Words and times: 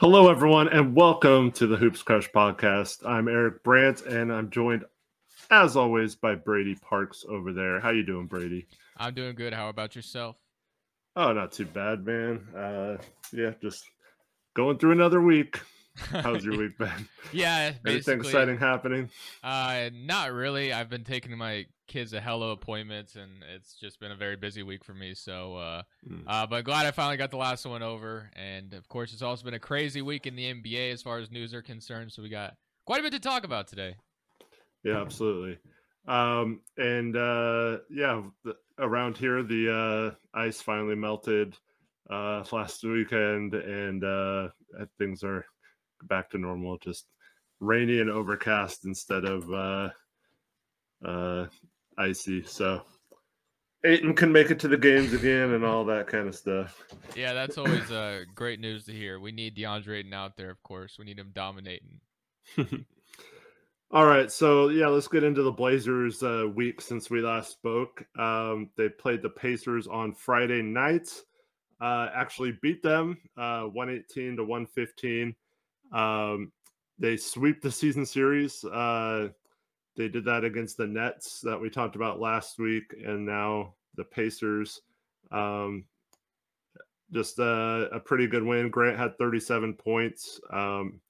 Hello, 0.00 0.30
everyone, 0.30 0.68
and 0.68 0.94
welcome 0.94 1.50
to 1.50 1.66
the 1.66 1.74
Hoops 1.76 2.04
Crush 2.04 2.30
podcast. 2.30 3.04
I'm 3.04 3.26
Eric 3.26 3.64
Brandt, 3.64 4.02
and 4.02 4.32
I'm 4.32 4.48
joined, 4.48 4.84
as 5.50 5.76
always, 5.76 6.14
by 6.14 6.36
Brady 6.36 6.76
Parks 6.76 7.24
over 7.28 7.52
there. 7.52 7.80
How 7.80 7.90
you 7.90 8.04
doing, 8.04 8.26
Brady? 8.26 8.68
I'm 8.96 9.12
doing 9.12 9.34
good. 9.34 9.52
How 9.52 9.70
about 9.70 9.96
yourself? 9.96 10.36
Oh, 11.16 11.32
not 11.32 11.50
too 11.50 11.66
bad, 11.66 12.06
man. 12.06 12.46
Uh, 12.56 12.98
yeah, 13.32 13.54
just 13.60 13.90
going 14.54 14.78
through 14.78 14.92
another 14.92 15.20
week. 15.20 15.58
How's 15.98 16.44
your 16.44 16.56
week 16.58 16.78
been? 16.78 17.08
yeah, 17.32 17.72
anything 17.86 18.20
exciting 18.20 18.58
happening? 18.58 19.10
Uh, 19.42 19.90
not 19.92 20.32
really. 20.32 20.72
I've 20.72 20.88
been 20.88 21.04
taking 21.04 21.36
my 21.36 21.66
kids 21.86 22.12
a 22.12 22.20
hello 22.20 22.52
appointments, 22.52 23.16
and 23.16 23.30
it's 23.54 23.74
just 23.74 23.98
been 23.98 24.12
a 24.12 24.16
very 24.16 24.36
busy 24.36 24.62
week 24.62 24.84
for 24.84 24.94
me. 24.94 25.14
So, 25.14 25.56
uh, 25.56 25.82
mm. 26.08 26.22
uh, 26.26 26.46
but 26.46 26.64
glad 26.64 26.86
I 26.86 26.90
finally 26.92 27.16
got 27.16 27.30
the 27.30 27.36
last 27.36 27.66
one 27.66 27.82
over. 27.82 28.30
And 28.36 28.74
of 28.74 28.88
course, 28.88 29.12
it's 29.12 29.22
also 29.22 29.44
been 29.44 29.54
a 29.54 29.58
crazy 29.58 30.02
week 30.02 30.26
in 30.26 30.36
the 30.36 30.52
NBA 30.52 30.92
as 30.92 31.02
far 31.02 31.18
as 31.18 31.30
news 31.30 31.52
are 31.54 31.62
concerned. 31.62 32.12
So 32.12 32.22
we 32.22 32.28
got 32.28 32.54
quite 32.86 33.00
a 33.00 33.02
bit 33.02 33.12
to 33.12 33.20
talk 33.20 33.44
about 33.44 33.66
today. 33.66 33.96
Yeah, 34.84 35.00
absolutely. 35.00 35.58
Um, 36.06 36.60
and 36.76 37.16
uh, 37.16 37.78
yeah, 37.90 38.22
the, 38.44 38.56
around 38.78 39.16
here, 39.16 39.42
the 39.42 40.14
uh, 40.34 40.38
ice 40.38 40.60
finally 40.60 40.94
melted 40.94 41.56
uh, 42.08 42.44
last 42.52 42.84
weekend, 42.84 43.54
and 43.54 44.04
uh, 44.04 44.48
things 44.98 45.22
are 45.22 45.44
back 46.04 46.30
to 46.30 46.38
normal. 46.38 46.78
Just 46.78 47.06
rainy 47.60 48.00
and 48.00 48.10
overcast 48.10 48.84
instead 48.84 49.24
of 49.24 49.52
uh, 49.52 49.88
uh, 51.04 51.46
icy. 51.96 52.42
So 52.44 52.82
Ayton 53.84 54.14
can 54.14 54.32
make 54.32 54.50
it 54.50 54.58
to 54.60 54.68
the 54.68 54.76
games 54.76 55.12
again 55.12 55.52
and 55.52 55.64
all 55.64 55.84
that 55.84 56.06
kind 56.06 56.26
of 56.26 56.34
stuff. 56.34 56.84
Yeah, 57.14 57.32
that's 57.32 57.58
always 57.58 57.90
uh, 57.90 58.24
great 58.34 58.60
news 58.60 58.84
to 58.86 58.92
hear. 58.92 59.20
We 59.20 59.32
need 59.32 59.56
DeAndre 59.56 60.00
Ayton 60.00 60.14
out 60.14 60.36
there, 60.36 60.50
of 60.50 60.62
course. 60.62 60.96
We 60.98 61.04
need 61.04 61.18
him 61.18 61.30
dominating. 61.32 62.00
all 63.90 64.06
right, 64.06 64.32
so 64.32 64.68
yeah, 64.68 64.88
let's 64.88 65.08
get 65.08 65.22
into 65.22 65.42
the 65.42 65.52
Blazers 65.52 66.22
uh, 66.22 66.46
week 66.52 66.80
since 66.80 67.08
we 67.08 67.20
last 67.20 67.52
spoke. 67.52 68.04
Um, 68.18 68.70
they 68.76 68.88
played 68.88 69.22
the 69.22 69.30
Pacers 69.30 69.86
on 69.86 70.12
Friday 70.12 70.62
night. 70.62 71.08
Uh, 71.80 72.08
actually 72.12 72.58
beat 72.60 72.82
them 72.82 73.16
uh, 73.36 73.62
118 73.62 74.36
to 74.36 74.42
115. 74.42 75.36
Um, 75.92 76.52
they 76.98 77.16
sweep 77.16 77.62
the 77.62 77.70
season 77.70 78.04
series. 78.04 78.64
Uh, 78.64 79.28
they 79.96 80.08
did 80.08 80.24
that 80.24 80.44
against 80.44 80.76
the 80.76 80.86
Nets 80.86 81.40
that 81.40 81.60
we 81.60 81.70
talked 81.70 81.96
about 81.96 82.20
last 82.20 82.58
week, 82.58 82.94
and 83.04 83.24
now 83.26 83.74
the 83.96 84.04
Pacers. 84.04 84.80
Um, 85.30 85.84
just 87.12 87.38
a, 87.38 87.88
a, 87.92 88.00
pretty 88.00 88.26
good 88.26 88.42
win. 88.42 88.70
Grant 88.70 88.98
had 88.98 89.16
37 89.18 89.74
points. 89.74 90.40
Um, 90.52 91.00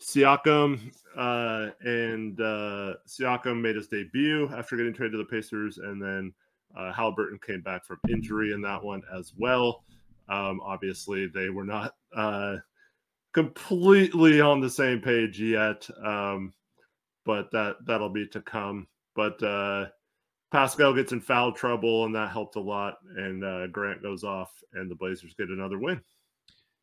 Siakam 0.00 0.92
uh, 1.16 1.70
and 1.80 2.40
uh, 2.40 2.94
Siakam 3.06 3.60
made 3.60 3.76
his 3.76 3.88
debut 3.88 4.48
after 4.56 4.76
getting 4.76 4.94
traded 4.94 5.12
to 5.12 5.18
the 5.18 5.24
Pacers, 5.24 5.78
and 5.78 6.00
then 6.00 6.32
uh, 6.76 6.92
Halliburton 6.92 7.38
came 7.44 7.62
back 7.62 7.84
from 7.84 7.98
injury 8.08 8.52
in 8.52 8.60
that 8.62 8.82
one 8.82 9.02
as 9.12 9.32
well. 9.36 9.84
Um, 10.28 10.60
obviously, 10.62 11.26
they 11.26 11.50
were 11.50 11.64
not 11.64 11.94
uh, 12.14 12.56
completely 13.34 14.40
on 14.40 14.60
the 14.60 14.70
same 14.70 15.00
page 15.00 15.40
yet, 15.40 15.88
um, 16.04 16.52
but 17.24 17.50
that 17.52 17.76
that'll 17.86 18.08
be 18.08 18.26
to 18.28 18.40
come. 18.40 18.86
But 19.14 19.42
uh, 19.42 19.86
Pascal 20.50 20.94
gets 20.94 21.12
in 21.12 21.20
foul 21.20 21.52
trouble, 21.52 22.04
and 22.04 22.14
that 22.14 22.30
helped 22.30 22.56
a 22.56 22.60
lot. 22.60 22.94
And 23.16 23.44
uh, 23.44 23.66
Grant 23.68 24.02
goes 24.02 24.24
off, 24.24 24.50
and 24.72 24.90
the 24.90 24.94
Blazers 24.94 25.34
get 25.38 25.48
another 25.48 25.78
win. 25.78 26.00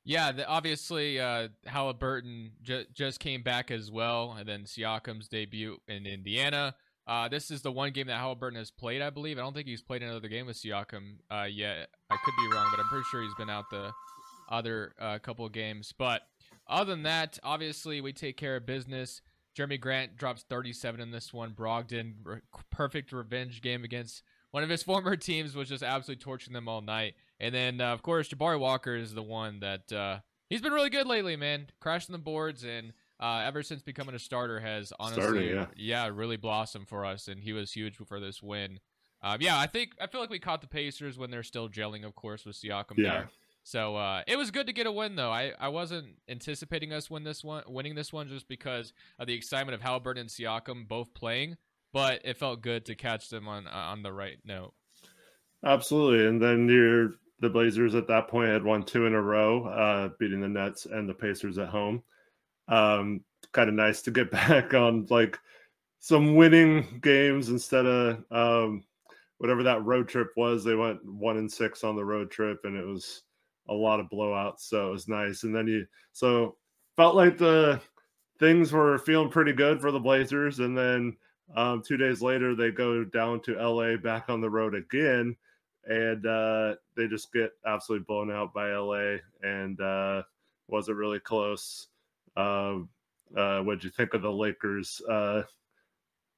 Yeah, 0.07 0.31
the, 0.31 0.47
obviously 0.47 1.19
uh, 1.19 1.47
Halliburton 1.65 2.51
ju- 2.61 2.85
just 2.93 3.19
came 3.19 3.41
back 3.41 3.71
as 3.71 3.91
well, 3.91 4.35
and 4.37 4.47
then 4.47 4.65
Siakam's 4.65 5.27
debut 5.27 5.77
in 5.87 6.05
Indiana. 6.05 6.75
Uh, 7.07 7.27
this 7.27 7.49
is 7.49 7.61
the 7.61 7.71
one 7.71 7.91
game 7.91 8.07
that 8.07 8.17
Halliburton 8.17 8.57
has 8.57 8.69
played, 8.69 9.01
I 9.01 9.09
believe. 9.09 9.37
I 9.37 9.41
don't 9.41 9.53
think 9.53 9.67
he's 9.67 9.81
played 9.81 10.03
another 10.03 10.27
game 10.27 10.45
with 10.45 10.57
Siakam 10.57 11.17
uh, 11.31 11.47
yet. 11.49 11.89
I 12.09 12.17
could 12.23 12.33
be 12.37 12.55
wrong, 12.55 12.67
but 12.71 12.79
I'm 12.79 12.87
pretty 12.87 13.05
sure 13.09 13.23
he's 13.23 13.35
been 13.35 13.49
out 13.49 13.65
the 13.71 13.91
other 14.49 14.93
uh, 14.99 15.17
couple 15.19 15.45
of 15.45 15.51
games. 15.51 15.93
But 15.97 16.21
other 16.67 16.91
than 16.91 17.03
that, 17.03 17.39
obviously 17.43 18.01
we 18.01 18.13
take 18.13 18.37
care 18.37 18.55
of 18.55 18.65
business. 18.65 19.21
Jerami 19.55 19.79
Grant 19.79 20.17
drops 20.17 20.43
37 20.49 20.99
in 20.99 21.11
this 21.11 21.33
one. 21.33 21.51
Brogdon, 21.51 22.15
re- 22.23 22.41
perfect 22.71 23.11
revenge 23.11 23.61
game 23.61 23.83
against 23.83 24.21
one 24.51 24.63
of 24.63 24.69
his 24.69 24.83
former 24.83 25.15
teams, 25.15 25.55
was 25.55 25.69
just 25.69 25.83
absolutely 25.83 26.21
torching 26.21 26.53
them 26.53 26.67
all 26.67 26.81
night. 26.81 27.15
And 27.39 27.53
then, 27.53 27.81
uh, 27.81 27.93
of 27.93 28.01
course, 28.01 28.29
Jabari 28.29 28.59
Walker 28.59 28.95
is 28.95 29.13
the 29.13 29.23
one 29.23 29.59
that 29.61 29.91
uh, 29.91 30.19
he's 30.49 30.61
been 30.61 30.73
really 30.73 30.89
good 30.89 31.07
lately, 31.07 31.35
man. 31.35 31.67
Crashing 31.79 32.13
the 32.13 32.19
boards 32.19 32.63
and 32.63 32.93
uh, 33.19 33.43
ever 33.45 33.63
since 33.63 33.81
becoming 33.81 34.15
a 34.15 34.19
starter 34.19 34.59
has 34.59 34.91
honestly, 34.99 35.23
Starting, 35.23 35.49
yeah. 35.49 35.65
yeah. 35.77 36.09
really 36.13 36.37
blossomed 36.37 36.89
for 36.89 37.05
us. 37.05 37.27
And 37.27 37.41
he 37.41 37.53
was 37.53 37.71
huge 37.71 37.95
for 37.95 38.19
this 38.19 38.43
win. 38.43 38.79
Uh, 39.21 39.37
yeah, 39.39 39.57
I 39.57 39.67
think 39.67 39.93
I 39.99 40.07
feel 40.07 40.21
like 40.21 40.29
we 40.29 40.39
caught 40.39 40.61
the 40.61 40.67
Pacers 40.67 41.17
when 41.17 41.31
they're 41.31 41.43
still 41.43 41.69
gelling, 41.69 42.05
of 42.05 42.13
course, 42.13 42.45
with 42.45 42.55
Siakam 42.55 42.97
yeah. 42.97 43.11
there. 43.11 43.29
So 43.65 43.95
uh, 43.95 44.21
it 44.27 44.37
was 44.37 44.51
good 44.51 44.67
to 44.67 44.73
get 44.73 44.85
a 44.85 44.91
win, 44.91 45.15
though. 45.15 45.31
I, 45.31 45.51
I 45.59 45.69
wasn't 45.69 46.05
anticipating 46.29 46.93
us 46.93 47.09
win 47.09 47.23
this 47.23 47.43
one, 47.43 47.63
winning 47.67 47.95
this 47.95 48.13
one, 48.13 48.29
just 48.29 48.47
because 48.47 48.93
of 49.17 49.25
the 49.25 49.33
excitement 49.33 49.73
of 49.73 49.81
Halliburton 49.81 50.21
and 50.21 50.29
Siakam 50.29 50.87
both 50.87 51.15
playing. 51.15 51.57
But 51.91 52.21
it 52.23 52.37
felt 52.37 52.61
good 52.61 52.85
to 52.85 52.93
catch 52.93 53.29
them 53.29 53.47
on 53.47 53.65
uh, 53.65 53.71
on 53.71 54.03
the 54.03 54.13
right 54.13 54.37
note. 54.45 54.75
Absolutely, 55.63 56.27
and 56.27 56.39
then 56.39 56.67
the 57.39 57.49
Blazers 57.49 57.95
at 57.95 58.07
that 58.07 58.27
point 58.27 58.51
had 58.51 58.63
won 58.63 58.83
two 58.83 59.07
in 59.07 59.15
a 59.15 59.21
row, 59.21 59.65
uh, 59.65 60.09
beating 60.19 60.41
the 60.41 60.47
Nets 60.47 60.85
and 60.85 61.09
the 61.09 61.15
Pacers 61.15 61.57
at 61.57 61.69
home. 61.69 62.03
Um, 62.67 63.21
kind 63.51 63.67
of 63.67 63.73
nice 63.73 64.03
to 64.03 64.11
get 64.11 64.29
back 64.31 64.75
on 64.75 65.07
like 65.09 65.39
some 66.01 66.35
winning 66.35 66.99
games 67.01 67.49
instead 67.49 67.87
of 67.87 68.23
um, 68.29 68.83
whatever 69.39 69.63
that 69.63 69.83
road 69.83 70.07
trip 70.07 70.33
was. 70.37 70.63
They 70.63 70.75
went 70.75 71.03
one 71.03 71.37
and 71.37 71.51
six 71.51 71.83
on 71.83 71.95
the 71.95 72.05
road 72.05 72.29
trip, 72.29 72.59
and 72.65 72.77
it 72.77 72.85
was 72.85 73.23
a 73.69 73.73
lot 73.73 73.99
of 73.99 74.09
blowouts, 74.09 74.59
so 74.61 74.89
it 74.89 74.91
was 74.91 75.07
nice. 75.07 75.43
And 75.43 75.55
then 75.55 75.67
you 75.67 75.85
so 76.11 76.57
felt 76.95 77.15
like 77.15 77.37
the 77.37 77.81
things 78.39 78.71
were 78.71 78.97
feeling 78.99 79.29
pretty 79.29 79.53
good 79.53 79.81
for 79.81 79.91
the 79.91 79.99
Blazers, 79.99 80.59
and 80.59 80.77
then 80.77 81.15
um, 81.55 81.81
two 81.85 81.97
days 81.97 82.21
later 82.21 82.55
they 82.55 82.71
go 82.71 83.03
down 83.03 83.41
to 83.41 83.53
LA 83.55 83.97
back 83.97 84.29
on 84.29 84.41
the 84.41 84.49
road 84.49 84.75
again, 84.75 85.35
and 85.85 86.25
uh, 86.25 86.75
they 86.95 87.07
just 87.07 87.31
get 87.33 87.51
absolutely 87.65 88.05
blown 88.07 88.31
out 88.31 88.53
by 88.53 88.71
LA, 88.71 89.17
and 89.41 89.79
uh, 89.81 90.23
wasn't 90.67 90.97
really 90.97 91.19
close. 91.19 91.87
Um, 92.37 92.89
uh, 93.35 93.61
what'd 93.61 93.83
you 93.83 93.89
think 93.89 94.13
of 94.13 94.21
the 94.21 94.31
Lakers? 94.31 95.01
Uh, 95.09 95.43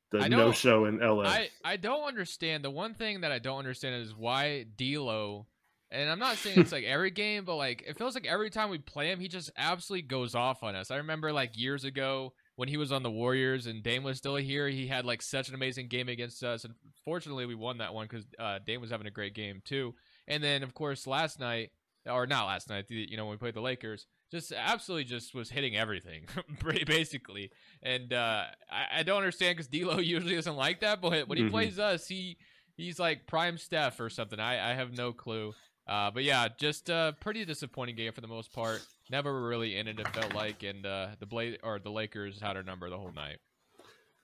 the 0.10 0.30
no 0.30 0.52
show 0.52 0.86
in 0.86 1.00
LA. 1.00 1.24
I, 1.24 1.50
I 1.64 1.78
don't 1.78 2.08
understand. 2.08 2.64
The 2.64 2.72
one 2.72 2.94
thing 2.94 3.22
that 3.22 3.32
I 3.32 3.40
don't 3.40 3.60
understand 3.60 4.02
is 4.02 4.16
why 4.16 4.66
D'Lo 4.78 5.48
and 5.90 6.09
I'm 6.09 6.20
not 6.20 6.38
saying 6.38 6.59
it's 6.59 6.72
like 6.72 6.84
every 6.84 7.12
game, 7.12 7.46
but 7.46 7.56
like 7.56 7.84
it 7.88 7.98
feels 7.98 8.14
like 8.14 8.28
every 8.28 8.50
time 8.50 8.70
we 8.70 8.78
play 8.78 9.09
him, 9.09 9.20
he 9.20 9.28
just 9.28 9.52
absolutely 9.58 10.08
goes 10.08 10.36
off 10.36 10.64
on 10.64 10.75
us. 10.75 10.92
I 10.92 10.98
remember 10.98 11.31
like 11.31 11.58
years 11.58 11.86
ago 11.86 12.34
when 12.56 12.68
he 12.68 12.78
was 12.78 12.92
on 12.92 13.03
the 13.03 13.12
Warriors 13.12 13.68
and 13.68 13.84
Dame 13.84 14.03
was 14.03 14.18
still 14.18 14.36
here, 14.36 14.68
he 14.68 14.88
had 14.88 15.06
like 15.06 15.22
such 15.22 15.48
an 15.48 15.56
amazing 15.56 15.88
game 15.88 16.09
against 16.09 16.44
us. 16.44 16.66
And 16.66 16.74
fortunately, 17.06 17.46
we 17.46 17.56
won 17.56 17.78
that 17.78 17.94
one 17.94 18.08
because 18.09 18.25
uh, 18.38 18.59
Dame 18.66 18.81
was 18.81 18.90
having 18.90 19.08
a 19.08 19.12
great 19.12 19.34
game 19.34 19.62
too. 19.64 19.96
And 20.28 20.44
then 20.44 20.64
of 20.64 20.74
course 20.74 21.08
last 21.08 21.40
night, 21.40 21.72
or 22.06 22.28
not 22.28 22.48
last 22.48 22.69
night, 22.69 22.86
you 22.90 23.18
know 23.18 23.25
when 23.25 23.31
we 23.31 23.38
played 23.38 23.54
the 23.54 23.62
Lakers, 23.62 24.08
just 24.31 24.52
absolutely 24.52 25.06
just 25.06 25.34
was 25.34 25.50
hitting 25.50 25.78
everything, 25.78 26.25
pretty 26.59 26.84
basically. 26.84 27.52
And 27.81 28.12
uh, 28.12 28.44
I, 28.69 29.00
I, 29.00 29.04
don't 29.04 29.18
understand 29.18 29.58
because 29.58 29.68
D'Lo 29.68 29.98
usually 30.00 30.36
isn't 30.36 30.56
like 30.56 30.81
that, 30.81 31.02
but 31.02 31.28
when 31.28 31.38
he 31.38 31.46
mm-hmm. 31.46 31.52
plays 31.52 31.80
us, 31.80 32.08
he 32.08 32.38
he's 32.75 33.00
like 33.00 33.28
prime 33.28 33.58
Steph 33.58 34.00
or 34.00 34.09
something. 34.09 34.40
I, 34.40 34.72
I 34.72 34.74
have 34.74 34.96
no 34.96 35.12
clue. 35.12 35.54
Uh, 35.88 36.12
but 36.12 36.24
yeah, 36.24 36.48
just 36.58 36.90
a 36.90 37.16
pretty 37.20 37.46
disappointing 37.46 37.96
game 37.96 38.12
for 38.12 38.22
the 38.22 38.28
most 38.28 38.52
part. 38.52 38.86
Never 39.09 39.48
really 39.48 39.78
in 39.78 39.88
it. 39.88 40.00
It 40.00 40.08
felt 40.09 40.34
like, 40.34 40.64
and 40.64 40.86
uh, 40.86 41.10
the 41.19 41.25
Blade 41.25 41.60
or 41.63 41.80
the 41.80 41.92
Lakers 41.92 42.42
had 42.42 42.57
our 42.57 42.63
number 42.63 42.89
the 42.89 42.98
whole 42.98 43.13
night. 43.13 43.38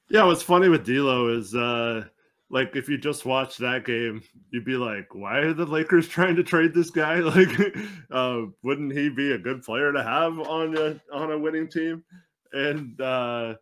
Yeah, 0.10 0.26
what's 0.26 0.44
funny 0.44 0.68
with 0.68 0.86
D'Lo 0.86 1.30
is, 1.30 1.56
uh, 1.56 2.04
like, 2.50 2.76
if 2.76 2.90
you 2.90 2.98
just 2.98 3.26
watch 3.26 3.58
that 3.58 3.86
game, 3.86 4.22
you'd 4.52 4.66
be 4.66 4.76
like, 4.76 5.16
"Why 5.16 5.38
are 5.40 5.54
the 5.54 5.66
Lakers 5.66 6.08
trying 6.10 6.36
to 6.36 6.44
trade 6.44 6.74
this 6.74 6.90
guy? 6.90 7.20
Like, 7.20 7.78
uh, 8.12 8.42
wouldn't 8.62 8.92
he 8.92 9.10
be 9.10 9.32
a 9.32 9.38
good 9.38 9.64
player 9.64 9.94
to 9.94 10.04
have 10.04 10.40
on 10.40 10.78
a 10.78 11.00
on 11.14 11.32
a 11.32 11.40
winning 11.40 11.70
team?" 11.70 12.04
And 12.52 13.00
uh, 13.00 13.56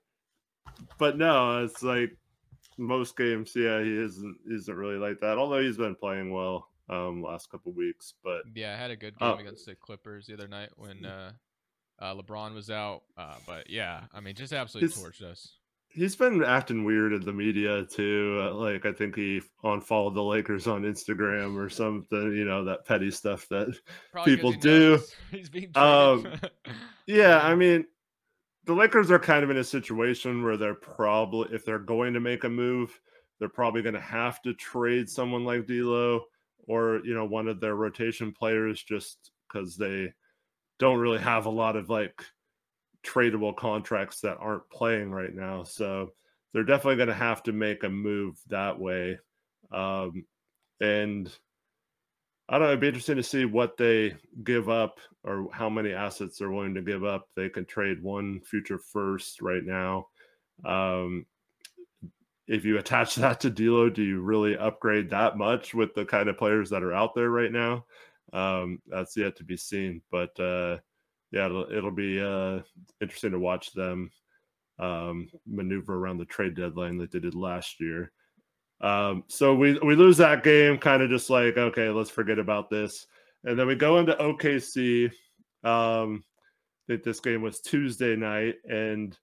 but 0.98 1.18
no, 1.18 1.64
it's 1.64 1.84
like 1.84 2.18
most 2.80 3.16
games, 3.16 3.54
yeah, 3.56 3.82
he 3.84 3.96
isn't 3.96 4.38
isn't 4.50 4.76
really 4.76 4.98
like 4.98 5.20
that. 5.22 5.38
Although 5.38 5.62
he's 5.62 5.78
been 5.78 5.96
playing 5.96 6.34
well 6.34 6.71
um 6.92 7.24
last 7.24 7.50
couple 7.50 7.72
weeks. 7.72 8.14
But 8.24 8.42
yeah, 8.54 8.74
I 8.74 8.78
had 8.78 8.92
a 8.92 8.96
good 8.96 9.18
game 9.18 9.30
uh, 9.30 9.38
against 9.38 9.66
the 9.66 9.76
Clippers 9.76 10.28
the 10.28 10.34
other 10.34 10.48
night 10.48 10.70
when 10.76 11.06
uh, 11.06 11.32
uh 12.00 12.16
LeBron 12.16 12.54
was 12.54 12.70
out. 12.70 13.04
Uh, 13.18 13.36
but 13.48 13.70
yeah, 13.70 14.02
I 14.14 14.20
mean, 14.20 14.36
just 14.36 14.54
absolutely 14.54 14.90
torched 14.90 15.24
us. 15.24 15.56
he's 15.90 16.16
been 16.16 16.44
acting 16.44 16.84
weird 16.84 17.14
in 17.14 17.22
the 17.22 17.34
media 17.34 17.86
too. 17.86 18.40
Uh, 18.42 18.54
like 18.54 18.86
I 18.86 18.92
think 18.92 19.16
he 19.16 19.42
unfollowed 19.64 20.16
the 20.16 20.24
Lakers 20.24 20.68
on 20.68 20.84
Instagram 20.84 21.58
or 21.58 21.70
something. 21.70 22.36
You 22.36 22.46
know 22.46 22.66
that 22.66 22.86
petty 22.86 23.12
stuff 23.12 23.48
that 23.50 23.76
Probably 24.12 24.36
people 24.36 24.52
do. 24.52 25.00
He's 25.32 25.50
being 25.50 25.72
um, 25.76 26.28
yeah, 27.08 27.40
I 27.40 27.56
mean, 27.56 27.86
the 28.66 28.74
Lakers 28.74 29.12
are 29.12 29.20
kind 29.20 29.44
of 29.44 29.50
in 29.50 29.58
a 29.58 29.64
situation 29.64 30.44
where 30.44 30.58
they're 30.58 30.76
probably 30.76 31.54
if 31.54 31.66
they're 31.66 31.80
going 31.80 32.14
to 32.14 32.20
make 32.20 32.44
a 32.44 32.50
move, 32.50 33.00
they're 33.40 33.50
probably 33.50 33.82
going 33.82 33.96
to 33.96 34.02
have 34.02 34.42
to 34.42 34.54
trade 34.54 35.10
someone 35.10 35.46
like 35.46 35.68
D'Lo 35.68 36.26
or 36.68 37.02
you 37.04 37.14
know 37.14 37.26
one 37.26 37.48
of 37.48 37.60
their 37.60 37.76
rotation 37.76 38.32
players 38.32 38.84
just 38.84 39.32
because 39.48 39.78
they 39.78 40.12
don't 40.80 41.00
really 41.00 41.20
have 41.20 41.46
a 41.46 41.50
lot 41.50 41.76
of 41.76 41.90
like 41.90 42.24
tradable 43.06 43.56
contracts 43.56 44.22
that 44.22 44.38
aren't 44.40 44.70
playing 44.70 45.12
right 45.12 45.34
now. 45.34 45.64
So 45.64 46.12
they're 46.54 46.64
definitely 46.64 46.98
going 46.98 47.10
to 47.10 47.14
have 47.14 47.44
to 47.44 47.52
make 47.52 47.84
a 47.84 47.90
move 47.90 48.40
that 48.48 48.80
way. 48.80 49.18
Um, 49.72 50.26
and 50.80 51.32
I 52.50 52.54
don't 52.54 52.64
know, 52.64 52.68
it'd 52.70 52.82
be 52.82 52.88
interesting 52.88 53.16
to 53.18 53.24
see 53.24 53.46
what 53.46 53.78
they 53.78 54.16
give 54.44 54.70
up 54.70 55.00
or 55.24 55.48
how 55.54 55.70
many 55.70 55.94
assets 55.94 56.38
they're 56.38 56.52
willing 56.52 56.74
to 56.74 56.82
give 56.82 57.04
up. 57.04 57.28
They 57.36 57.48
can 57.48 57.66
trade 57.66 58.02
one 58.02 58.42
future 58.42 58.80
first 58.80 59.42
right 59.42 59.64
now. 59.64 60.08
Um, 60.66 61.26
if 62.52 62.66
you 62.66 62.78
attach 62.78 63.16
that 63.16 63.40
to 63.40 63.50
D'Lo, 63.50 63.90
do 63.90 64.04
you 64.04 64.22
really 64.22 64.58
upgrade 64.58 65.10
that 65.10 65.38
much 65.38 65.74
with 65.74 65.96
the 65.96 66.06
kind 66.06 66.30
of 66.30 66.38
players 66.38 66.70
that 66.70 66.84
are 66.84 66.94
out 66.94 67.16
there 67.16 67.30
right 67.30 67.52
now? 67.52 67.86
Um, 68.34 68.80
that's 68.88 69.16
yet 69.18 69.38
to 69.38 69.44
be 69.44 69.58
seen. 69.58 70.02
But 70.12 70.38
uh, 70.40 70.78
yeah, 71.32 71.46
it'll, 71.46 71.72
it'll 71.72 71.92
be 71.92 72.20
uh, 72.20 72.60
interesting 73.00 73.32
to 73.32 73.40
watch 73.40 73.72
them 73.72 74.12
um, 74.80 75.30
maneuver 75.48 75.96
around 75.96 76.18
the 76.18 76.26
trade 76.26 76.56
deadline 76.56 77.00
like 77.00 77.12
they 77.12 77.20
did 77.20 77.36
last 77.36 77.80
year. 77.80 78.12
Um, 78.82 79.24
so 79.28 79.56
we 79.56 79.78
we 79.80 79.96
lose 79.96 80.18
that 80.18 80.44
game, 80.44 80.78
kind 80.78 81.04
of 81.04 81.10
just 81.10 81.30
like 81.30 81.56
okay, 81.56 81.90
let's 81.90 82.10
forget 82.10 82.40
about 82.40 82.70
this, 82.70 83.06
and 83.44 83.58
then 83.58 83.68
we 83.68 83.76
go 83.76 84.00
into 84.00 84.16
OKC. 84.16 85.06
Um, 85.64 86.24
I 86.90 86.94
think 86.94 87.04
this 87.04 87.20
game 87.20 87.44
was 87.44 87.62
Tuesday 87.62 88.16
night, 88.16 88.56
and 88.68 89.16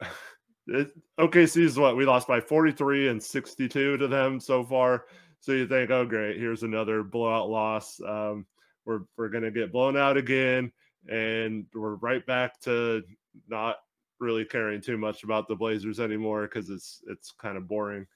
OKC 0.68 1.62
is 1.62 1.78
what 1.78 1.96
we 1.96 2.04
lost 2.04 2.28
by 2.28 2.40
43 2.40 3.08
and 3.08 3.22
62 3.22 3.96
to 3.96 4.08
them 4.08 4.40
so 4.40 4.64
far. 4.64 5.06
So 5.40 5.52
you 5.52 5.66
think, 5.66 5.90
oh 5.90 6.04
great, 6.04 6.38
here's 6.38 6.62
another 6.62 7.02
blowout 7.02 7.48
loss. 7.48 8.00
Um, 8.06 8.46
we're 8.84 9.00
we're 9.16 9.28
gonna 9.28 9.50
get 9.50 9.72
blown 9.72 9.96
out 9.96 10.16
again 10.16 10.72
and 11.08 11.66
we're 11.74 11.94
right 11.96 12.24
back 12.26 12.60
to 12.60 13.02
not 13.48 13.76
really 14.18 14.44
caring 14.44 14.80
too 14.80 14.98
much 14.98 15.24
about 15.24 15.48
the 15.48 15.56
Blazers 15.56 16.00
anymore 16.00 16.42
because 16.42 16.70
it's 16.70 17.02
it's 17.08 17.32
kind 17.32 17.56
of 17.56 17.68
boring. 17.68 18.06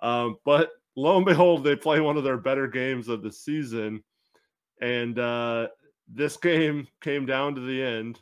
Um, 0.00 0.36
but 0.44 0.70
lo 0.96 1.16
and 1.16 1.26
behold, 1.26 1.62
they 1.62 1.76
play 1.76 2.00
one 2.00 2.16
of 2.16 2.24
their 2.24 2.38
better 2.38 2.66
games 2.66 3.08
of 3.08 3.22
the 3.22 3.32
season, 3.32 4.02
and 4.80 5.18
uh, 5.18 5.68
this 6.08 6.36
game 6.36 6.88
came 7.00 7.26
down 7.26 7.54
to 7.54 7.60
the 7.60 7.82
end. 7.82 8.20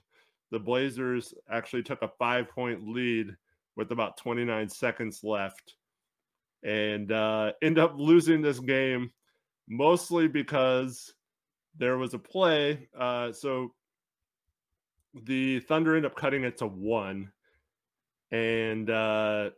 The 0.50 0.58
Blazers 0.58 1.32
actually 1.50 1.82
took 1.82 2.02
a 2.02 2.12
five 2.18 2.48
point 2.50 2.86
lead 2.86 3.36
with 3.76 3.92
about 3.92 4.16
29 4.16 4.68
seconds 4.68 5.20
left, 5.22 5.74
and 6.62 7.10
uh, 7.12 7.52
end 7.62 7.78
up 7.78 7.94
losing 7.96 8.42
this 8.42 8.58
game 8.58 9.10
mostly 9.68 10.28
because 10.28 11.14
there 11.78 11.96
was 11.96 12.12
a 12.14 12.18
play. 12.18 12.88
Uh, 12.98 13.32
so 13.32 13.72
the 15.24 15.60
Thunder 15.60 15.96
end 15.96 16.06
up 16.06 16.16
cutting 16.16 16.44
it 16.44 16.58
to 16.58 16.66
one, 16.66 17.32
and 18.30 18.90
uh, 18.90 19.50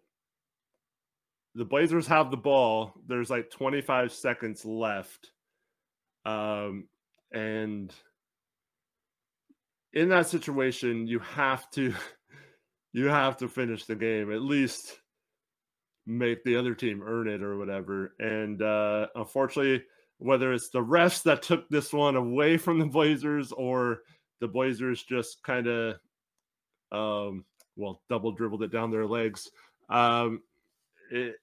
the 1.54 1.64
Blazers 1.64 2.06
have 2.06 2.30
the 2.30 2.36
ball. 2.36 2.92
There's 3.06 3.30
like 3.30 3.50
25 3.50 4.12
seconds 4.12 4.64
left, 4.64 5.32
um, 6.24 6.88
and 7.32 7.92
in 9.92 10.08
that 10.08 10.26
situation, 10.26 11.06
you 11.06 11.18
have 11.20 11.70
to 11.72 11.94
you 12.92 13.06
have 13.06 13.36
to 13.38 13.48
finish 13.48 13.84
the 13.84 13.96
game 13.96 14.32
at 14.32 14.42
least 14.42 14.98
make 16.06 16.42
the 16.44 16.56
other 16.56 16.74
team 16.74 17.02
earn 17.04 17.28
it 17.28 17.42
or 17.42 17.56
whatever. 17.56 18.14
And 18.18 18.60
uh, 18.60 19.06
unfortunately, 19.14 19.84
whether 20.18 20.52
it's 20.52 20.70
the 20.70 20.82
refs 20.82 21.22
that 21.22 21.42
took 21.42 21.68
this 21.68 21.92
one 21.92 22.16
away 22.16 22.56
from 22.56 22.78
the 22.78 22.86
Blazers 22.86 23.52
or 23.52 24.00
the 24.40 24.48
Blazers 24.48 25.02
just 25.02 25.42
kind 25.42 25.66
of, 25.66 25.94
um, 26.90 27.44
well, 27.76 28.02
double 28.08 28.32
dribbled 28.32 28.62
it 28.62 28.72
down 28.72 28.90
their 28.90 29.06
legs. 29.06 29.48
Um, 29.88 30.42
it, 31.10 31.36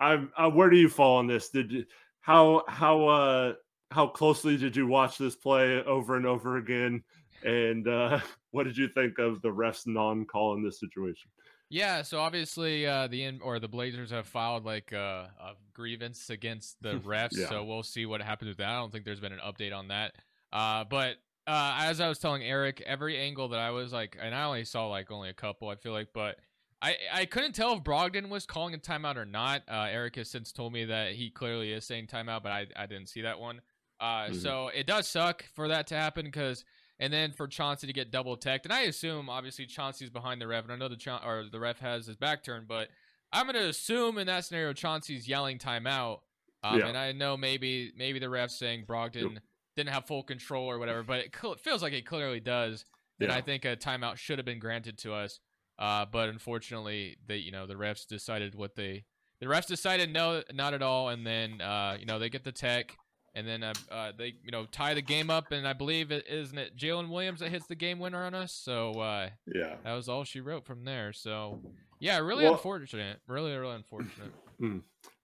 I'm, 0.00 0.30
uh, 0.36 0.50
where 0.50 0.70
do 0.70 0.76
you 0.76 0.88
fall 0.88 1.16
on 1.16 1.26
this? 1.26 1.50
Did 1.50 1.72
you, 1.72 1.84
how, 2.20 2.62
how, 2.68 3.08
uh, 3.08 3.52
how 3.90 4.06
closely 4.06 4.56
did 4.56 4.76
you 4.76 4.86
watch 4.86 5.18
this 5.18 5.34
play 5.34 5.82
over 5.82 6.16
and 6.16 6.26
over 6.26 6.58
again? 6.58 7.02
And 7.44 7.86
uh, 7.86 8.20
what 8.50 8.64
did 8.64 8.76
you 8.76 8.88
think 8.88 9.18
of 9.18 9.42
the 9.42 9.48
refs 9.48 9.86
non-call 9.86 10.54
in 10.54 10.64
this 10.64 10.80
situation? 10.80 11.30
Yeah, 11.70 12.00
so 12.00 12.20
obviously 12.20 12.86
uh, 12.86 13.08
the 13.08 13.24
in, 13.24 13.40
or 13.42 13.58
the 13.60 13.68
Blazers 13.68 14.10
have 14.10 14.26
filed 14.26 14.64
like 14.64 14.92
uh, 14.92 15.26
a 15.38 15.52
grievance 15.74 16.30
against 16.30 16.80
the 16.80 16.94
refs, 17.06 17.36
yeah. 17.36 17.48
so 17.48 17.62
we'll 17.64 17.82
see 17.82 18.06
what 18.06 18.22
happens 18.22 18.48
with 18.48 18.58
that. 18.58 18.68
I 18.68 18.76
don't 18.76 18.90
think 18.90 19.04
there's 19.04 19.20
been 19.20 19.32
an 19.32 19.40
update 19.46 19.76
on 19.76 19.88
that. 19.88 20.14
Uh, 20.50 20.84
but 20.84 21.16
uh, 21.46 21.76
as 21.80 22.00
I 22.00 22.08
was 22.08 22.18
telling 22.18 22.42
Eric, 22.42 22.82
every 22.86 23.18
angle 23.18 23.48
that 23.48 23.60
I 23.60 23.70
was 23.70 23.92
like, 23.92 24.16
and 24.20 24.34
I 24.34 24.44
only 24.44 24.64
saw 24.64 24.86
like 24.88 25.10
only 25.10 25.28
a 25.28 25.34
couple, 25.34 25.68
I 25.68 25.76
feel 25.76 25.92
like, 25.92 26.08
but 26.14 26.38
I, 26.80 26.96
I 27.12 27.24
couldn't 27.24 27.54
tell 27.54 27.74
if 27.74 27.82
Brogdon 27.82 28.28
was 28.28 28.46
calling 28.46 28.74
a 28.74 28.78
timeout 28.78 29.16
or 29.16 29.24
not. 29.24 29.62
Uh, 29.68 29.88
Eric 29.90 30.16
has 30.16 30.30
since 30.30 30.52
told 30.52 30.72
me 30.72 30.84
that 30.86 31.12
he 31.12 31.30
clearly 31.30 31.72
is 31.72 31.84
saying 31.84 32.06
timeout, 32.06 32.42
but 32.42 32.52
I, 32.52 32.66
I 32.76 32.86
didn't 32.86 33.08
see 33.08 33.22
that 33.22 33.40
one. 33.40 33.60
Uh, 34.00 34.26
mm-hmm. 34.26 34.34
So 34.34 34.68
it 34.68 34.86
does 34.86 35.08
suck 35.08 35.44
for 35.54 35.68
that 35.68 35.88
to 35.88 35.96
happen 35.96 36.24
because, 36.24 36.64
and 36.98 37.12
then 37.12 37.32
for 37.32 37.46
Chauncey 37.46 37.86
to 37.86 37.92
get 37.92 38.10
double 38.10 38.36
teched, 38.36 38.64
and 38.64 38.72
I 38.72 38.82
assume 38.82 39.28
obviously 39.28 39.66
Chauncey's 39.66 40.10
behind 40.10 40.40
the 40.40 40.46
ref, 40.46 40.64
and 40.64 40.72
I 40.72 40.76
know 40.76 40.88
the 40.88 40.96
Cha- 40.96 41.22
or 41.24 41.44
the 41.50 41.60
ref 41.60 41.78
has 41.80 42.06
his 42.06 42.16
back 42.16 42.42
turned, 42.44 42.68
but 42.68 42.88
I'm 43.32 43.46
gonna 43.46 43.60
assume 43.60 44.18
in 44.18 44.26
that 44.26 44.44
scenario 44.44 44.72
Chauncey's 44.72 45.28
yelling 45.28 45.58
timeout. 45.58 46.20
Um, 46.64 46.80
yeah. 46.80 46.88
And 46.88 46.98
I 46.98 47.12
know 47.12 47.36
maybe 47.36 47.92
maybe 47.96 48.18
the 48.18 48.30
ref 48.30 48.50
saying 48.50 48.84
Brogdon. 48.86 49.34
Yep 49.34 49.42
didn't 49.78 49.94
have 49.94 50.06
full 50.06 50.24
control 50.24 50.66
or 50.66 50.78
whatever, 50.78 51.02
but 51.02 51.20
it, 51.20 51.36
cl- 51.40 51.54
feels 51.54 51.82
like 51.82 51.92
it 51.92 52.04
clearly 52.04 52.40
does. 52.40 52.84
And 53.20 53.32
I 53.32 53.40
think 53.40 53.64
a 53.64 53.76
timeout 53.76 54.16
should 54.16 54.38
have 54.38 54.46
been 54.46 54.58
granted 54.58 54.98
to 54.98 55.12
us. 55.14 55.40
Uh, 55.78 56.04
but 56.10 56.28
unfortunately, 56.28 57.16
they 57.26 57.36
you 57.36 57.52
know 57.52 57.66
the 57.66 57.74
refs 57.74 58.06
decided 58.06 58.54
what 58.54 58.74
they 58.74 59.04
the 59.40 59.46
refs 59.46 59.66
decided 59.66 60.12
no, 60.12 60.42
not 60.52 60.74
at 60.74 60.82
all, 60.82 61.08
and 61.08 61.26
then 61.26 61.60
uh, 61.60 61.96
you 61.98 62.06
know 62.06 62.18
they 62.18 62.28
get 62.28 62.44
the 62.44 62.52
tech, 62.52 62.96
and 63.38 63.46
then 63.46 63.62
uh, 63.62 63.72
uh, 63.90 64.12
they 64.16 64.34
you 64.44 64.50
know 64.50 64.66
tie 64.66 64.94
the 64.94 65.02
game 65.02 65.30
up, 65.30 65.52
and 65.52 65.66
I 65.66 65.72
believe 65.72 66.10
it 66.10 66.26
isn't 66.28 66.58
it 66.58 66.76
Jalen 66.76 67.08
Williams 67.08 67.40
that 67.40 67.50
hits 67.50 67.66
the 67.66 67.76
game 67.76 67.98
winner 67.98 68.24
on 68.24 68.34
us. 68.34 68.52
So 68.52 68.92
uh, 69.00 69.30
yeah, 69.46 69.76
that 69.84 69.92
was 69.92 70.08
all 70.08 70.24
she 70.24 70.40
wrote 70.40 70.66
from 70.66 70.84
there. 70.84 71.12
So 71.12 71.60
yeah, 72.00 72.18
really 72.18 72.44
well, 72.44 72.54
unfortunate, 72.54 73.20
really 73.28 73.56
really 73.56 73.76
unfortunate. 73.76 74.32
Hmm. 74.58 74.78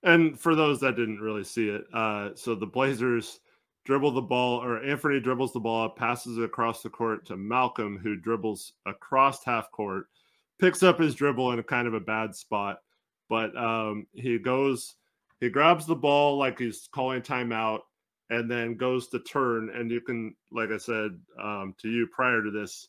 And 0.05 0.39
for 0.39 0.55
those 0.55 0.81
that 0.81 0.97
didn't 0.97 1.21
really 1.21 1.45
see 1.45 1.69
it, 1.69 1.85
uh, 1.93 2.31
so 2.37 2.55
the 2.55 2.67
Blazers 2.67 3.41
dribble 3.85 4.13
the 4.13 4.23
ball, 4.23 4.63
or 4.63 4.83
Anthony 4.83 5.19
dribbles 5.19 5.53
the 5.53 5.61
ball, 5.61 5.89
passes 5.89 6.39
it 6.39 6.45
across 6.45 6.83
the 6.83 6.91
court 6.91 7.27
to 7.27 7.37
Malcolm, 7.37 7.99
who 7.99 8.17
dribbles 8.17 8.75
across 8.87 9.45
half 9.45 9.71
court, 9.73 10.07
picks 10.61 10.83
up 10.83 11.01
his 11.01 11.15
dribble 11.15 11.53
in 11.53 11.59
a 11.59 11.65
kind 11.65 11.89
of 11.89 11.95
a 11.95 12.01
bad 12.01 12.35
spot, 12.35 12.79
but 13.29 13.57
um, 13.57 14.07
he 14.13 14.39
goes, 14.39 14.95
he 15.41 15.51
grabs 15.51 15.85
the 15.85 15.97
ball 15.97 16.39
like 16.39 16.59
he's 16.59 16.89
calling 16.93 17.21
timeout, 17.21 17.81
and 18.31 18.51
then 18.51 18.77
goes 18.77 19.09
to 19.09 19.21
turn. 19.21 19.71
And 19.75 19.91
you 19.91 20.01
can, 20.01 20.35
like 20.51 20.71
I 20.71 20.79
said 20.79 21.19
um, 21.41 21.75
to 21.83 21.89
you 21.89 22.07
prior 22.13 22.43
to 22.43 22.51
this, 22.51 22.89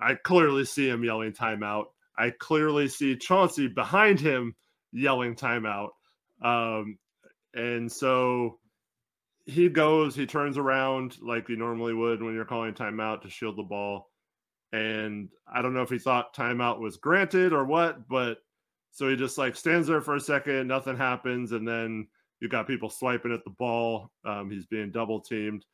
I 0.00 0.14
clearly 0.14 0.64
see 0.64 0.88
him 0.88 1.04
yelling 1.04 1.32
timeout. 1.32 1.86
I 2.16 2.30
clearly 2.30 2.88
see 2.88 3.16
Chauncey 3.16 3.68
behind 3.68 4.20
him 4.20 4.54
yelling 4.92 5.34
timeout. 5.34 5.90
Um, 6.42 6.98
and 7.54 7.90
so 7.90 8.58
he 9.46 9.68
goes, 9.68 10.14
he 10.14 10.26
turns 10.26 10.58
around 10.58 11.16
like 11.20 11.48
you 11.48 11.56
normally 11.56 11.94
would 11.94 12.22
when 12.22 12.34
you're 12.34 12.44
calling 12.44 12.74
timeout 12.74 13.22
to 13.22 13.30
shield 13.30 13.56
the 13.56 13.62
ball. 13.62 14.10
And 14.72 15.28
I 15.52 15.62
don't 15.62 15.74
know 15.74 15.82
if 15.82 15.90
he 15.90 15.98
thought 15.98 16.34
timeout 16.34 16.80
was 16.80 16.96
granted 16.96 17.52
or 17.52 17.64
what, 17.64 18.08
but 18.08 18.38
so 18.90 19.08
he 19.08 19.16
just 19.16 19.38
like 19.38 19.56
stands 19.56 19.86
there 19.86 20.00
for 20.00 20.16
a 20.16 20.20
second, 20.20 20.66
nothing 20.68 20.96
happens, 20.96 21.52
and 21.52 21.66
then 21.66 22.08
you 22.44 22.50
got 22.50 22.66
people 22.66 22.90
swiping 22.90 23.32
at 23.32 23.42
the 23.42 23.50
ball. 23.50 24.10
Um, 24.22 24.50
he's 24.50 24.66
being 24.66 24.90
double 24.90 25.18
teamed, 25.18 25.64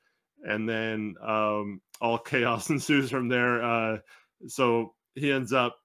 and 0.45 0.69
then 0.69 1.17
um, 1.21 1.81
all 2.01 2.17
chaos 2.33 2.71
ensues 2.71 3.11
from 3.11 3.29
there. 3.29 3.61
Uh, 3.61 3.99
so 4.47 4.95
he 5.17 5.33
ends 5.33 5.53
up, 5.53 5.77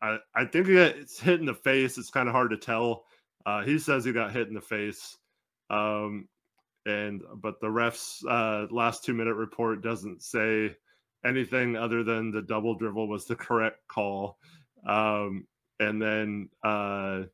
I, 0.00 0.16
I 0.34 0.46
think 0.46 0.68
he 0.68 0.72
gets 0.72 1.20
hit 1.20 1.38
in 1.38 1.44
the 1.44 1.54
face. 1.54 1.98
It's 1.98 2.08
kind 2.08 2.30
of 2.30 2.34
hard 2.34 2.50
to 2.50 2.56
tell. 2.56 3.04
Uh, 3.44 3.62
he 3.62 3.78
says 3.78 4.02
he 4.02 4.12
got 4.12 4.32
hit 4.32 4.48
in 4.48 4.54
the 4.54 4.60
face. 4.62 5.18
Um, 5.68 6.28
and 6.86 7.20
but 7.36 7.60
the 7.60 7.66
refs 7.66 8.24
uh, 8.26 8.66
last 8.74 9.04
two 9.04 9.12
minute 9.12 9.34
report 9.34 9.82
doesn't 9.82 10.22
say 10.22 10.74
anything 11.26 11.76
other 11.76 12.02
than 12.02 12.30
the 12.30 12.40
double 12.40 12.74
dribble 12.74 13.06
was 13.06 13.26
the 13.26 13.36
correct 13.36 13.76
call 13.86 14.38
um, 14.86 15.46
and 15.78 16.00
then 16.00 16.48
uh, 16.64 17.24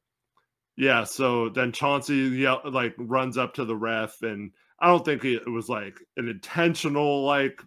yeah, 0.76 1.04
so 1.04 1.48
then 1.48 1.72
Chauncey 1.72 2.14
yell, 2.14 2.60
like 2.64 2.94
runs 2.98 3.38
up 3.38 3.54
to 3.54 3.64
the 3.64 3.76
ref, 3.76 4.22
and 4.22 4.52
I 4.78 4.88
don't 4.88 5.04
think 5.04 5.24
it 5.24 5.48
was 5.48 5.68
like 5.68 5.98
an 6.16 6.28
intentional 6.28 7.24
like 7.24 7.62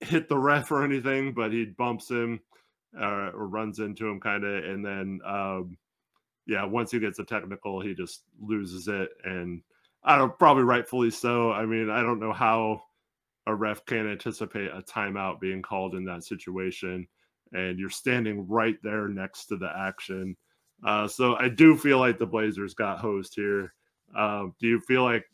hit 0.00 0.28
the 0.28 0.38
ref 0.38 0.72
or 0.72 0.82
anything, 0.82 1.32
but 1.34 1.52
he 1.52 1.66
bumps 1.66 2.10
him 2.10 2.40
uh, 3.00 3.30
or 3.32 3.46
runs 3.46 3.78
into 3.78 4.08
him 4.08 4.18
kind 4.20 4.44
of, 4.44 4.64
and 4.64 4.84
then 4.84 5.20
um, 5.24 5.76
yeah, 6.46 6.64
once 6.64 6.90
he 6.90 6.98
gets 6.98 7.20
a 7.20 7.24
technical, 7.24 7.80
he 7.80 7.94
just 7.94 8.24
loses 8.40 8.88
it, 8.88 9.10
and 9.24 9.62
I 10.02 10.18
don't 10.18 10.36
probably 10.36 10.64
rightfully 10.64 11.10
so. 11.10 11.52
I 11.52 11.64
mean, 11.64 11.90
I 11.90 12.02
don't 12.02 12.20
know 12.20 12.32
how 12.32 12.82
a 13.46 13.54
ref 13.54 13.84
can 13.84 14.10
anticipate 14.10 14.70
a 14.72 14.82
timeout 14.82 15.38
being 15.38 15.62
called 15.62 15.94
in 15.94 16.04
that 16.06 16.24
situation, 16.24 17.06
and 17.52 17.78
you're 17.78 17.88
standing 17.88 18.48
right 18.48 18.76
there 18.82 19.06
next 19.06 19.46
to 19.46 19.56
the 19.56 19.70
action. 19.76 20.36
Uh, 20.84 21.06
so 21.08 21.34
I 21.36 21.48
do 21.48 21.76
feel 21.76 21.98
like 21.98 22.18
the 22.18 22.26
Blazers 22.26 22.74
got 22.74 22.98
hosed 22.98 23.34
here. 23.34 23.74
Um, 24.16 24.54
do 24.60 24.66
you 24.66 24.80
feel 24.80 25.04
like 25.04 25.24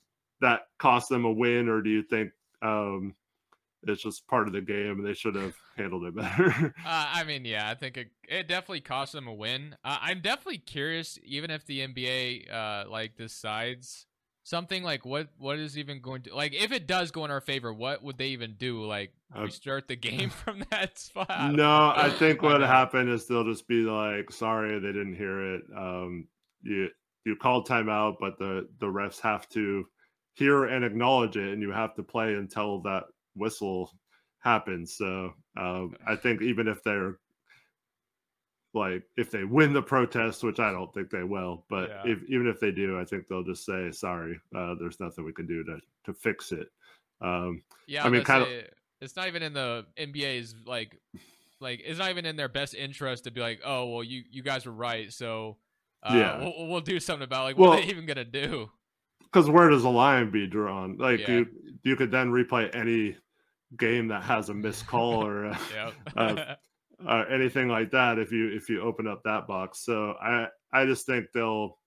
that 0.41 0.62
cost 0.79 1.09
them 1.09 1.25
a 1.25 1.33
win, 1.33 1.69
or 1.69 1.81
do 1.81 1.91
you 1.91 2.03
think 2.03 2.33
um, 2.62 3.15
it's 3.85 4.03
just 4.03 4.26
part 4.26 4.47
of 4.47 4.53
the 4.53 4.61
game 4.61 4.99
and 4.99 5.07
they 5.07 5.15
should 5.15 5.35
have 5.35 5.55
handled 5.76 6.05
it 6.05 6.17
better? 6.17 6.75
uh, 6.85 7.07
I 7.12 7.25
mean, 7.25 7.45
yeah, 7.45 7.71
I 7.71 7.75
think 7.75 7.97
it, 7.97 8.09
it 8.29 8.49
definitely 8.49 8.81
cost 8.81 9.12
them 9.12 9.29
a 9.29 9.35
win. 9.35 9.76
Uh, 9.85 9.99
I'm 10.00 10.21
definitely 10.21 10.59
curious, 10.59 11.19
even 11.23 11.50
if 11.50 11.65
the 11.67 11.87
NBA 11.87 12.53
uh, 12.53 12.91
like 12.91 13.17
decides 13.17 14.07
something 14.47 14.85
like 14.85 15.05
what 15.05 15.26
what 15.38 15.59
is 15.59 15.76
even 15.76 16.00
going 16.00 16.23
to 16.23 16.33
like 16.33 16.55
if 16.55 16.71
it 16.71 16.87
does 16.87 17.11
go 17.11 17.25
in 17.25 17.33
our 17.33 17.41
favor 17.41 17.73
what 17.73 18.00
would 18.05 18.17
they 18.17 18.29
even 18.29 18.55
do? 18.57 18.85
Like 18.85 19.11
uh, 19.37 19.43
restart 19.43 19.88
the 19.88 19.97
game 19.97 20.31
from 20.45 20.62
that 20.71 20.99
spot? 20.99 21.53
No 21.53 21.93
i 21.97 22.09
think 22.19 22.43
what 22.43 22.61
happened 22.61 23.11
is 23.11 23.26
they'll 23.26 23.45
just 23.45 23.67
be 23.67 23.83
like 23.83 24.31
sorry 24.31 24.79
they 24.79 24.93
didn't 24.93 25.17
hear 25.17 25.57
it. 25.57 25.62
Um 25.76 26.29
you 26.62 26.88
you 27.25 27.35
called 27.35 27.69
timeout 27.69 28.15
but 28.21 28.38
the 28.38 28.69
the 28.79 28.87
refs 28.87 29.21
have 29.21 29.49
to 29.50 29.85
hear 30.35 30.67
and 30.67 30.85
acknowledge 30.85 31.37
it 31.37 31.53
and 31.53 31.61
you 31.61 31.73
have 31.73 31.97
to 31.97 32.05
play 32.05 32.35
until 32.35 32.81
that 32.83 33.05
whistle 33.35 33.91
happens. 34.38 34.97
So 34.97 35.33
um, 35.59 35.97
i 36.07 36.15
think 36.15 36.41
even 36.41 36.69
if 36.69 36.85
they're 36.85 37.19
like 38.76 39.02
if 39.16 39.30
they 39.30 39.45
win 39.45 39.73
the 39.73 39.83
protest, 39.83 40.45
which 40.45 40.61
I 40.61 40.71
don't 40.71 40.92
think 40.92 41.11
they 41.11 41.25
will, 41.25 41.64
but 41.68 41.88
yeah. 41.88 42.12
if, 42.12 42.18
even 42.28 42.47
if 42.47 42.61
they 42.61 42.71
do, 42.71 43.00
I 43.00 43.04
think 43.04 43.26
they'll 43.26 43.42
just 43.42 43.64
say 43.64 43.90
sorry. 43.90 44.38
Uh, 44.54 44.75
there's 44.78 45.00
nothing 45.00 45.25
we 45.25 45.33
can 45.33 45.47
do 45.47 45.64
to 45.64 45.78
to 46.04 46.12
fix 46.12 46.52
it. 46.52 46.68
Um, 47.21 47.62
yeah, 47.87 48.04
I 48.04 48.09
mean, 48.09 48.23
kind 48.23 48.42
of. 48.42 48.49
It's 49.00 49.16
not 49.16 49.26
even 49.26 49.42
in 49.42 49.52
the 49.52 49.85
NBA's 49.99 50.54
like, 50.64 50.99
like 51.61 51.83
it's 51.85 51.99
not 51.99 52.11
even 52.11 52.25
in 52.25 52.37
their 52.37 52.49
best 52.49 52.75
interest 52.75 53.25
to 53.25 53.30
be 53.30 53.40
like, 53.40 53.61
oh 53.64 53.87
well, 53.87 54.04
you 54.04 54.23
you 54.30 54.42
guys 54.42 54.66
were 54.66 54.73
right, 54.73 55.12
so 55.12 55.56
uh, 56.02 56.14
yeah, 56.14 56.38
we'll, 56.38 56.68
we'll, 56.68 56.80
do 56.80 57.00
something 57.00 57.25
about 57.25 57.42
it. 57.42 57.45
like 57.45 57.59
what 57.59 57.71
well, 57.71 57.78
are 57.78 57.83
they 57.83 57.88
even 57.88 58.06
gonna 58.06 58.25
do? 58.25 58.71
Because 59.21 59.50
where 59.50 59.68
does 59.68 59.83
the 59.83 59.90
line 59.90 60.30
be 60.30 60.47
drawn? 60.47 60.97
Like 60.99 61.21
yeah. 61.21 61.30
you 61.30 61.47
you 61.83 61.97
could 61.97 62.11
then 62.11 62.30
replay 62.30 62.75
any 62.75 63.16
game 63.76 64.09
that 64.09 64.23
has 64.23 64.49
a 64.49 64.54
missed 64.54 64.87
call 64.87 65.26
or 65.26 65.47
a, 65.47 65.59
yep. 65.75 65.92
a, 66.16 66.56
uh, 67.05 67.25
anything 67.31 67.69
like 67.69 67.91
that 67.91 68.19
if 68.19 68.33
you 68.33 68.49
if 68.49 68.69
you 68.69 68.81
open 68.81 69.07
up 69.07 69.23
that 69.25 69.47
box. 69.47 69.81
So 69.85 70.15
I 70.21 70.49
I 70.73 70.87
just 70.87 71.07
think 71.07 71.26
they'll 71.33 71.79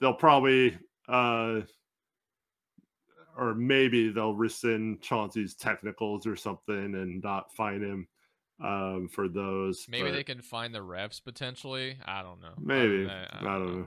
they'll 0.00 0.14
probably 0.14 0.78
uh 1.08 1.60
or 3.36 3.54
maybe 3.54 4.10
they'll 4.10 4.34
rescind 4.34 5.00
Chauncey's 5.00 5.54
technicals 5.54 6.26
or 6.26 6.36
something 6.36 6.94
and 6.94 7.22
not 7.22 7.54
fine 7.54 7.82
him 7.82 8.08
um 8.62 9.08
for 9.12 9.28
those. 9.28 9.86
Maybe 9.88 10.10
they 10.10 10.24
can 10.24 10.42
find 10.42 10.74
the 10.74 10.80
refs 10.80 11.22
potentially. 11.22 11.96
I 12.04 12.22
don't 12.22 12.40
know. 12.40 12.54
Maybe 12.58 13.08
I, 13.08 13.22
I, 13.22 13.40
I 13.40 13.58
don't, 13.58 13.78
know. 13.80 13.86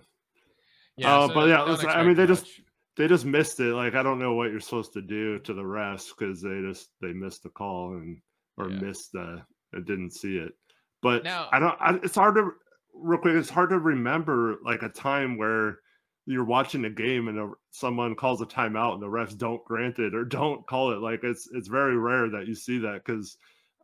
Yeah, 0.97 1.17
uh, 1.17 1.27
so 1.27 1.33
but 1.33 1.49
yeah, 1.49 1.63
I 1.89 2.03
mean 2.03 2.15
they 2.15 2.25
much. 2.25 2.39
just 2.39 2.61
they 2.97 3.07
just 3.07 3.25
missed 3.25 3.59
it. 3.59 3.73
Like 3.73 3.95
I 3.95 4.03
don't 4.03 4.19
know 4.19 4.33
what 4.33 4.51
you're 4.51 4.59
supposed 4.59 4.93
to 4.93 5.01
do 5.01 5.39
to 5.39 5.53
the 5.53 5.61
refs 5.61 6.09
because 6.17 6.41
they 6.41 6.61
just 6.61 6.89
they 7.01 7.13
missed 7.13 7.43
the 7.43 7.49
call 7.49 7.93
and 7.93 8.19
or 8.57 8.69
yeah. 8.69 8.79
missed 8.79 9.11
the 9.13 9.41
I 9.73 9.79
didn't 9.79 10.11
see 10.11 10.37
it. 10.37 10.53
But 11.01 11.23
now, 11.23 11.49
I 11.51 11.59
don't. 11.59 11.77
I, 11.79 11.99
it's 12.03 12.15
hard 12.15 12.35
to 12.35 12.51
real 12.93 13.19
quick. 13.19 13.35
It's 13.35 13.49
hard 13.49 13.69
to 13.71 13.79
remember 13.79 14.57
like 14.63 14.83
a 14.83 14.89
time 14.89 15.37
where 15.37 15.79
you're 16.25 16.45
watching 16.45 16.85
a 16.85 16.89
game 16.89 17.27
and 17.27 17.39
a, 17.39 17.51
someone 17.71 18.15
calls 18.15 18.41
a 18.41 18.45
timeout 18.45 18.93
and 18.93 19.01
the 19.01 19.07
refs 19.07 19.37
don't 19.37 19.63
grant 19.65 19.99
it 19.99 20.13
or 20.13 20.23
don't 20.25 20.65
call 20.67 20.91
it. 20.91 20.99
Like 20.99 21.23
it's 21.23 21.49
it's 21.53 21.67
very 21.67 21.97
rare 21.97 22.29
that 22.29 22.47
you 22.47 22.55
see 22.55 22.77
that 22.79 23.01
because 23.05 23.37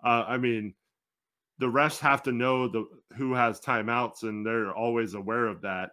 uh, 0.06 0.26
I 0.28 0.38
mean 0.38 0.74
the 1.60 1.66
refs 1.66 2.00
have 2.00 2.22
to 2.24 2.32
know 2.32 2.68
the 2.68 2.86
who 3.16 3.34
has 3.34 3.60
timeouts 3.60 4.24
and 4.24 4.46
they're 4.46 4.74
always 4.74 5.16
aware 5.16 5.48
of 5.48 5.62
that. 5.62 5.92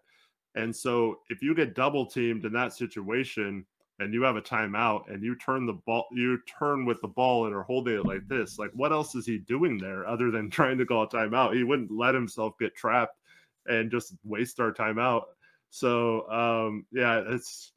And 0.54 0.74
so 0.74 1.16
if 1.30 1.42
you 1.42 1.54
get 1.54 1.74
double 1.74 2.06
teamed 2.06 2.44
in 2.44 2.52
that 2.52 2.72
situation, 2.72 3.64
and 4.00 4.12
you 4.12 4.22
have 4.22 4.36
a 4.36 4.42
timeout 4.42 5.12
and 5.12 5.22
you 5.22 5.36
turn 5.36 5.66
the 5.66 5.72
ball 5.72 6.06
you 6.12 6.38
turn 6.58 6.84
with 6.84 7.00
the 7.00 7.08
ball 7.08 7.46
and 7.46 7.54
are 7.54 7.62
holding 7.62 7.94
it 7.94 8.06
like 8.06 8.26
this 8.28 8.58
like 8.58 8.70
what 8.74 8.92
else 8.92 9.14
is 9.14 9.26
he 9.26 9.38
doing 9.38 9.78
there 9.78 10.06
other 10.06 10.30
than 10.30 10.50
trying 10.50 10.78
to 10.78 10.86
call 10.86 11.04
a 11.04 11.08
timeout? 11.08 11.54
He 11.54 11.62
wouldn't 11.62 11.90
let 11.90 12.14
himself 12.14 12.54
get 12.58 12.74
trapped 12.74 13.18
and 13.66 13.90
just 13.90 14.14
waste 14.24 14.60
our 14.60 14.72
timeout. 14.72 15.22
So 15.70 16.28
um 16.30 16.86
yeah 16.92 17.22
it's 17.26 17.72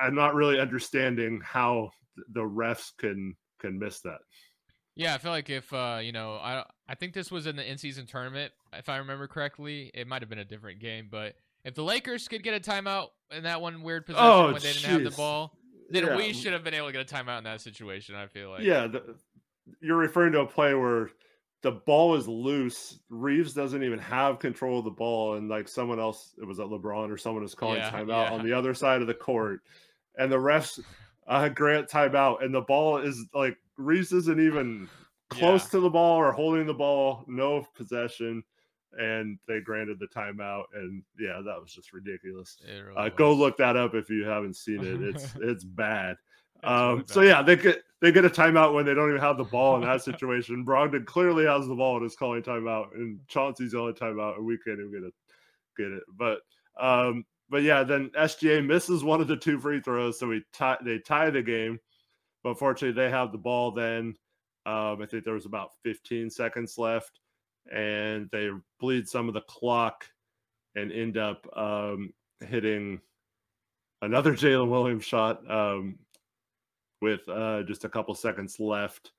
i'm 0.00 0.14
not 0.14 0.34
really 0.34 0.60
understanding 0.60 1.40
how 1.44 1.90
the 2.32 2.40
refs 2.40 2.92
can 2.96 3.34
can 3.58 3.78
miss 3.78 4.00
that. 4.00 4.18
Yeah 4.94 5.14
i 5.14 5.18
feel 5.18 5.32
like 5.32 5.50
if 5.50 5.72
uh 5.72 5.98
you 6.02 6.12
know 6.12 6.34
i 6.34 6.64
i 6.88 6.94
think 6.94 7.12
this 7.12 7.30
was 7.30 7.46
in 7.46 7.56
the 7.56 7.68
in-season 7.68 8.06
tournament 8.06 8.52
if 8.72 8.88
i 8.88 8.96
remember 8.98 9.26
correctly 9.26 9.90
it 9.92 10.06
might 10.06 10.22
have 10.22 10.28
been 10.28 10.38
a 10.38 10.44
different 10.44 10.78
game 10.80 11.08
but 11.10 11.34
if 11.64 11.74
the 11.74 11.82
Lakers 11.82 12.28
could 12.28 12.42
get 12.42 12.54
a 12.54 12.70
timeout 12.70 13.08
in 13.30 13.44
that 13.44 13.60
one 13.60 13.82
weird 13.82 14.06
possession 14.06 14.26
oh, 14.26 14.52
when 14.52 14.62
they 14.62 14.72
didn't 14.72 14.90
have 14.90 15.04
the 15.04 15.10
ball, 15.10 15.56
then 15.90 16.06
yeah. 16.06 16.16
we 16.16 16.32
should 16.32 16.52
have 16.52 16.62
been 16.62 16.74
able 16.74 16.88
to 16.88 16.92
get 16.92 17.10
a 17.10 17.14
timeout 17.14 17.38
in 17.38 17.44
that 17.44 17.60
situation. 17.60 18.14
I 18.14 18.26
feel 18.26 18.50
like. 18.50 18.62
Yeah, 18.62 18.86
the, 18.86 19.16
you're 19.80 19.96
referring 19.96 20.32
to 20.32 20.40
a 20.40 20.46
play 20.46 20.74
where 20.74 21.10
the 21.62 21.72
ball 21.72 22.14
is 22.14 22.28
loose. 22.28 22.98
Reaves 23.08 23.54
doesn't 23.54 23.82
even 23.82 23.98
have 23.98 24.38
control 24.38 24.78
of 24.78 24.84
the 24.84 24.90
ball, 24.90 25.34
and 25.34 25.48
like 25.48 25.68
someone 25.68 25.98
else, 25.98 26.34
it 26.40 26.46
was 26.46 26.60
at 26.60 26.66
LeBron 26.66 27.10
or 27.10 27.16
someone 27.16 27.42
is 27.44 27.54
calling 27.54 27.78
yeah, 27.78 27.90
timeout 27.90 28.28
yeah. 28.28 28.32
on 28.32 28.44
the 28.44 28.52
other 28.52 28.74
side 28.74 29.00
of 29.00 29.06
the 29.06 29.14
court, 29.14 29.60
and 30.18 30.30
the 30.30 30.36
refs 30.36 30.80
uh, 31.26 31.48
grant 31.48 31.88
timeout, 31.88 32.44
and 32.44 32.54
the 32.54 32.60
ball 32.60 32.98
is 32.98 33.26
like 33.32 33.56
Reaves 33.78 34.12
isn't 34.12 34.40
even 34.40 34.88
close 35.30 35.64
yeah. 35.64 35.70
to 35.70 35.80
the 35.80 35.90
ball 35.90 36.18
or 36.18 36.32
holding 36.32 36.66
the 36.66 36.74
ball, 36.74 37.24
no 37.26 37.66
possession 37.74 38.44
and 38.98 39.38
they 39.46 39.60
granted 39.60 39.98
the 39.98 40.06
timeout. 40.06 40.64
And 40.74 41.02
yeah, 41.18 41.40
that 41.44 41.60
was 41.60 41.72
just 41.72 41.92
ridiculous. 41.92 42.56
Really 42.66 42.96
uh, 42.96 43.08
go 43.10 43.32
look 43.32 43.56
that 43.58 43.76
up 43.76 43.94
if 43.94 44.10
you 44.10 44.24
haven't 44.24 44.56
seen 44.56 44.84
it. 44.84 45.00
It's 45.14 45.34
it's 45.40 45.64
bad. 45.64 46.16
Um, 46.62 46.96
really 46.96 47.04
so 47.06 47.20
yeah, 47.22 47.42
they 47.42 47.56
get 47.56 47.82
they 48.00 48.12
get 48.12 48.24
a 48.24 48.30
timeout 48.30 48.74
when 48.74 48.86
they 48.86 48.94
don't 48.94 49.08
even 49.08 49.20
have 49.20 49.38
the 49.38 49.44
ball 49.44 49.76
in 49.76 49.82
that 49.82 50.02
situation. 50.02 50.64
Brogdon 50.68 51.06
clearly 51.06 51.46
has 51.46 51.66
the 51.66 51.74
ball 51.74 51.96
and 51.96 52.06
is 52.06 52.16
calling 52.16 52.42
timeout, 52.42 52.94
and 52.94 53.18
Chauncey's 53.28 53.72
the 53.72 53.80
only 53.80 53.92
timeout, 53.92 54.36
and 54.36 54.46
we 54.46 54.58
can't 54.58 54.78
even 54.78 54.92
get 54.92 55.02
it. 55.02 55.14
Get 55.76 55.88
it, 55.88 56.04
but 56.16 56.38
um, 56.80 57.24
but 57.50 57.62
yeah, 57.62 57.82
then 57.82 58.10
SGA 58.10 58.64
misses 58.64 59.02
one 59.02 59.20
of 59.20 59.28
the 59.28 59.36
two 59.36 59.58
free 59.58 59.80
throws, 59.80 60.18
so 60.18 60.28
we 60.28 60.44
tie 60.52 60.78
they 60.84 60.98
tie 60.98 61.30
the 61.30 61.42
game. 61.42 61.80
But 62.42 62.58
fortunately, 62.58 63.00
they 63.00 63.10
have 63.10 63.32
the 63.32 63.38
ball 63.38 63.72
then. 63.72 64.14
Um, 64.66 65.02
I 65.02 65.06
think 65.06 65.24
there 65.24 65.34
was 65.34 65.46
about 65.46 65.70
15 65.82 66.30
seconds 66.30 66.78
left 66.78 67.20
and 67.72 68.28
they 68.32 68.50
bleed 68.80 69.08
some 69.08 69.28
of 69.28 69.34
the 69.34 69.40
clock 69.42 70.04
and 70.76 70.92
end 70.92 71.16
up 71.16 71.46
um, 71.56 72.12
hitting 72.40 73.00
another 74.02 74.32
Jalen 74.34 74.68
Williams 74.68 75.04
shot 75.04 75.48
um, 75.50 75.98
with 77.00 77.28
uh, 77.28 77.62
just 77.62 77.84
a 77.84 77.88
couple 77.88 78.14
seconds 78.14 78.58
left. 78.58 79.12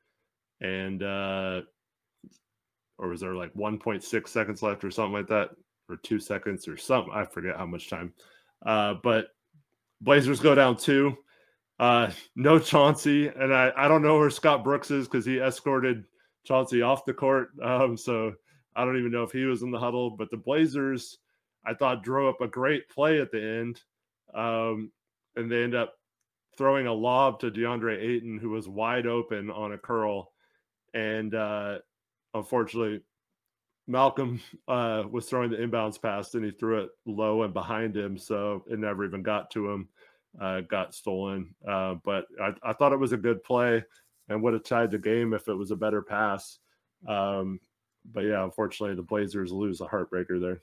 And, 0.61 1.03
uh, 1.03 1.61
or 2.97 3.09
was 3.09 3.21
there 3.21 3.35
like 3.35 3.53
1.6 3.53 4.27
seconds 4.27 4.61
left 4.61 4.83
or 4.83 4.91
something 4.91 5.13
like 5.13 5.27
that, 5.27 5.49
or 5.89 5.97
two 5.97 6.19
seconds 6.19 6.67
or 6.67 6.77
something? 6.77 7.11
I 7.13 7.25
forget 7.25 7.57
how 7.57 7.65
much 7.65 7.89
time. 7.89 8.13
Uh, 8.65 8.95
but 9.03 9.27
Blazers 10.01 10.39
go 10.39 10.55
down 10.55 10.77
two. 10.77 11.17
Uh, 11.77 12.09
no 12.37 12.57
Chauncey, 12.57 13.27
and 13.27 13.53
I, 13.53 13.71
I 13.75 13.89
don't 13.89 14.01
know 14.01 14.17
where 14.17 14.29
Scott 14.29 14.63
Brooks 14.63 14.91
is 14.91 15.07
because 15.07 15.25
he 15.25 15.39
escorted 15.39 16.05
Chauncey 16.45 16.81
off 16.81 17.05
the 17.05 17.13
court. 17.13 17.49
Um, 17.63 17.97
so 17.97 18.33
I 18.75 18.85
don't 18.85 18.97
even 18.97 19.11
know 19.11 19.23
if 19.23 19.31
he 19.31 19.45
was 19.45 19.63
in 19.63 19.71
the 19.71 19.79
huddle, 19.79 20.11
but 20.11 20.29
the 20.29 20.37
Blazers, 20.37 21.17
I 21.65 21.73
thought, 21.73 22.03
drew 22.03 22.29
up 22.29 22.41
a 22.41 22.47
great 22.47 22.89
play 22.89 23.19
at 23.19 23.31
the 23.31 23.41
end. 23.41 23.81
Um, 24.33 24.91
and 25.35 25.51
they 25.51 25.63
end 25.63 25.75
up 25.75 25.93
throwing 26.57 26.87
a 26.87 26.93
lob 26.93 27.39
to 27.39 27.51
DeAndre 27.51 28.01
Ayton, 28.01 28.37
who 28.37 28.49
was 28.49 28.67
wide 28.67 29.07
open 29.07 29.49
on 29.49 29.73
a 29.73 29.77
curl. 29.77 30.31
And 30.93 31.33
uh, 31.33 31.79
unfortunately, 32.33 33.01
Malcolm 33.87 34.41
uh, 34.67 35.03
was 35.09 35.27
throwing 35.27 35.51
the 35.51 35.57
inbounds 35.57 36.01
pass 36.01 36.33
and 36.33 36.45
he 36.45 36.51
threw 36.51 36.83
it 36.83 36.89
low 37.05 37.43
and 37.43 37.53
behind 37.53 37.95
him. 37.95 38.17
So 38.17 38.63
it 38.69 38.79
never 38.79 39.05
even 39.05 39.23
got 39.23 39.51
to 39.51 39.71
him, 39.71 39.89
uh, 40.39 40.61
got 40.61 40.93
stolen. 40.93 41.55
Uh, 41.67 41.95
but 42.03 42.25
I, 42.41 42.53
I, 42.63 42.73
thought 42.73 42.93
it 42.93 42.99
was 42.99 43.13
a 43.13 43.17
good 43.17 43.43
play 43.43 43.83
and 44.29 44.41
would 44.41 44.53
have 44.53 44.63
tied 44.63 44.91
the 44.91 44.98
game 44.98 45.34
if 45.34 45.48
it 45.48 45.53
was 45.53 45.72
a 45.72 45.75
better 45.75 46.01
pass. 46.01 46.60
Um, 47.08 47.60
but 48.12 48.22
yeah, 48.22 48.44
unfortunately, 48.44 48.96
the 48.96 49.01
Blazers 49.01 49.51
lose 49.51 49.82
a 49.82 49.86
heartbreaker 49.86 50.39
there. 50.39 50.62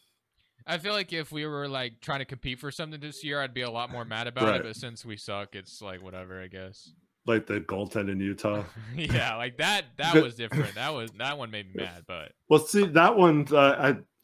I 0.67 0.79
feel 0.79 0.93
like 0.93 1.13
if 1.13 1.33
we 1.33 1.45
were 1.47 1.69
like 1.69 2.01
trying 2.01 2.21
to 2.21 2.25
compete 2.25 2.61
for 2.61 2.71
something 2.71 3.01
this 3.01 3.25
year, 3.25 3.41
I'd 3.41 3.55
be 3.55 3.63
a 3.63 3.71
lot 3.71 3.91
more 3.91 4.05
mad 4.05 4.27
about 4.27 4.45
right. 4.45 4.61
it. 4.61 4.63
But 4.65 4.77
since 4.77 5.05
we 5.05 5.17
suck, 5.17 5.55
it's 5.55 5.83
like 5.83 6.03
whatever, 6.03 6.41
I 6.41 6.47
guess. 6.47 6.93
Like 7.27 7.47
the 7.47 7.61
goaltend 7.61 8.11
in 8.11 8.21
Utah. 8.21 8.65
yeah, 8.97 9.37
like 9.37 9.57
that. 9.59 9.85
That 9.97 10.21
was 10.23 10.35
different. 10.35 10.75
That 10.75 10.93
was 10.93 11.11
that 11.19 11.39
one 11.39 11.51
made 11.51 11.75
me 11.75 11.83
mad. 11.83 12.05
But 12.07 12.33
well, 12.49 12.61
see 12.61 12.87
that 12.87 13.17
one. 13.17 13.47
Uh, 13.51 13.59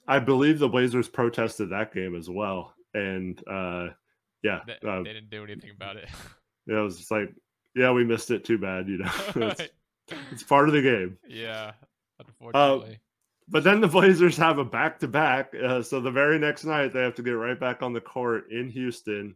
I 0.09 0.17
I 0.17 0.19
believe 0.19 0.59
the 0.59 0.69
Blazers 0.69 1.09
protested 1.09 1.71
that 1.71 1.93
game 1.93 2.17
as 2.17 2.29
well, 2.31 2.75
and 2.95 3.41
uh, 3.49 3.89
yeah, 4.43 4.61
they, 4.67 4.89
uh, 4.89 5.03
they 5.03 5.13
didn't 5.13 5.31
do 5.31 5.45
anything 5.45 5.71
about 5.71 5.97
it. 5.97 6.09
Yeah, 6.67 6.81
it 6.81 6.83
was 6.83 6.99
just 6.99 7.11
like, 7.11 7.33
yeah, 7.75 7.91
we 7.93 8.05
missed 8.05 8.31
it. 8.31 8.45
Too 8.45 8.59
bad, 8.59 8.89
you 8.89 8.99
know. 8.99 9.11
it's, 9.37 9.63
it's, 10.33 10.43
part 10.43 10.69
of 10.69 10.75
the 10.75 10.83
game. 10.83 11.19
Yeah, 11.27 11.73
unfortunately. 12.19 12.95
Uh, 12.95 12.99
but 13.51 13.65
then 13.65 13.81
the 13.81 13.89
Blazers 13.89 14.37
have 14.37 14.59
a 14.59 14.65
back 14.65 14.99
to 15.01 15.09
back. 15.09 15.53
So 15.83 16.01
the 16.01 16.11
very 16.11 16.39
next 16.39 16.65
night, 16.65 16.93
they 16.93 17.03
have 17.03 17.15
to 17.15 17.23
get 17.23 17.33
right 17.33 17.59
back 17.59 17.83
on 17.83 17.93
the 17.93 18.01
court 18.01 18.51
in 18.51 18.69
Houston. 18.69 19.35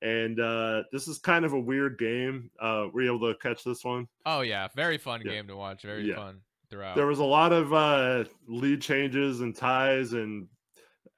And 0.00 0.40
uh, 0.40 0.82
this 0.90 1.06
is 1.06 1.18
kind 1.18 1.44
of 1.44 1.52
a 1.52 1.60
weird 1.60 1.98
game. 1.98 2.50
Uh, 2.58 2.86
were 2.92 3.02
you 3.02 3.14
able 3.14 3.32
to 3.32 3.38
catch 3.38 3.62
this 3.62 3.84
one? 3.84 4.08
Oh, 4.26 4.40
yeah. 4.40 4.68
Very 4.74 4.98
fun 4.98 5.22
yeah. 5.24 5.32
game 5.32 5.46
to 5.48 5.56
watch. 5.56 5.82
Very 5.82 6.08
yeah. 6.08 6.16
fun 6.16 6.40
throughout. 6.70 6.96
There 6.96 7.06
was 7.06 7.20
a 7.20 7.24
lot 7.24 7.52
of 7.52 7.72
uh, 7.72 8.24
lead 8.48 8.82
changes 8.82 9.42
and 9.42 9.54
ties. 9.54 10.12
And 10.12 10.48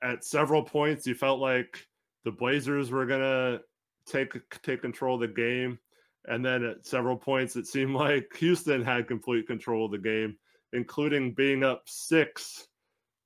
at 0.03 0.25
several 0.25 0.63
points, 0.63 1.07
you 1.07 1.15
felt 1.15 1.41
like 1.41 1.87
the 2.25 2.31
Blazers 2.31 2.91
were 2.91 3.07
going 3.07 3.21
to 3.21 3.63
take 4.07 4.35
take 4.63 4.83
control 4.83 5.15
of 5.15 5.23
the 5.23 5.29
game. 5.29 5.79
And 6.27 6.45
then 6.45 6.65
at 6.65 6.87
several 6.87 7.17
points, 7.17 7.57
it 7.57 7.67
seemed 7.67 7.95
like 7.95 8.35
Houston 8.37 8.83
had 8.83 9.09
complete 9.09 9.47
control 9.47 9.87
of 9.87 9.93
the 9.93 9.99
game 9.99 10.37
including 10.75 11.33
being 11.33 11.63
up 11.63 11.83
six 11.87 12.67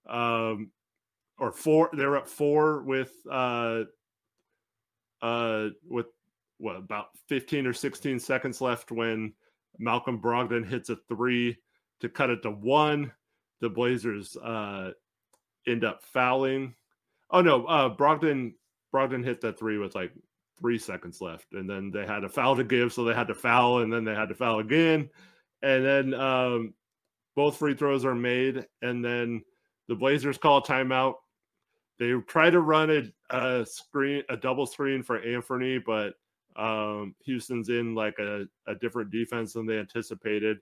um, 0.08 0.70
or 1.38 1.50
four. 1.50 1.90
They're 1.92 2.16
up 2.16 2.28
four 2.28 2.82
with 2.82 3.12
uh, 3.28 3.84
uh, 5.20 5.68
with 5.88 6.06
what 6.58 6.76
about 6.76 7.08
15 7.28 7.66
or 7.66 7.72
16 7.72 8.18
seconds 8.20 8.60
left 8.60 8.92
when 8.92 9.32
Malcolm 9.78 10.20
Brogdon 10.20 10.66
hits 10.66 10.90
a 10.90 10.96
three 11.08 11.56
to 12.00 12.08
cut 12.08 12.30
it 12.30 12.42
to 12.42 12.50
one. 12.50 13.12
The 13.60 13.68
Blazers 13.68 14.36
uh, 14.36 14.92
end 15.66 15.84
up 15.84 16.04
fouling. 16.04 16.74
Oh 17.30 17.40
no, 17.40 17.64
uh, 17.66 17.94
Brogdon 17.94 18.54
Brogdon 18.94 19.24
hit 19.24 19.40
that 19.40 19.58
three 19.58 19.78
with 19.78 19.94
like 19.94 20.12
three 20.60 20.78
seconds 20.78 21.20
left, 21.20 21.52
and 21.52 21.68
then 21.68 21.90
they 21.90 22.06
had 22.06 22.24
a 22.24 22.28
foul 22.28 22.56
to 22.56 22.64
give, 22.64 22.92
so 22.92 23.04
they 23.04 23.14
had 23.14 23.28
to 23.28 23.34
foul, 23.34 23.82
and 23.82 23.92
then 23.92 24.04
they 24.04 24.14
had 24.14 24.28
to 24.28 24.34
foul 24.34 24.58
again, 24.60 25.08
and 25.62 25.84
then 25.84 26.14
um, 26.14 26.74
both 27.36 27.56
free 27.56 27.74
throws 27.74 28.04
are 28.04 28.14
made, 28.14 28.66
and 28.82 29.04
then 29.04 29.42
the 29.88 29.94
Blazers 29.94 30.38
call 30.38 30.58
a 30.58 30.62
timeout. 30.62 31.14
They 31.98 32.12
try 32.28 32.50
to 32.50 32.60
run 32.60 32.90
a, 32.90 33.36
a 33.36 33.66
screen, 33.66 34.22
a 34.28 34.36
double 34.36 34.66
screen 34.66 35.02
for 35.02 35.20
Anthony, 35.20 35.78
but 35.78 36.14
um, 36.56 37.14
Houston's 37.24 37.68
in 37.68 37.94
like 37.94 38.18
a, 38.18 38.46
a 38.66 38.74
different 38.74 39.10
defense 39.10 39.52
than 39.52 39.66
they 39.66 39.78
anticipated. 39.78 40.58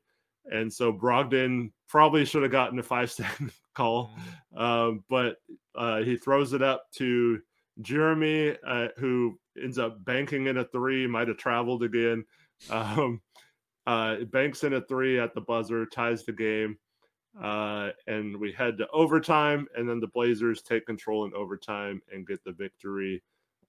And 0.51 0.73
so 0.73 0.93
Brogdon 0.93 1.73
probably 1.89 2.25
should 2.25 2.43
have 2.43 2.53
gotten 2.53 2.79
a 2.79 2.83
five 2.83 3.11
second 3.11 3.53
call, 3.75 4.15
mm-hmm. 4.55 4.63
um, 4.63 5.05
but 5.09 5.37
uh, 5.75 5.99
he 6.03 6.17
throws 6.17 6.53
it 6.53 6.63
up 6.63 6.85
to 6.97 7.41
Jerami, 7.83 8.57
uh, 8.67 8.89
who 8.97 9.39
ends 9.63 9.79
up 9.79 10.05
banking 10.05 10.47
in 10.47 10.59
a 10.59 10.65
three, 10.65 11.07
might 11.07 11.29
have 11.29 11.39
traveled 11.39 11.83
again. 11.83 12.25
Um, 12.71 13.21
uh, 13.87 14.25
banks 14.25 14.65
in 14.65 14.73
a 14.73 14.81
three 14.81 15.21
at 15.21 15.35
the 15.35 15.43
buzzer, 15.43 15.85
ties 15.85 16.25
the 16.25 16.33
game, 16.33 16.79
uh, 17.41 17.91
and 18.07 18.35
we 18.41 18.51
head 18.51 18.79
to 18.79 18.89
overtime. 18.89 19.69
And 19.77 19.87
then 19.87 20.01
the 20.01 20.07
Blazers 20.07 20.63
take 20.63 20.87
control 20.87 21.27
in 21.27 21.35
overtime 21.35 22.01
and 22.11 22.27
get 22.27 22.43
the 22.45 22.53
victory. 22.53 23.23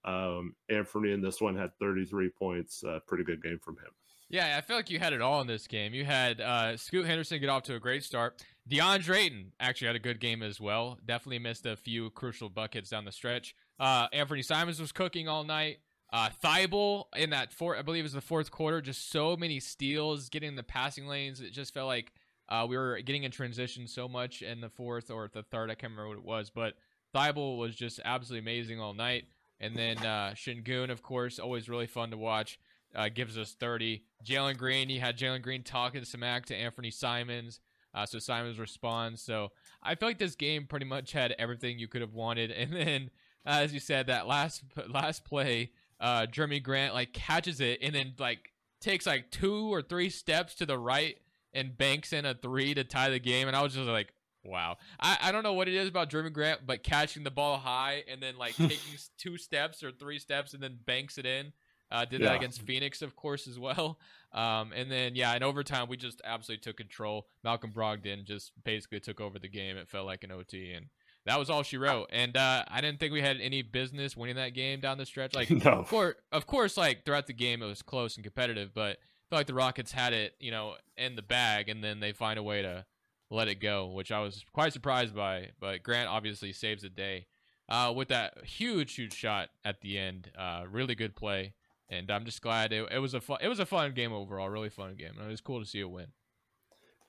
Um, 0.04 0.54
Anthony 0.70 1.12
in 1.12 1.20
this 1.20 1.40
one 1.40 1.54
had 1.54 1.70
33 1.78 2.30
points. 2.30 2.82
Uh, 2.82 2.98
pretty 3.06 3.24
good 3.24 3.42
game 3.42 3.58
from 3.62 3.76
him. 3.76 3.90
Yeah, 4.30 4.56
I 4.58 4.60
feel 4.60 4.76
like 4.76 4.90
you 4.90 4.98
had 4.98 5.12
it 5.12 5.22
all 5.22 5.40
in 5.40 5.46
this 5.46 5.66
game. 5.66 5.94
You 5.94 6.04
had 6.04 6.40
uh, 6.40 6.76
Scoot 6.76 7.06
Henderson 7.06 7.40
get 7.40 7.48
off 7.48 7.62
to 7.64 7.74
a 7.74 7.80
great 7.80 8.04
start. 8.04 8.42
DeAndre 8.68 9.16
Ayton 9.16 9.52
actually 9.58 9.86
had 9.86 9.96
a 9.96 10.00
good 10.00 10.20
game 10.20 10.42
as 10.42 10.60
well. 10.60 10.98
Definitely 11.06 11.38
missed 11.38 11.64
a 11.64 11.76
few 11.76 12.10
crucial 12.10 12.50
buckets 12.50 12.90
down 12.90 13.06
the 13.06 13.12
stretch. 13.12 13.54
Uh, 13.78 14.08
Anthony 14.12 14.42
Simons 14.42 14.80
was 14.80 14.92
cooking 14.92 15.28
all 15.28 15.44
night. 15.44 15.78
Uh, 16.12 16.30
Thybulle 16.42 17.04
in 17.16 17.30
that 17.30 17.52
four, 17.52 17.76
I 17.76 17.82
believe 17.82 18.00
it 18.00 18.04
was 18.04 18.12
the 18.14 18.20
fourth 18.20 18.50
quarter, 18.50 18.80
just 18.80 19.10
so 19.10 19.36
many 19.36 19.60
steals, 19.60 20.28
getting 20.28 20.56
the 20.56 20.62
passing 20.62 21.06
lanes. 21.06 21.40
It 21.40 21.52
just 21.52 21.74
felt 21.74 21.86
like 21.86 22.12
uh, 22.48 22.66
we 22.68 22.76
were 22.76 23.00
getting 23.00 23.24
in 23.24 23.30
transition 23.30 23.86
so 23.86 24.08
much 24.08 24.40
in 24.40 24.60
the 24.60 24.70
fourth 24.70 25.10
or 25.10 25.28
the 25.32 25.42
third. 25.42 25.70
I 25.70 25.74
can't 25.74 25.92
remember 25.92 26.08
what 26.08 26.18
it 26.18 26.24
was, 26.24 26.50
but 26.50 26.74
Thybulle 27.14 27.58
was 27.58 27.74
just 27.76 28.00
absolutely 28.04 28.50
amazing 28.50 28.80
all 28.80 28.94
night. 28.94 29.24
And 29.60 29.76
then 29.76 29.98
uh, 29.98 30.34
Sengun, 30.34 30.90
of 30.90 31.02
course, 31.02 31.38
always 31.38 31.68
really 31.68 31.86
fun 31.86 32.10
to 32.10 32.16
watch. 32.16 32.58
Uh, 32.94 33.10
gives 33.10 33.36
us 33.36 33.52
30. 33.52 34.02
Jalen 34.24 34.56
Green, 34.56 34.88
he 34.88 34.98
had 34.98 35.18
Jalen 35.18 35.42
Green 35.42 35.62
talking 35.62 36.04
some 36.04 36.20
smack 36.20 36.46
to 36.46 36.56
Anthony 36.56 36.90
Simons. 36.90 37.60
Uh, 37.92 38.06
so 38.06 38.18
Simons 38.18 38.58
responds. 38.58 39.20
So 39.20 39.48
I 39.82 39.94
feel 39.94 40.08
like 40.08 40.18
this 40.18 40.36
game 40.36 40.66
pretty 40.66 40.86
much 40.86 41.12
had 41.12 41.34
everything 41.38 41.78
you 41.78 41.88
could 41.88 42.00
have 42.00 42.14
wanted. 42.14 42.50
And 42.58 42.72
then, 42.72 43.10
as 43.48 43.72
you 43.72 43.80
said, 43.80 44.06
that 44.08 44.26
last 44.26 44.62
last 44.88 45.24
play, 45.24 45.72
uh, 46.00 46.26
Jerami 46.26 46.62
Grant 46.62 46.94
like 46.94 47.12
catches 47.12 47.60
it 47.60 47.80
and 47.82 47.94
then 47.94 48.14
like 48.18 48.52
takes 48.80 49.06
like 49.06 49.30
two 49.30 49.72
or 49.72 49.82
three 49.82 50.10
steps 50.10 50.54
to 50.56 50.66
the 50.66 50.78
right 50.78 51.16
and 51.52 51.76
banks 51.76 52.12
in 52.12 52.24
a 52.24 52.34
three 52.34 52.74
to 52.74 52.84
tie 52.84 53.10
the 53.10 53.18
game. 53.18 53.48
And 53.48 53.56
I 53.56 53.62
was 53.62 53.74
just 53.74 53.88
like, 53.88 54.12
wow. 54.44 54.76
I, 55.00 55.18
I 55.22 55.32
don't 55.32 55.42
know 55.42 55.54
what 55.54 55.68
it 55.68 55.74
is 55.74 55.88
about 55.88 56.10
Jerami 56.10 56.32
Grant, 56.32 56.60
but 56.66 56.82
catching 56.82 57.24
the 57.24 57.30
ball 57.30 57.56
high 57.58 58.04
and 58.08 58.22
then 58.22 58.36
like 58.36 58.54
taking 58.56 58.78
two 59.16 59.38
steps 59.38 59.82
or 59.82 59.90
three 59.90 60.18
steps 60.18 60.54
and 60.54 60.62
then 60.62 60.78
banks 60.84 61.18
it 61.18 61.26
in. 61.26 61.52
Uh, 61.90 62.04
did 62.04 62.20
yeah. 62.20 62.28
that 62.28 62.36
against 62.36 62.60
Phoenix, 62.60 63.00
of 63.00 63.16
course, 63.16 63.48
as 63.48 63.58
well. 63.58 63.98
Um, 64.32 64.72
and 64.74 64.92
then, 64.92 65.14
yeah, 65.14 65.34
in 65.34 65.42
overtime, 65.42 65.88
we 65.88 65.96
just 65.96 66.20
absolutely 66.22 66.60
took 66.60 66.76
control. 66.76 67.26
Malcolm 67.42 67.72
Brogdon 67.72 68.24
just 68.24 68.52
basically 68.62 69.00
took 69.00 69.22
over 69.22 69.38
the 69.38 69.48
game. 69.48 69.78
It 69.78 69.88
felt 69.88 70.04
like 70.04 70.22
an 70.22 70.30
OT, 70.30 70.74
and 70.74 70.88
that 71.28 71.38
was 71.38 71.50
all 71.50 71.62
she 71.62 71.76
wrote. 71.76 72.08
And 72.10 72.36
uh, 72.36 72.64
I 72.68 72.80
didn't 72.80 73.00
think 73.00 73.12
we 73.12 73.20
had 73.20 73.38
any 73.40 73.60
business 73.60 74.16
winning 74.16 74.36
that 74.36 74.54
game 74.54 74.80
down 74.80 74.96
the 74.96 75.04
stretch. 75.04 75.34
Like, 75.34 75.50
no. 75.64 75.72
of 75.72 75.88
course, 75.88 76.14
of 76.32 76.46
course, 76.46 76.76
like 76.76 77.04
throughout 77.04 77.26
the 77.26 77.34
game, 77.34 77.62
it 77.62 77.66
was 77.66 77.82
close 77.82 78.16
and 78.16 78.24
competitive, 78.24 78.72
but 78.74 78.92
I 78.92 79.28
felt 79.28 79.40
like 79.40 79.46
the 79.46 79.54
Rockets 79.54 79.92
had 79.92 80.14
it, 80.14 80.34
you 80.40 80.50
know, 80.50 80.76
in 80.96 81.16
the 81.16 81.22
bag, 81.22 81.68
and 81.68 81.84
then 81.84 82.00
they 82.00 82.12
find 82.12 82.38
a 82.38 82.42
way 82.42 82.62
to 82.62 82.86
let 83.30 83.46
it 83.46 83.56
go, 83.56 83.88
which 83.88 84.10
I 84.10 84.20
was 84.20 84.42
quite 84.54 84.72
surprised 84.72 85.14
by. 85.14 85.50
But 85.60 85.82
Grant 85.82 86.08
obviously 86.08 86.54
saves 86.54 86.82
the 86.82 86.88
day 86.88 87.26
uh, 87.68 87.92
with 87.94 88.08
that 88.08 88.46
huge, 88.46 88.94
huge 88.94 89.12
shot 89.12 89.50
at 89.66 89.82
the 89.82 89.98
end. 89.98 90.30
Uh, 90.36 90.64
really 90.70 90.94
good 90.94 91.14
play, 91.14 91.52
and 91.90 92.10
I'm 92.10 92.24
just 92.24 92.40
glad 92.40 92.72
it, 92.72 92.88
it 92.90 93.00
was 93.00 93.12
a 93.12 93.20
fun, 93.20 93.36
it 93.42 93.48
was 93.48 93.60
a 93.60 93.66
fun 93.66 93.92
game 93.92 94.14
overall. 94.14 94.48
Really 94.48 94.70
fun 94.70 94.94
game. 94.96 95.12
And 95.18 95.26
it 95.26 95.30
was 95.30 95.42
cool 95.42 95.60
to 95.60 95.66
see 95.66 95.80
it 95.80 95.90
win. 95.90 96.06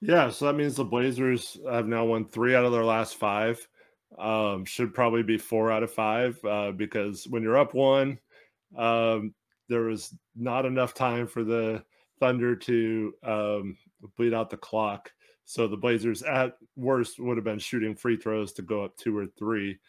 Yeah, 0.02 0.30
so 0.30 0.46
that 0.46 0.54
means 0.54 0.76
the 0.76 0.84
Blazers 0.84 1.58
have 1.70 1.88
now 1.88 2.04
won 2.04 2.26
three 2.26 2.54
out 2.54 2.66
of 2.66 2.74
their 2.74 2.86
last 2.86 3.16
five 3.16 3.66
um, 4.18 4.66
should 4.66 4.94
probably 4.94 5.24
be 5.24 5.38
four 5.38 5.72
out 5.72 5.84
of 5.84 5.94
five 5.94 6.44
uh, 6.46 6.72
because 6.72 7.28
when 7.28 7.44
you're 7.44 7.58
up 7.58 7.74
one, 7.74 8.20
um, 8.78 9.34
there 9.68 9.82
was 9.82 10.14
not 10.36 10.66
enough 10.66 10.94
time 10.94 11.28
for 11.28 11.44
the 11.44 11.84
Thunder 12.20 12.56
to 12.56 13.14
um, 13.24 13.78
bleed 14.18 14.34
out 14.34 14.50
the 14.50 14.58
clock. 14.58 15.12
So 15.46 15.68
the 15.68 15.78
Blazers, 15.78 16.22
at 16.22 16.58
worst, 16.76 17.20
would 17.20 17.38
have 17.38 17.44
been 17.44 17.60
shooting 17.60 17.96
free 17.96 18.18
throws 18.18 18.54
to 18.54 18.62
go 18.62 18.84
up 18.84 18.96
two 18.98 19.18
or 19.18 19.28
three. 19.38 19.80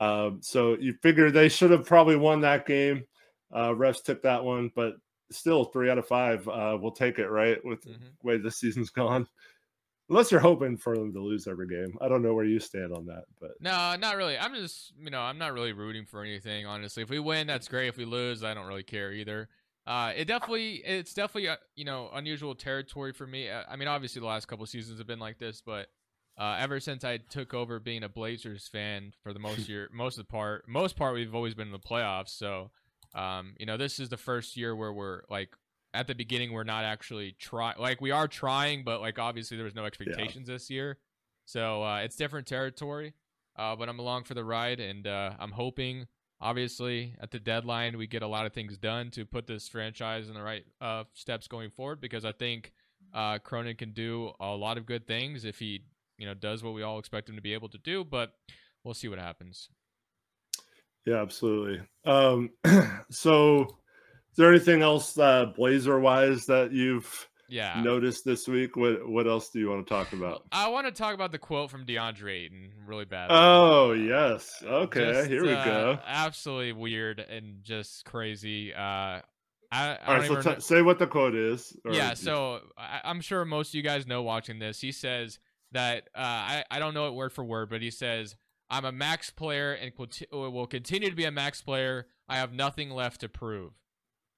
Um, 0.00 0.40
so 0.42 0.76
you 0.78 0.94
figure 1.02 1.30
they 1.30 1.48
should 1.48 1.70
have 1.70 1.86
probably 1.86 2.16
won 2.16 2.40
that 2.42 2.66
game. 2.66 3.04
Uh, 3.52 3.70
refs 3.70 4.02
took 4.02 4.22
that 4.22 4.44
one, 4.44 4.70
but 4.74 4.94
still 5.30 5.64
three 5.64 5.90
out 5.90 5.98
of 5.98 6.06
five. 6.06 6.46
Uh, 6.48 6.76
we'll 6.78 6.92
take 6.92 7.18
it, 7.18 7.28
right? 7.28 7.64
With 7.64 7.84
mm-hmm. 7.86 8.04
the 8.20 8.26
way 8.26 8.36
the 8.36 8.50
season's 8.50 8.90
gone 8.90 9.26
unless 10.08 10.30
you're 10.30 10.40
hoping 10.40 10.76
for 10.76 10.96
them 10.96 11.12
to 11.12 11.20
lose 11.20 11.46
every 11.46 11.66
game. 11.66 11.96
I 12.00 12.08
don't 12.08 12.22
know 12.22 12.34
where 12.34 12.44
you 12.44 12.60
stand 12.60 12.92
on 12.92 13.06
that, 13.06 13.24
but 13.40 13.52
no, 13.60 13.96
not 13.96 14.16
really. 14.16 14.38
I'm 14.38 14.54
just 14.54 14.92
you 15.00 15.10
know 15.10 15.20
I'm 15.20 15.38
not 15.38 15.52
really 15.52 15.72
rooting 15.72 16.06
for 16.06 16.22
anything. 16.22 16.66
Honestly, 16.66 17.02
if 17.02 17.10
we 17.10 17.18
win, 17.18 17.46
that's 17.46 17.68
great. 17.68 17.88
If 17.88 17.96
we 17.96 18.04
lose, 18.04 18.44
I 18.44 18.54
don't 18.54 18.66
really 18.66 18.82
care 18.82 19.12
either. 19.12 19.48
Uh, 19.86 20.12
it 20.16 20.24
definitely 20.24 20.82
it's 20.84 21.14
definitely 21.14 21.48
uh, 21.48 21.56
you 21.76 21.84
know 21.84 22.10
unusual 22.12 22.54
territory 22.54 23.12
for 23.12 23.26
me. 23.26 23.48
Uh, 23.48 23.62
I 23.68 23.76
mean, 23.76 23.88
obviously 23.88 24.20
the 24.20 24.26
last 24.26 24.46
couple 24.46 24.66
seasons 24.66 24.98
have 24.98 25.06
been 25.06 25.20
like 25.20 25.38
this, 25.38 25.62
but 25.64 25.88
uh, 26.38 26.56
ever 26.58 26.80
since 26.80 27.04
I 27.04 27.16
took 27.18 27.54
over 27.54 27.80
being 27.80 28.02
a 28.02 28.08
Blazers 28.08 28.68
fan 28.68 29.12
for 29.22 29.32
the 29.32 29.38
most 29.38 29.68
year, 29.68 29.88
most 29.92 30.18
of 30.18 30.26
the 30.26 30.30
part, 30.30 30.68
most 30.68 30.96
part, 30.96 31.14
we've 31.14 31.34
always 31.34 31.54
been 31.54 31.68
in 31.68 31.72
the 31.72 31.78
playoffs. 31.78 32.30
So, 32.30 32.70
um, 33.14 33.54
you 33.58 33.66
know, 33.66 33.76
this 33.76 33.98
is 33.98 34.08
the 34.08 34.16
first 34.16 34.56
year 34.56 34.76
where 34.76 34.92
we're 34.92 35.22
like 35.30 35.50
at 35.94 36.06
the 36.06 36.14
beginning 36.14 36.52
we're 36.52 36.64
not 36.64 36.84
actually 36.84 37.32
try 37.38 37.74
like 37.78 38.00
we 38.00 38.10
are 38.10 38.28
trying, 38.28 38.84
but 38.84 39.00
like 39.00 39.18
obviously 39.18 39.56
there 39.56 39.64
was 39.64 39.74
no 39.74 39.84
expectations 39.84 40.48
yeah. 40.48 40.54
this 40.54 40.70
year, 40.70 40.98
so 41.44 41.82
uh, 41.82 41.98
it's 41.98 42.16
different 42.16 42.46
territory. 42.46 43.14
Uh, 43.58 43.74
but 43.74 43.88
I'm 43.88 43.98
along 43.98 44.24
for 44.24 44.34
the 44.34 44.44
ride, 44.44 44.80
and 44.80 45.06
uh, 45.06 45.32
I'm 45.38 45.52
hoping, 45.52 46.06
obviously, 46.40 47.14
at 47.20 47.30
the 47.30 47.38
deadline 47.38 47.96
we 47.96 48.06
get 48.06 48.22
a 48.22 48.26
lot 48.26 48.44
of 48.44 48.52
things 48.52 48.76
done 48.76 49.10
to 49.12 49.24
put 49.24 49.46
this 49.46 49.66
franchise 49.68 50.28
in 50.28 50.34
the 50.34 50.42
right 50.42 50.64
uh, 50.80 51.04
steps 51.14 51.48
going 51.48 51.70
forward. 51.70 52.00
Because 52.00 52.24
I 52.24 52.32
think 52.32 52.72
uh, 53.14 53.38
Cronin 53.38 53.76
can 53.76 53.92
do 53.92 54.32
a 54.40 54.54
lot 54.54 54.76
of 54.76 54.84
good 54.84 55.06
things 55.06 55.44
if 55.44 55.58
he 55.58 55.84
you 56.18 56.26
know 56.26 56.34
does 56.34 56.62
what 56.62 56.74
we 56.74 56.82
all 56.82 56.98
expect 56.98 57.30
him 57.30 57.36
to 57.36 57.42
be 57.42 57.54
able 57.54 57.70
to 57.70 57.78
do. 57.78 58.04
But 58.04 58.32
we'll 58.84 58.94
see 58.94 59.08
what 59.08 59.18
happens. 59.18 59.70
Yeah, 61.06 61.22
absolutely. 61.22 61.80
Um, 62.04 62.50
so, 63.10 63.78
there 64.36 64.50
anything 64.50 64.82
else 64.82 65.18
uh, 65.18 65.46
Blazer 65.46 65.98
wise 65.98 66.46
that 66.46 66.72
you've 66.72 67.28
yeah 67.48 67.80
noticed 67.82 68.24
this 68.24 68.48
week? 68.48 68.76
What 68.76 69.08
What 69.08 69.26
else 69.26 69.50
do 69.50 69.58
you 69.58 69.70
want 69.70 69.86
to 69.86 69.92
talk 69.92 70.12
about? 70.12 70.44
I 70.52 70.68
want 70.68 70.86
to 70.86 70.92
talk 70.92 71.14
about 71.14 71.32
the 71.32 71.38
quote 71.38 71.70
from 71.70 71.84
DeAndre 71.84 72.44
Ayton 72.44 72.70
really 72.86 73.04
bad. 73.04 73.28
Oh 73.30 73.92
yes, 73.92 74.62
okay, 74.64 75.12
Just, 75.12 75.28
here 75.28 75.44
we 75.44 75.52
uh, 75.52 75.64
go. 75.64 75.98
Absolutely 76.06 76.72
weird 76.72 77.20
and 77.20 77.62
just 77.62 78.04
crazy. 78.04 78.72
Uh, 78.72 79.20
I, 79.72 79.98
I 80.06 80.14
All 80.14 80.22
so 80.22 80.40
even 80.40 80.54
t- 80.54 80.60
say 80.60 80.82
what 80.82 80.98
the 80.98 81.06
quote 81.06 81.34
is. 81.34 81.76
yeah, 81.90 82.14
so 82.14 82.60
I, 82.78 83.00
I'm 83.04 83.20
sure 83.20 83.44
most 83.44 83.70
of 83.70 83.74
you 83.74 83.82
guys 83.82 84.06
know 84.06 84.22
watching 84.22 84.58
this. 84.58 84.80
He 84.80 84.92
says 84.92 85.38
that 85.72 86.08
uh, 86.14 86.20
I 86.20 86.64
I 86.70 86.78
don't 86.78 86.94
know 86.94 87.08
it 87.08 87.14
word 87.14 87.32
for 87.32 87.44
word, 87.44 87.68
but 87.68 87.82
he 87.82 87.90
says 87.90 88.36
I'm 88.70 88.84
a 88.84 88.92
max 88.92 89.30
player 89.30 89.72
and 89.72 89.92
will 90.32 90.66
continue 90.66 91.10
to 91.10 91.16
be 91.16 91.24
a 91.24 91.30
max 91.30 91.62
player. 91.62 92.06
I 92.28 92.36
have 92.36 92.52
nothing 92.52 92.90
left 92.90 93.20
to 93.20 93.28
prove, 93.28 93.72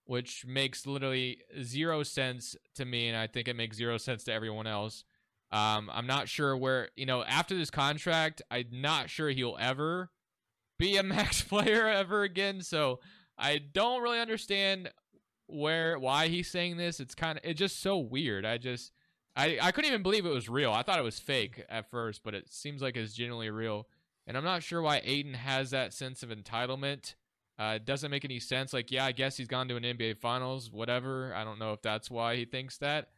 which 0.09 0.47
makes 0.47 0.87
literally 0.87 1.43
zero 1.63 2.03
sense 2.03 2.57
to 2.75 2.87
me, 2.87 3.09
and 3.09 3.17
I 3.17 3.27
think 3.27 3.47
it 3.47 3.55
makes 3.55 3.77
zero 3.77 3.99
sense 3.99 4.25
to 4.25 4.33
everyone 4.33 4.67
else. 4.67 5.05
Um, 5.53 5.91
I'm 5.93 6.07
not 6.07 6.31
sure 6.31 6.57
where 6.57 6.89
you 6.97 7.05
know 7.05 7.23
after 7.25 7.55
this 7.55 7.71
contract, 7.71 8.41
I'm 8.51 8.69
not 8.73 9.11
sure 9.11 9.29
he'll 9.29 9.59
ever 9.61 10.11
be 10.79 10.97
a 10.97 11.03
max 11.05 11.43
player 11.43 11.87
ever 11.87 12.23
again. 12.23 12.63
So 12.63 13.01
I 13.37 13.59
don't 13.59 14.01
really 14.01 14.19
understand 14.19 14.91
where 15.47 15.99
why 15.99 16.29
he's 16.29 16.51
saying 16.51 16.79
this. 16.79 17.01
It's 17.01 17.15
kind 17.15 17.37
of 17.37 17.45
it's 17.45 17.59
just 17.59 17.81
so 17.83 17.99
weird. 17.99 18.47
I 18.47 18.57
just 18.57 18.93
I 19.37 19.59
I 19.61 19.73
couldn't 19.73 19.91
even 19.91 20.03
believe 20.03 20.25
it 20.25 20.33
was 20.33 20.49
real. 20.49 20.73
I 20.73 20.83
thought 20.83 20.99
it 20.99 21.05
was 21.05 21.21
fake 21.21 21.67
at 21.69 21.91
first, 21.91 22.23
but 22.25 22.35
it 22.35 22.49
seems 22.51 22.81
like 22.81 22.97
it's 22.97 23.13
genuinely 23.13 23.51
real. 23.51 23.89
And 24.27 24.39
I'm 24.39 24.45
not 24.45 24.63
sure 24.63 24.81
why 24.81 25.03
Ayton 25.05 25.35
has 25.35 25.69
that 25.71 25.93
sense 25.93 26.23
of 26.23 26.31
entitlement. 26.31 27.15
Uh, 27.59 27.73
it 27.77 27.85
doesn't 27.85 28.11
make 28.11 28.25
any 28.25 28.39
sense. 28.39 28.73
Like, 28.73 28.93
yeah, 28.93 29.05
I 29.05 29.13
guess 29.13 29.37
he's 29.37 29.49
gone 29.49 29.69
to 29.69 29.77
an 29.77 29.83
NBA 29.83 30.19
Finals, 30.19 30.71
whatever. 30.71 31.35
I 31.35 31.43
don't 31.43 31.59
know 31.59 31.73
if 31.73 31.83
that's 31.83 32.11
why 32.11 32.37
he 32.37 32.45
thinks 32.45 32.79
that, 32.79 33.09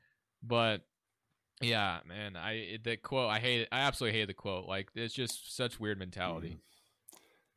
but 0.42 0.80
yeah, 1.60 1.98
man, 2.08 2.36
I 2.36 2.78
the 2.82 2.96
quote 2.96 3.28
I 3.30 3.38
hate. 3.38 3.62
It. 3.62 3.68
I 3.70 3.80
absolutely 3.80 4.18
hate 4.18 4.28
the 4.28 4.34
quote. 4.34 4.66
Like, 4.66 4.88
it's 4.94 5.12
just 5.14 5.54
such 5.54 5.78
weird 5.78 5.98
mentality. 5.98 6.58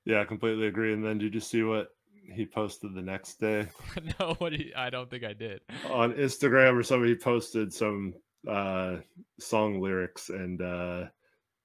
yeah, 0.04 0.20
I 0.20 0.26
completely 0.26 0.68
agree. 0.68 0.92
And 0.92 1.06
then 1.06 1.18
did 1.18 1.34
you 1.34 1.40
see 1.40 1.64
what 1.64 1.90
he 2.34 2.46
posted 2.46 2.94
the 2.94 3.02
next 3.02 3.40
day 3.40 3.68
no, 4.20 4.34
what? 4.40 4.52
He, 4.54 4.74
I 4.76 4.90
don't 4.90 5.10
think 5.10 5.24
I 5.24 5.34
did. 5.34 5.62
on 5.90 6.14
Instagram 6.14 6.78
or 6.78 6.84
something? 6.84 7.08
He 7.08 7.16
posted 7.16 7.74
some 7.74 8.14
uh, 8.48 8.98
song 9.40 9.80
lyrics, 9.82 10.30
and 10.30 10.62
uh, 10.62 11.06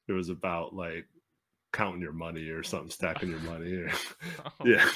it 0.07 0.12
was 0.12 0.28
about 0.28 0.74
like 0.74 1.07
counting 1.72 2.00
your 2.00 2.12
money 2.12 2.48
or 2.48 2.62
something, 2.62 2.90
stacking 2.90 3.31
your 3.31 3.40
money, 3.40 3.74
or 3.74 3.90
Oh, 4.61 4.66
Yeah. 4.66 4.88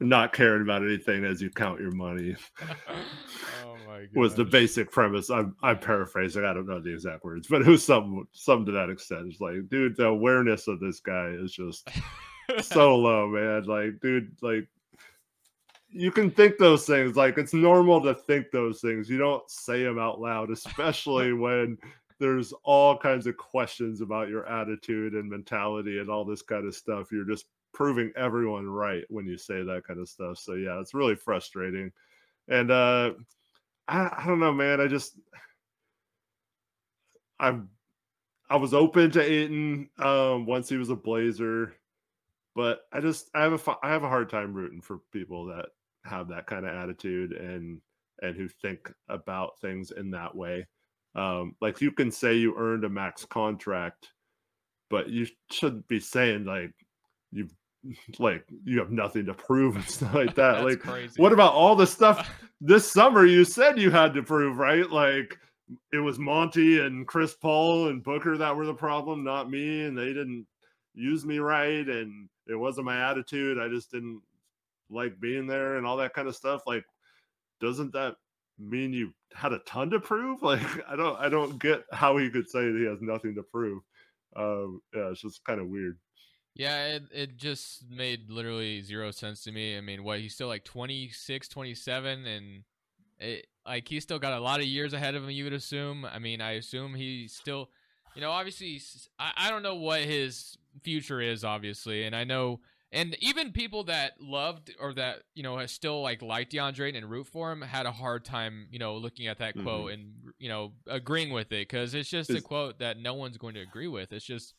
Not 0.00 0.32
caring 0.32 0.62
about 0.62 0.82
anything 0.82 1.24
as 1.24 1.40
you 1.40 1.50
count 1.50 1.80
your 1.80 1.92
money. 1.92 2.36
oh 2.60 3.76
my 3.86 4.00
god. 4.00 4.08
was 4.14 4.34
the 4.34 4.44
basic 4.44 4.90
premise. 4.90 5.30
I'm 5.30 5.56
I'm 5.62 5.78
paraphrasing. 5.78 6.44
I 6.44 6.54
don't 6.54 6.68
know 6.68 6.80
the 6.80 6.92
exact 6.92 7.24
words, 7.24 7.48
but 7.48 7.62
it 7.62 7.68
was 7.68 7.84
something 7.84 8.26
something 8.32 8.66
to 8.66 8.72
that 8.72 8.90
extent. 8.90 9.26
It's 9.30 9.40
like, 9.40 9.68
dude, 9.68 9.96
the 9.96 10.06
awareness 10.06 10.68
of 10.68 10.80
this 10.80 11.00
guy 11.00 11.28
is 11.28 11.52
just 11.52 11.88
so 12.60 12.96
low, 12.96 13.28
man. 13.28 13.64
Like, 13.64 14.00
dude, 14.00 14.36
like 14.42 14.68
you 15.90 16.12
can 16.12 16.30
think 16.30 16.58
those 16.58 16.86
things. 16.86 17.16
Like 17.16 17.38
it's 17.38 17.54
normal 17.54 18.02
to 18.02 18.14
think 18.14 18.50
those 18.50 18.80
things. 18.80 19.08
You 19.08 19.18
don't 19.18 19.48
say 19.50 19.82
them 19.82 19.98
out 19.98 20.20
loud, 20.20 20.50
especially 20.50 21.32
when 21.32 21.78
there's 22.18 22.52
all 22.64 22.96
kinds 22.96 23.26
of 23.26 23.36
questions 23.36 24.00
about 24.00 24.28
your 24.28 24.46
attitude 24.46 25.14
and 25.14 25.28
mentality 25.30 25.98
and 25.98 26.10
all 26.10 26.24
this 26.24 26.42
kind 26.42 26.66
of 26.66 26.74
stuff. 26.74 27.12
You're 27.12 27.24
just 27.24 27.46
proving 27.72 28.12
everyone 28.16 28.68
right 28.68 29.04
when 29.08 29.26
you 29.26 29.36
say 29.36 29.62
that 29.62 29.84
kind 29.86 30.00
of 30.00 30.08
stuff. 30.08 30.38
So 30.38 30.54
yeah, 30.54 30.80
it's 30.80 30.94
really 30.94 31.14
frustrating. 31.14 31.92
And 32.48 32.70
uh 32.70 33.12
I, 33.86 34.10
I 34.18 34.24
don't 34.26 34.40
know, 34.40 34.52
man. 34.52 34.80
I 34.80 34.86
just 34.86 35.18
I'm 37.38 37.68
I 38.50 38.56
was 38.56 38.74
open 38.74 39.10
to 39.12 39.22
Ayton 39.22 39.90
um 39.98 40.46
once 40.46 40.68
he 40.68 40.76
was 40.76 40.90
a 40.90 40.96
Blazer, 40.96 41.74
but 42.54 42.80
I 42.92 43.00
just 43.00 43.30
I 43.34 43.42
have 43.42 43.68
a 43.68 43.76
I 43.82 43.90
have 43.90 44.02
a 44.02 44.08
hard 44.08 44.28
time 44.28 44.54
rooting 44.54 44.80
for 44.80 44.98
people 45.12 45.46
that 45.46 45.66
have 46.04 46.28
that 46.28 46.46
kind 46.46 46.66
of 46.66 46.74
attitude 46.74 47.32
and 47.32 47.80
and 48.22 48.34
who 48.36 48.48
think 48.48 48.92
about 49.08 49.60
things 49.60 49.92
in 49.92 50.10
that 50.10 50.34
way. 50.34 50.66
Um, 51.14 51.54
like 51.60 51.80
you 51.80 51.90
can 51.90 52.10
say 52.10 52.34
you 52.34 52.54
earned 52.56 52.84
a 52.84 52.88
max 52.88 53.24
contract, 53.24 54.08
but 54.90 55.08
you 55.08 55.26
shouldn't 55.50 55.88
be 55.88 56.00
saying 56.00 56.44
like 56.44 56.72
you 57.32 57.48
like 58.18 58.44
you 58.64 58.78
have 58.78 58.90
nothing 58.90 59.26
to 59.26 59.34
prove 59.34 59.76
and 59.76 59.88
stuff 59.88 60.14
like 60.14 60.34
that. 60.34 60.64
Like 60.64 60.80
crazy. 60.80 61.20
what 61.20 61.32
about 61.32 61.54
all 61.54 61.74
the 61.74 61.86
stuff 61.86 62.28
this 62.60 62.90
summer 62.90 63.24
you 63.24 63.44
said 63.44 63.78
you 63.78 63.90
had 63.90 64.14
to 64.14 64.22
prove, 64.22 64.58
right? 64.58 64.88
Like 64.90 65.38
it 65.92 65.98
was 65.98 66.18
Monty 66.18 66.80
and 66.80 67.06
Chris 67.06 67.34
Paul 67.34 67.88
and 67.88 68.02
Booker 68.02 68.36
that 68.38 68.56
were 68.56 68.66
the 68.66 68.74
problem, 68.74 69.22
not 69.24 69.50
me, 69.50 69.84
and 69.84 69.96
they 69.96 70.08
didn't 70.08 70.46
use 70.94 71.24
me 71.24 71.38
right, 71.38 71.86
and 71.86 72.28
it 72.46 72.54
wasn't 72.54 72.86
my 72.86 73.10
attitude. 73.10 73.58
I 73.58 73.68
just 73.68 73.90
didn't 73.90 74.22
like 74.90 75.20
being 75.20 75.46
there 75.46 75.76
and 75.76 75.86
all 75.86 75.96
that 75.98 76.14
kind 76.14 76.28
of 76.28 76.36
stuff. 76.36 76.62
Like, 76.66 76.84
doesn't 77.60 77.92
that 77.92 78.16
mean 78.58 78.92
you 78.92 79.12
had 79.34 79.52
a 79.52 79.58
ton 79.60 79.90
to 79.90 80.00
prove? 80.00 80.42
Like, 80.42 80.88
I 80.88 80.96
don't, 80.96 81.18
I 81.18 81.28
don't 81.28 81.58
get 81.58 81.82
how 81.92 82.16
he 82.16 82.30
could 82.30 82.48
say 82.48 82.60
that 82.60 82.78
he 82.78 82.86
has 82.86 83.00
nothing 83.00 83.34
to 83.34 83.42
prove. 83.42 83.82
Um, 84.36 84.80
yeah, 84.94 85.10
it's 85.10 85.22
just 85.22 85.44
kind 85.44 85.60
of 85.60 85.68
weird. 85.68 85.98
Yeah, 86.54 86.86
it, 86.86 87.02
it 87.12 87.36
just 87.36 87.88
made 87.88 88.30
literally 88.30 88.80
zero 88.82 89.10
sense 89.12 89.44
to 89.44 89.52
me. 89.52 89.76
I 89.76 89.80
mean, 89.80 90.02
what, 90.02 90.18
he's 90.18 90.34
still 90.34 90.48
like 90.48 90.64
26, 90.64 91.48
27, 91.48 92.26
and 92.26 92.64
it, 93.20 93.46
like 93.64 93.86
he's 93.86 94.02
still 94.02 94.18
got 94.18 94.32
a 94.32 94.40
lot 94.40 94.60
of 94.60 94.66
years 94.66 94.92
ahead 94.92 95.14
of 95.14 95.22
him, 95.22 95.30
you 95.30 95.44
would 95.44 95.52
assume. 95.52 96.04
I 96.04 96.18
mean, 96.18 96.40
I 96.40 96.52
assume 96.52 96.94
he's 96.94 97.32
still, 97.32 97.70
you 98.14 98.20
know, 98.20 98.30
obviously, 98.30 98.80
I, 99.18 99.32
I 99.36 99.50
don't 99.50 99.62
know 99.62 99.76
what 99.76 100.00
his 100.00 100.58
future 100.82 101.20
is, 101.20 101.44
obviously, 101.44 102.04
and 102.04 102.16
I 102.16 102.24
know, 102.24 102.60
and 102.92 103.16
even 103.20 103.52
people 103.52 103.84
that 103.84 104.12
loved 104.20 104.74
or 104.80 104.94
that, 104.94 105.22
you 105.34 105.42
know, 105.42 105.64
still 105.66 106.00
like 106.02 106.22
liked 106.22 106.52
DeAndre 106.52 106.96
and 106.96 107.10
root 107.10 107.26
for 107.26 107.52
him 107.52 107.60
had 107.62 107.86
a 107.86 107.92
hard 107.92 108.24
time, 108.24 108.66
you 108.70 108.78
know, 108.78 108.96
looking 108.96 109.26
at 109.26 109.38
that 109.38 109.54
quote 109.62 109.92
and, 109.92 110.12
you 110.38 110.48
know, 110.48 110.72
agreeing 110.86 111.30
with 111.32 111.48
it 111.48 111.68
because 111.68 111.92
it's 111.94 112.08
just 112.08 112.30
a 112.30 112.40
quote 112.40 112.78
that 112.78 112.98
no 112.98 113.14
one's 113.14 113.36
going 113.36 113.54
to 113.54 113.60
agree 113.60 113.88
with. 113.88 114.12
It's 114.12 114.24
just, 114.24 114.54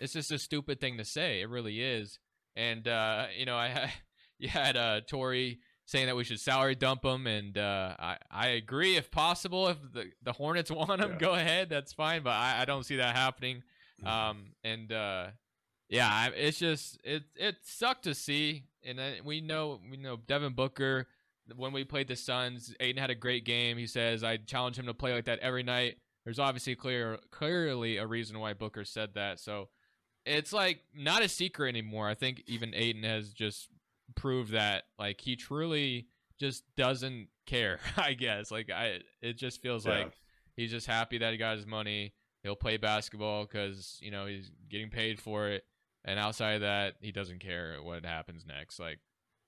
it's 0.00 0.12
just 0.14 0.30
a 0.32 0.38
stupid 0.38 0.80
thing 0.80 0.96
to 0.98 1.04
say. 1.04 1.40
It 1.42 1.48
really 1.48 1.80
is. 1.82 2.18
And 2.56 2.86
uh, 2.88 3.26
you 3.36 3.44
know, 3.44 3.56
I 3.56 3.68
had 3.68 3.90
you 4.38 4.48
had 4.48 4.76
uh, 4.76 5.00
Tory 5.06 5.58
saying 5.86 6.06
that 6.06 6.16
we 6.16 6.24
should 6.24 6.40
salary 6.40 6.74
dump 6.74 7.04
him, 7.04 7.26
and 7.26 7.58
uh, 7.58 7.94
I 7.98 8.16
I 8.30 8.46
agree 8.48 8.96
if 8.96 9.10
possible. 9.10 9.68
If 9.68 9.76
the 9.92 10.10
the 10.22 10.32
Hornets 10.32 10.70
want 10.70 11.00
him, 11.02 11.10
Yeah. 11.12 11.18
go 11.18 11.34
ahead. 11.34 11.68
That's 11.68 11.92
fine, 11.92 12.22
but 12.22 12.30
I, 12.30 12.62
I 12.62 12.64
don't 12.64 12.84
see 12.84 12.96
that 12.96 13.14
happening. 13.16 13.62
Um, 14.04 14.52
and 14.62 14.92
uh, 14.92 15.26
yeah, 15.94 16.28
it's 16.34 16.58
just 16.58 16.98
it 17.04 17.24
it 17.36 17.56
sucked 17.62 18.04
to 18.04 18.14
see. 18.14 18.64
And 18.84 18.98
we 19.24 19.40
know 19.40 19.80
we 19.90 19.96
know 19.96 20.16
Devin 20.16 20.52
Booker. 20.54 21.06
When 21.56 21.72
we 21.72 21.84
played 21.84 22.08
the 22.08 22.16
Suns, 22.16 22.74
Ayton 22.80 23.00
had 23.00 23.10
a 23.10 23.14
great 23.14 23.44
game. 23.44 23.76
He 23.76 23.86
says 23.86 24.24
I 24.24 24.38
challenge 24.38 24.78
him 24.78 24.86
to 24.86 24.94
play 24.94 25.12
like 25.14 25.26
that 25.26 25.38
every 25.40 25.62
night. 25.62 25.96
There's 26.24 26.38
obviously 26.38 26.74
clear 26.74 27.18
clearly 27.30 27.98
a 27.98 28.06
reason 28.06 28.38
why 28.40 28.54
Booker 28.54 28.84
said 28.84 29.10
that. 29.14 29.40
So 29.40 29.68
it's 30.24 30.52
like 30.54 30.80
not 30.94 31.22
a 31.22 31.28
secret 31.28 31.68
anymore. 31.68 32.08
I 32.08 32.14
think 32.14 32.42
even 32.46 32.74
Ayton 32.74 33.02
has 33.02 33.30
just 33.32 33.68
proved 34.14 34.52
that 34.52 34.84
like 34.98 35.20
he 35.20 35.36
truly 35.36 36.06
just 36.40 36.64
doesn't 36.76 37.28
care. 37.46 37.78
I 37.96 38.14
guess 38.14 38.50
like 38.50 38.70
I 38.70 39.00
it 39.20 39.34
just 39.36 39.60
feels 39.60 39.84
Yeah. 39.84 39.98
like 39.98 40.12
he's 40.56 40.70
just 40.70 40.86
happy 40.86 41.18
that 41.18 41.32
he 41.32 41.36
got 41.38 41.56
his 41.56 41.66
money. 41.66 42.14
He'll 42.42 42.56
play 42.56 42.78
basketball 42.78 43.44
because 43.44 43.98
you 44.00 44.10
know 44.10 44.24
he's 44.26 44.50
getting 44.70 44.88
paid 44.90 45.20
for 45.20 45.48
it, 45.48 45.64
and 46.04 46.18
outside 46.18 46.54
of 46.54 46.60
that, 46.62 46.94
he 47.00 47.12
doesn't 47.12 47.40
care 47.40 47.76
what 47.82 48.04
happens 48.04 48.44
next. 48.46 48.78
Like, 48.78 49.00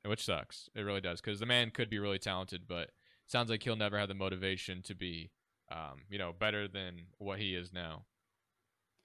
which 0.05 0.25
sucks. 0.25 0.69
It 0.75 0.83
really 0.83 1.01
does 1.01 1.21
because 1.21 1.41
the 1.41 1.47
man 1.47 1.71
could 1.71 1.91
be 1.91 1.99
really 1.99 2.19
talented, 2.19 2.63
but 2.69 2.91
sounds 3.27 3.51
like 3.51 3.63
he'll 3.63 3.77
never 3.77 3.99
have 3.99 4.09
the 4.09 4.15
motivation 4.15 4.83
to 4.83 4.95
be, 4.95 5.31
um, 5.71 6.03
you 6.09 6.19
know, 6.19 6.33
better 6.39 6.69
than 6.69 7.07
what 7.19 7.39
he 7.39 7.55
is 7.55 7.73
now. 7.73 8.05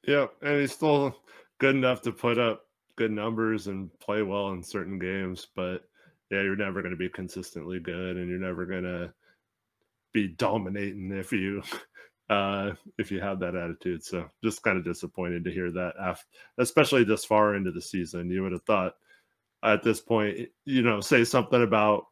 Yep, 0.07 0.33
and 0.41 0.61
he's 0.61 0.71
still 0.71 1.15
good 1.59 1.75
enough 1.75 2.01
to 2.03 2.11
put 2.11 2.37
up 2.37 2.63
good 2.97 3.11
numbers 3.11 3.67
and 3.67 3.89
play 3.99 4.21
well 4.21 4.49
in 4.49 4.63
certain 4.63 4.99
games, 4.99 5.47
but 5.55 5.83
yeah, 6.29 6.41
you're 6.41 6.55
never 6.55 6.81
going 6.81 6.93
to 6.93 6.97
be 6.97 7.09
consistently 7.09 7.79
good, 7.79 8.17
and 8.17 8.29
you're 8.29 8.39
never 8.39 8.65
going 8.65 8.83
to 8.83 9.13
be 10.13 10.27
dominating 10.27 11.11
if 11.11 11.31
you 11.31 11.61
uh 12.31 12.71
if 12.97 13.11
you 13.11 13.19
have 13.19 13.39
that 13.39 13.55
attitude. 13.55 14.03
So 14.03 14.27
just 14.43 14.63
kind 14.63 14.77
of 14.77 14.85
disappointed 14.85 15.43
to 15.43 15.51
hear 15.51 15.69
that, 15.71 15.93
af- 15.99 16.25
especially 16.57 17.03
this 17.03 17.25
far 17.25 17.55
into 17.55 17.71
the 17.71 17.81
season. 17.81 18.31
You 18.31 18.43
would 18.43 18.53
have 18.53 18.63
thought 18.63 18.95
at 19.63 19.83
this 19.83 19.99
point, 19.99 20.49
you 20.65 20.81
know, 20.81 21.01
say 21.01 21.23
something 21.23 21.61
about, 21.61 22.05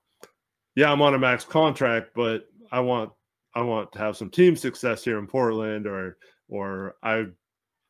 yeah, 0.76 0.92
I'm 0.92 1.02
on 1.02 1.16
a 1.16 1.20
max 1.20 1.46
contract, 1.46 2.12
but 2.16 2.46
I 2.72 2.82
want 2.82 3.12
I 3.56 3.62
want 3.62 3.92
to 3.94 4.00
have 4.00 4.18
some 4.18 4.30
team 4.30 4.56
success 4.56 5.04
here 5.04 5.18
in 5.18 5.26
Portland, 5.28 5.88
or 5.88 6.18
or 6.50 6.96
I 7.02 7.26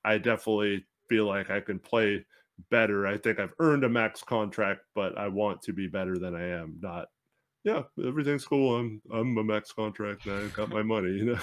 I 0.06 0.18
definitely 0.18 0.86
feel 1.10 1.26
like 1.26 1.50
I 1.50 1.60
can 1.60 1.80
play 1.80 2.26
better. 2.70 3.08
I 3.08 3.18
think 3.18 3.40
I've 3.40 3.54
earned 3.60 3.84
a 3.84 3.90
max 3.90 4.24
contract, 4.24 4.82
but 4.96 5.18
I 5.18 5.28
want 5.28 5.62
to 5.64 5.74
be 5.74 5.88
better 5.88 6.18
than 6.18 6.36
I 6.36 6.48
am. 6.50 6.78
Not, 6.82 7.08
yeah, 7.64 7.84
everything's 8.06 8.46
cool. 8.46 8.76
I'm 8.76 9.02
I'm 9.12 9.38
a 9.38 9.44
max 9.44 9.72
contract. 9.72 10.28
I've 10.28 10.54
got 10.54 10.70
my 10.70 10.82
money. 10.82 11.12
You 11.12 11.26
know, 11.26 11.40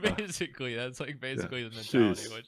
basically, 0.16 0.74
that's 0.74 1.00
like 1.00 1.20
basically 1.20 1.62
yeah, 1.62 1.68
the 1.68 1.76
mentality. 1.76 2.22
Geez. 2.22 2.32
Which 2.32 2.46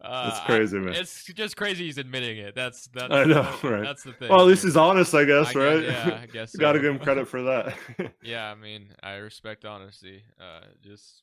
uh, 0.00 0.30
it's 0.32 0.40
crazy, 0.46 0.78
man. 0.78 0.94
It's 0.94 1.24
just 1.26 1.56
crazy 1.56 1.84
he's 1.84 1.98
admitting 1.98 2.38
it. 2.38 2.54
That's 2.54 2.88
that's 2.88 3.12
I 3.12 3.24
know, 3.24 3.42
that, 3.42 3.62
right? 3.62 3.82
That's 3.82 4.02
the 4.02 4.12
thing. 4.12 4.30
Well, 4.30 4.40
at 4.40 4.46
least 4.46 4.64
he's 4.64 4.76
honest, 4.76 5.14
I 5.14 5.24
guess, 5.24 5.54
I 5.54 5.58
right? 5.58 5.80
Guess, 5.82 6.06
yeah, 6.06 6.20
I 6.22 6.26
guess. 6.32 6.52
So. 6.52 6.58
Got 6.58 6.72
to 6.72 6.80
give 6.80 6.92
him 6.92 6.98
credit 6.98 7.28
for 7.28 7.42
that. 7.42 7.74
yeah, 8.22 8.50
I 8.50 8.54
mean, 8.54 8.88
I 9.02 9.14
respect 9.16 9.64
honesty. 9.64 10.22
Uh, 10.40 10.62
just 10.82 11.22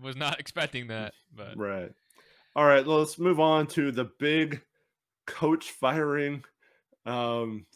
was 0.00 0.16
not 0.16 0.38
expecting 0.38 0.86
that, 0.88 1.12
but 1.34 1.56
right. 1.56 1.90
All 2.54 2.64
right, 2.64 2.86
let's 2.86 3.18
move 3.18 3.40
on 3.40 3.66
to 3.68 3.92
the 3.92 4.08
big 4.18 4.62
coach 5.26 5.72
firing. 5.72 6.42
Um, 7.04 7.66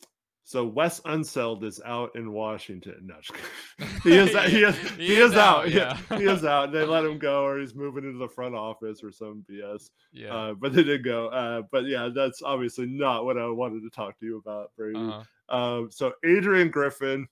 so 0.50 0.64
Wes 0.64 0.98
Unseld 1.02 1.62
is 1.62 1.80
out 1.84 2.16
in 2.16 2.32
Washington. 2.32 2.96
No, 3.06 3.86
he 4.02 4.16
is 4.16 4.30
he 4.50 4.64
is 4.64 4.76
he, 4.96 5.06
he 5.06 5.14
is, 5.14 5.30
is, 5.30 5.36
out. 5.36 5.66
out. 5.66 5.70
Yeah. 5.70 5.96
he 6.18 6.24
is 6.24 6.44
out. 6.44 6.72
They 6.72 6.84
let 6.84 7.04
him 7.04 7.18
go, 7.20 7.44
or 7.44 7.60
he's 7.60 7.72
moving 7.72 8.02
into 8.02 8.18
the 8.18 8.26
front 8.26 8.56
office 8.56 9.04
or 9.04 9.12
some 9.12 9.44
BS. 9.48 9.90
Yeah, 10.12 10.34
uh, 10.34 10.54
but 10.54 10.72
they 10.72 10.82
did 10.82 11.04
go. 11.04 11.28
Uh, 11.28 11.62
but 11.70 11.84
yeah, 11.84 12.08
that's 12.12 12.42
obviously 12.42 12.86
not 12.86 13.24
what 13.24 13.38
I 13.38 13.46
wanted 13.46 13.84
to 13.84 13.90
talk 13.90 14.18
to 14.18 14.26
you 14.26 14.38
about, 14.38 14.72
Brady. 14.76 14.98
Uh-huh. 14.98 15.56
Um, 15.56 15.88
so 15.92 16.14
Adrian 16.24 16.68
Griffin, 16.68 17.28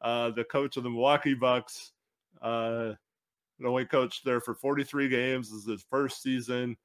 uh, 0.00 0.30
the 0.30 0.44
coach 0.44 0.76
of 0.76 0.84
the 0.84 0.90
Milwaukee 0.90 1.34
Bucks, 1.34 1.90
uh, 2.42 2.92
only 3.66 3.86
coached 3.86 4.24
there 4.24 4.40
for 4.40 4.54
43 4.54 5.08
games. 5.08 5.50
This 5.50 5.62
is 5.62 5.68
his 5.68 5.84
first 5.90 6.22
season, 6.22 6.76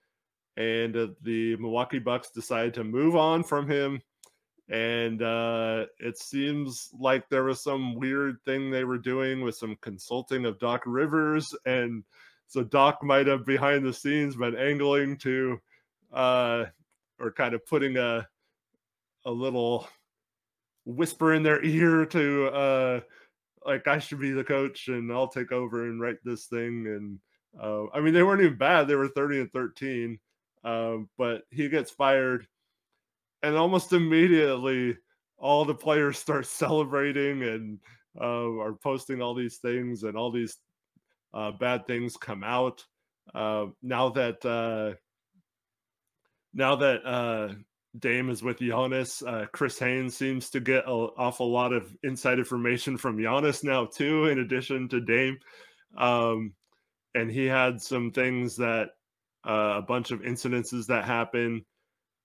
and 0.55 0.97
uh, 0.97 1.07
the 1.21 1.55
Milwaukee 1.57 1.99
Bucks 1.99 2.31
decided 2.31 2.73
to 2.73 2.83
move 2.83 3.15
on 3.15 3.43
from 3.43 3.69
him 3.69 4.01
and 4.69 5.21
uh, 5.21 5.85
it 5.99 6.17
seems 6.17 6.89
like 6.99 7.29
there 7.29 7.43
was 7.43 7.63
some 7.63 7.95
weird 7.95 8.37
thing 8.43 8.69
they 8.69 8.83
were 8.83 8.97
doing 8.97 9.41
with 9.41 9.55
some 9.55 9.77
consulting 9.81 10.45
of 10.45 10.59
Doc 10.59 10.83
Rivers, 10.85 11.55
and 11.65 12.03
so 12.47 12.63
Doc 12.63 13.03
might 13.03 13.27
have 13.27 13.45
behind 13.45 13.85
the 13.85 13.93
scenes 13.93 14.35
been 14.35 14.55
angling 14.55 15.17
to, 15.17 15.59
uh, 16.13 16.65
or 17.19 17.31
kind 17.31 17.53
of 17.53 17.65
putting 17.65 17.97
a 17.97 18.27
a 19.25 19.31
little 19.31 19.87
whisper 20.85 21.33
in 21.33 21.43
their 21.43 21.61
ear 21.63 22.05
to, 22.05 22.47
uh, 22.47 22.99
like 23.65 23.87
I 23.87 23.99
should 23.99 24.21
be 24.21 24.31
the 24.31 24.43
coach 24.43 24.87
and 24.87 25.11
I'll 25.11 25.27
take 25.27 25.51
over 25.51 25.83
and 25.85 25.99
write 25.99 26.23
this 26.23 26.45
thing. 26.45 26.87
And 26.87 27.19
uh, 27.61 27.89
I 27.93 27.99
mean, 27.99 28.13
they 28.13 28.23
weren't 28.23 28.41
even 28.41 28.57
bad; 28.57 28.87
they 28.87 28.95
were 28.95 29.09
thirty 29.09 29.39
and 29.39 29.51
thirteen. 29.51 30.19
Um, 30.63 31.09
but 31.17 31.43
he 31.51 31.69
gets 31.69 31.91
fired 31.91 32.47
and 33.43 33.55
almost 33.55 33.93
immediately 33.93 34.97
all 35.37 35.65
the 35.65 35.75
players 35.75 36.17
start 36.17 36.45
celebrating 36.45 37.43
and 37.43 37.79
uh, 38.19 38.59
are 38.59 38.73
posting 38.73 39.21
all 39.21 39.33
these 39.33 39.57
things 39.57 40.03
and 40.03 40.17
all 40.17 40.31
these 40.31 40.57
uh, 41.33 41.51
bad 41.51 41.85
things 41.85 42.17
come 42.17 42.43
out 42.43 42.83
uh, 43.33 43.67
now 43.81 44.09
that 44.09 44.45
uh, 44.45 44.95
now 46.53 46.75
that 46.75 47.05
uh, 47.05 47.53
Dame 47.99 48.29
is 48.29 48.43
with 48.43 48.59
Giannis, 48.59 49.25
uh, 49.27 49.47
Chris 49.47 49.77
Haynes 49.79 50.15
seems 50.15 50.49
to 50.51 50.59
get 50.59 50.87
an 50.87 51.09
awful 51.17 51.51
lot 51.51 51.73
of 51.73 51.95
inside 52.03 52.39
information 52.39 52.97
from 52.97 53.17
Giannis 53.17 53.63
now 53.63 53.85
too, 53.85 54.25
in 54.25 54.39
addition 54.39 54.87
to 54.89 55.01
Dame. 55.01 55.37
Um, 55.97 56.53
and 57.15 57.31
he 57.31 57.45
had 57.45 57.81
some 57.81 58.11
things 58.11 58.57
that 58.57 58.89
a 59.43 59.81
bunch 59.81 60.11
of 60.11 60.21
incidences 60.21 60.87
that 60.87 61.05
happened 61.05 61.63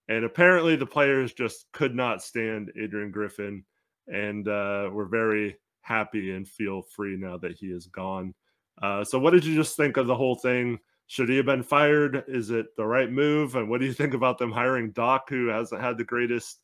and 0.08 0.24
apparently, 0.24 0.76
the 0.76 0.86
players 0.86 1.32
just 1.32 1.66
could 1.72 1.94
not 1.94 2.22
stand 2.22 2.72
Adrian 2.80 3.10
Griffin 3.10 3.64
and 4.08 4.48
uh, 4.48 4.90
were 4.92 5.06
very 5.06 5.56
happy 5.80 6.32
and 6.32 6.46
feel 6.46 6.82
free 6.82 7.16
now 7.16 7.36
that 7.38 7.52
he 7.52 7.66
is 7.66 7.86
gone. 7.86 8.34
Uh, 8.80 9.04
so, 9.04 9.18
what 9.18 9.32
did 9.32 9.44
you 9.44 9.54
just 9.54 9.76
think 9.76 9.96
of 9.96 10.06
the 10.06 10.14
whole 10.14 10.34
thing? 10.34 10.78
Should 11.06 11.28
he 11.28 11.36
have 11.36 11.46
been 11.46 11.62
fired? 11.62 12.24
Is 12.26 12.50
it 12.50 12.74
the 12.76 12.86
right 12.86 13.10
move? 13.10 13.54
And 13.54 13.68
what 13.68 13.80
do 13.80 13.86
you 13.86 13.92
think 13.92 14.14
about 14.14 14.38
them 14.38 14.50
hiring 14.50 14.92
Doc, 14.92 15.28
who 15.28 15.48
hasn't 15.48 15.80
had 15.80 15.98
the 15.98 16.04
greatest 16.04 16.60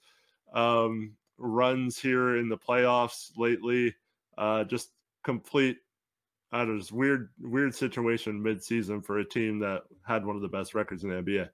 um, 0.55 1.12
runs 1.37 1.98
here 1.98 2.38
in 2.38 2.48
the 2.48 2.57
playoffs 2.57 3.31
lately? 3.37 3.94
Uh, 4.37 4.64
just 4.64 4.90
complete, 5.22 5.79
I 6.51 6.59
don't 6.59 6.74
know, 6.74 6.79
just 6.79 6.92
weird, 6.92 7.29
weird 7.40 7.74
situation 7.74 8.42
mid-season 8.42 9.03
for 9.03 9.18
a 9.18 9.24
team 9.24 9.59
that 9.61 9.83
had 10.03 10.24
one 10.24 10.37
of 10.37 10.42
the 10.42 10.48
best 10.48 10.74
records 10.74 11.05
in 11.05 11.11
the 11.11 11.16
NBA. 11.16 11.48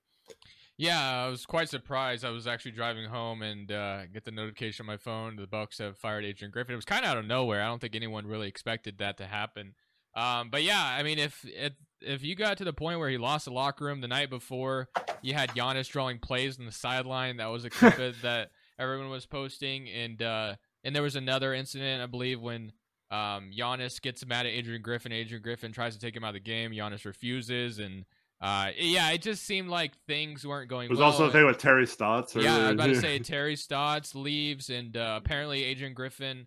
Yeah, 0.76 1.24
I 1.24 1.28
was 1.28 1.46
quite 1.46 1.68
surprised. 1.68 2.24
I 2.24 2.30
was 2.30 2.46
actually 2.48 2.72
driving 2.72 3.06
home 3.06 3.42
and 3.42 3.70
uh, 3.70 4.06
get 4.06 4.24
the 4.24 4.32
notification 4.32 4.84
on 4.84 4.86
my 4.88 4.96
phone. 4.96 5.36
The 5.36 5.46
Bucks 5.46 5.78
have 5.78 5.96
fired 5.96 6.24
Adrian 6.24 6.50
Griffin. 6.50 6.72
It 6.72 6.76
was 6.76 6.84
kind 6.84 7.04
of 7.04 7.10
out 7.10 7.16
of 7.16 7.26
nowhere. 7.26 7.62
I 7.62 7.66
don't 7.66 7.80
think 7.80 7.94
anyone 7.94 8.26
really 8.26 8.48
expected 8.48 8.98
that 8.98 9.16
to 9.18 9.26
happen. 9.26 9.74
Um, 10.16 10.50
but 10.50 10.62
yeah, 10.62 10.82
I 10.82 11.02
mean, 11.02 11.18
if, 11.18 11.44
if 11.44 11.72
if 12.00 12.22
you 12.22 12.36
got 12.36 12.58
to 12.58 12.64
the 12.64 12.72
point 12.72 12.98
where 12.98 13.08
he 13.08 13.18
lost 13.18 13.46
the 13.46 13.52
locker 13.52 13.84
room 13.84 14.00
the 14.00 14.08
night 14.08 14.30
before, 14.30 14.88
you 15.22 15.34
had 15.34 15.50
Giannis 15.50 15.88
drawing 15.88 16.18
plays 16.18 16.58
on 16.58 16.66
the 16.66 16.72
sideline. 16.72 17.38
That 17.38 17.46
was 17.46 17.64
a 17.64 17.70
clip 17.70 18.16
that 18.22 18.50
everyone 18.78 19.10
was 19.10 19.26
posting, 19.26 19.88
and 19.88 20.22
uh, 20.22 20.54
and 20.82 20.94
there 20.94 21.02
was 21.02 21.16
another 21.16 21.54
incident, 21.54 22.02
I 22.02 22.06
believe, 22.06 22.40
when 22.40 22.72
um, 23.10 23.50
Giannis 23.56 24.00
gets 24.00 24.24
mad 24.26 24.46
at 24.46 24.52
Adrian 24.52 24.82
Griffin. 24.82 25.12
Adrian 25.12 25.42
Griffin 25.42 25.72
tries 25.72 25.94
to 25.94 26.00
take 26.00 26.14
him 26.16 26.24
out 26.24 26.28
of 26.28 26.34
the 26.34 26.40
game. 26.40 26.72
Giannis 26.72 27.04
refuses, 27.04 27.78
and 27.78 28.04
uh, 28.44 28.72
yeah, 28.76 29.10
it 29.10 29.22
just 29.22 29.42
seemed 29.44 29.70
like 29.70 29.92
things 30.06 30.46
weren't 30.46 30.68
going. 30.68 30.88
There's 30.88 30.98
well. 30.98 31.10
also 31.10 31.24
a 31.28 31.30
thing 31.30 31.46
with 31.46 31.56
Terry 31.56 31.86
Stotts. 31.86 32.36
Yeah, 32.36 32.54
I 32.54 32.62
was 32.64 32.70
about 32.72 32.86
to 32.88 32.94
say 33.00 33.18
Terry 33.18 33.56
Stotts 33.56 34.14
leaves, 34.14 34.68
and 34.68 34.94
uh, 34.98 35.18
apparently 35.24 35.64
Adrian 35.64 35.94
Griffin 35.94 36.46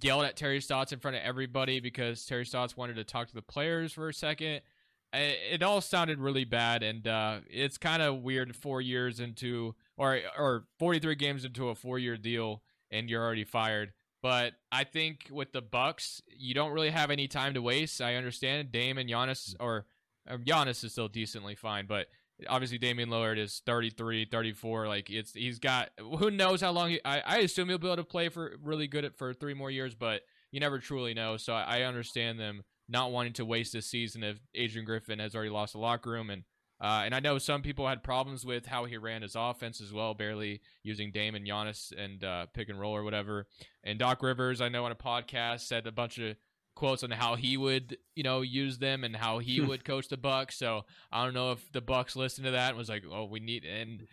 yelled 0.00 0.26
at 0.26 0.36
Terry 0.36 0.60
Stotts 0.60 0.92
in 0.92 1.00
front 1.00 1.16
of 1.16 1.24
everybody 1.24 1.80
because 1.80 2.24
Terry 2.24 2.46
Stotts 2.46 2.76
wanted 2.76 2.94
to 2.94 3.04
talk 3.04 3.26
to 3.26 3.34
the 3.34 3.42
players 3.42 3.92
for 3.92 4.08
a 4.08 4.14
second. 4.14 4.60
It, 5.12 5.38
it 5.54 5.62
all 5.64 5.80
sounded 5.80 6.20
really 6.20 6.44
bad, 6.44 6.84
and 6.84 7.04
uh, 7.08 7.38
it's 7.50 7.78
kind 7.78 8.00
of 8.00 8.22
weird. 8.22 8.54
Four 8.54 8.80
years 8.80 9.18
into, 9.18 9.74
or 9.96 10.20
or 10.38 10.66
43 10.78 11.16
games 11.16 11.44
into 11.44 11.68
a 11.68 11.74
four-year 11.74 12.16
deal, 12.16 12.62
and 12.92 13.10
you're 13.10 13.24
already 13.24 13.42
fired. 13.42 13.92
But 14.22 14.52
I 14.70 14.84
think 14.84 15.26
with 15.32 15.50
the 15.50 15.62
Bucks, 15.62 16.22
you 16.28 16.54
don't 16.54 16.70
really 16.70 16.90
have 16.90 17.10
any 17.10 17.26
time 17.26 17.54
to 17.54 17.60
waste. 17.60 18.00
I 18.00 18.14
understand 18.14 18.70
Dame 18.70 18.98
and 18.98 19.10
Giannis, 19.10 19.56
or 19.58 19.86
Giannis 20.28 20.84
is 20.84 20.92
still 20.92 21.08
decently 21.08 21.54
fine, 21.54 21.86
but 21.86 22.06
obviously 22.48 22.78
Damian 22.78 23.08
Lillard 23.08 23.38
is 23.38 23.62
33, 23.66 24.26
34. 24.26 24.88
Like 24.88 25.10
it's 25.10 25.32
he's 25.32 25.58
got 25.58 25.90
who 25.98 26.30
knows 26.30 26.60
how 26.60 26.72
long 26.72 26.90
he. 26.90 27.00
I, 27.04 27.20
I 27.20 27.36
assume 27.38 27.68
he'll 27.68 27.78
be 27.78 27.86
able 27.86 27.96
to 27.96 28.04
play 28.04 28.28
for 28.28 28.56
really 28.62 28.86
good 28.86 29.04
at, 29.04 29.16
for 29.16 29.32
three 29.32 29.54
more 29.54 29.70
years, 29.70 29.94
but 29.94 30.22
you 30.50 30.60
never 30.60 30.78
truly 30.78 31.14
know. 31.14 31.36
So 31.36 31.52
I, 31.52 31.78
I 31.78 31.82
understand 31.82 32.38
them 32.38 32.62
not 32.88 33.12
wanting 33.12 33.32
to 33.34 33.44
waste 33.44 33.72
this 33.72 33.86
season 33.86 34.22
if 34.22 34.38
Adrian 34.54 34.84
Griffin 34.84 35.18
has 35.18 35.34
already 35.34 35.50
lost 35.50 35.72
the 35.72 35.78
locker 35.78 36.10
room 36.10 36.30
and. 36.30 36.44
Uh, 36.80 37.02
and 37.04 37.14
I 37.14 37.20
know 37.20 37.38
some 37.38 37.62
people 37.62 37.88
had 37.88 38.02
problems 38.02 38.44
with 38.44 38.66
how 38.66 38.84
he 38.84 38.96
ran 38.98 39.22
his 39.22 39.36
offense 39.36 39.80
as 39.80 39.92
well, 39.92 40.12
barely 40.12 40.60
using 40.82 41.12
Dame 41.12 41.36
and 41.36 41.46
Giannis 41.46 41.92
and 41.96 42.22
uh, 42.22 42.46
pick 42.52 42.68
and 42.68 42.78
roll 42.78 42.94
or 42.94 43.04
whatever. 43.04 43.46
And 43.84 43.98
Doc 43.98 44.22
Rivers, 44.22 44.60
I 44.60 44.68
know 44.68 44.84
on 44.84 44.92
a 44.92 44.96
podcast, 44.96 45.60
said 45.60 45.86
a 45.86 45.92
bunch 45.92 46.18
of 46.18 46.36
quotes 46.74 47.02
on 47.02 47.10
how 47.10 47.36
he 47.36 47.56
would, 47.56 47.98
you 48.14 48.22
know, 48.22 48.42
use 48.42 48.78
them 48.78 49.04
and 49.04 49.16
how 49.16 49.38
he 49.38 49.58
hmm. 49.58 49.66
would 49.68 49.84
coach 49.84 50.08
the 50.08 50.16
Bucks. 50.16 50.56
So 50.56 50.84
I 51.12 51.24
don't 51.24 51.34
know 51.34 51.52
if 51.52 51.72
the 51.72 51.80
Bucks 51.80 52.16
listened 52.16 52.44
to 52.46 52.50
that 52.52 52.70
and 52.70 52.78
was 52.78 52.88
like, 52.88 53.04
"Oh, 53.10 53.24
we 53.24 53.40
need." 53.40 53.64
And 53.64 54.06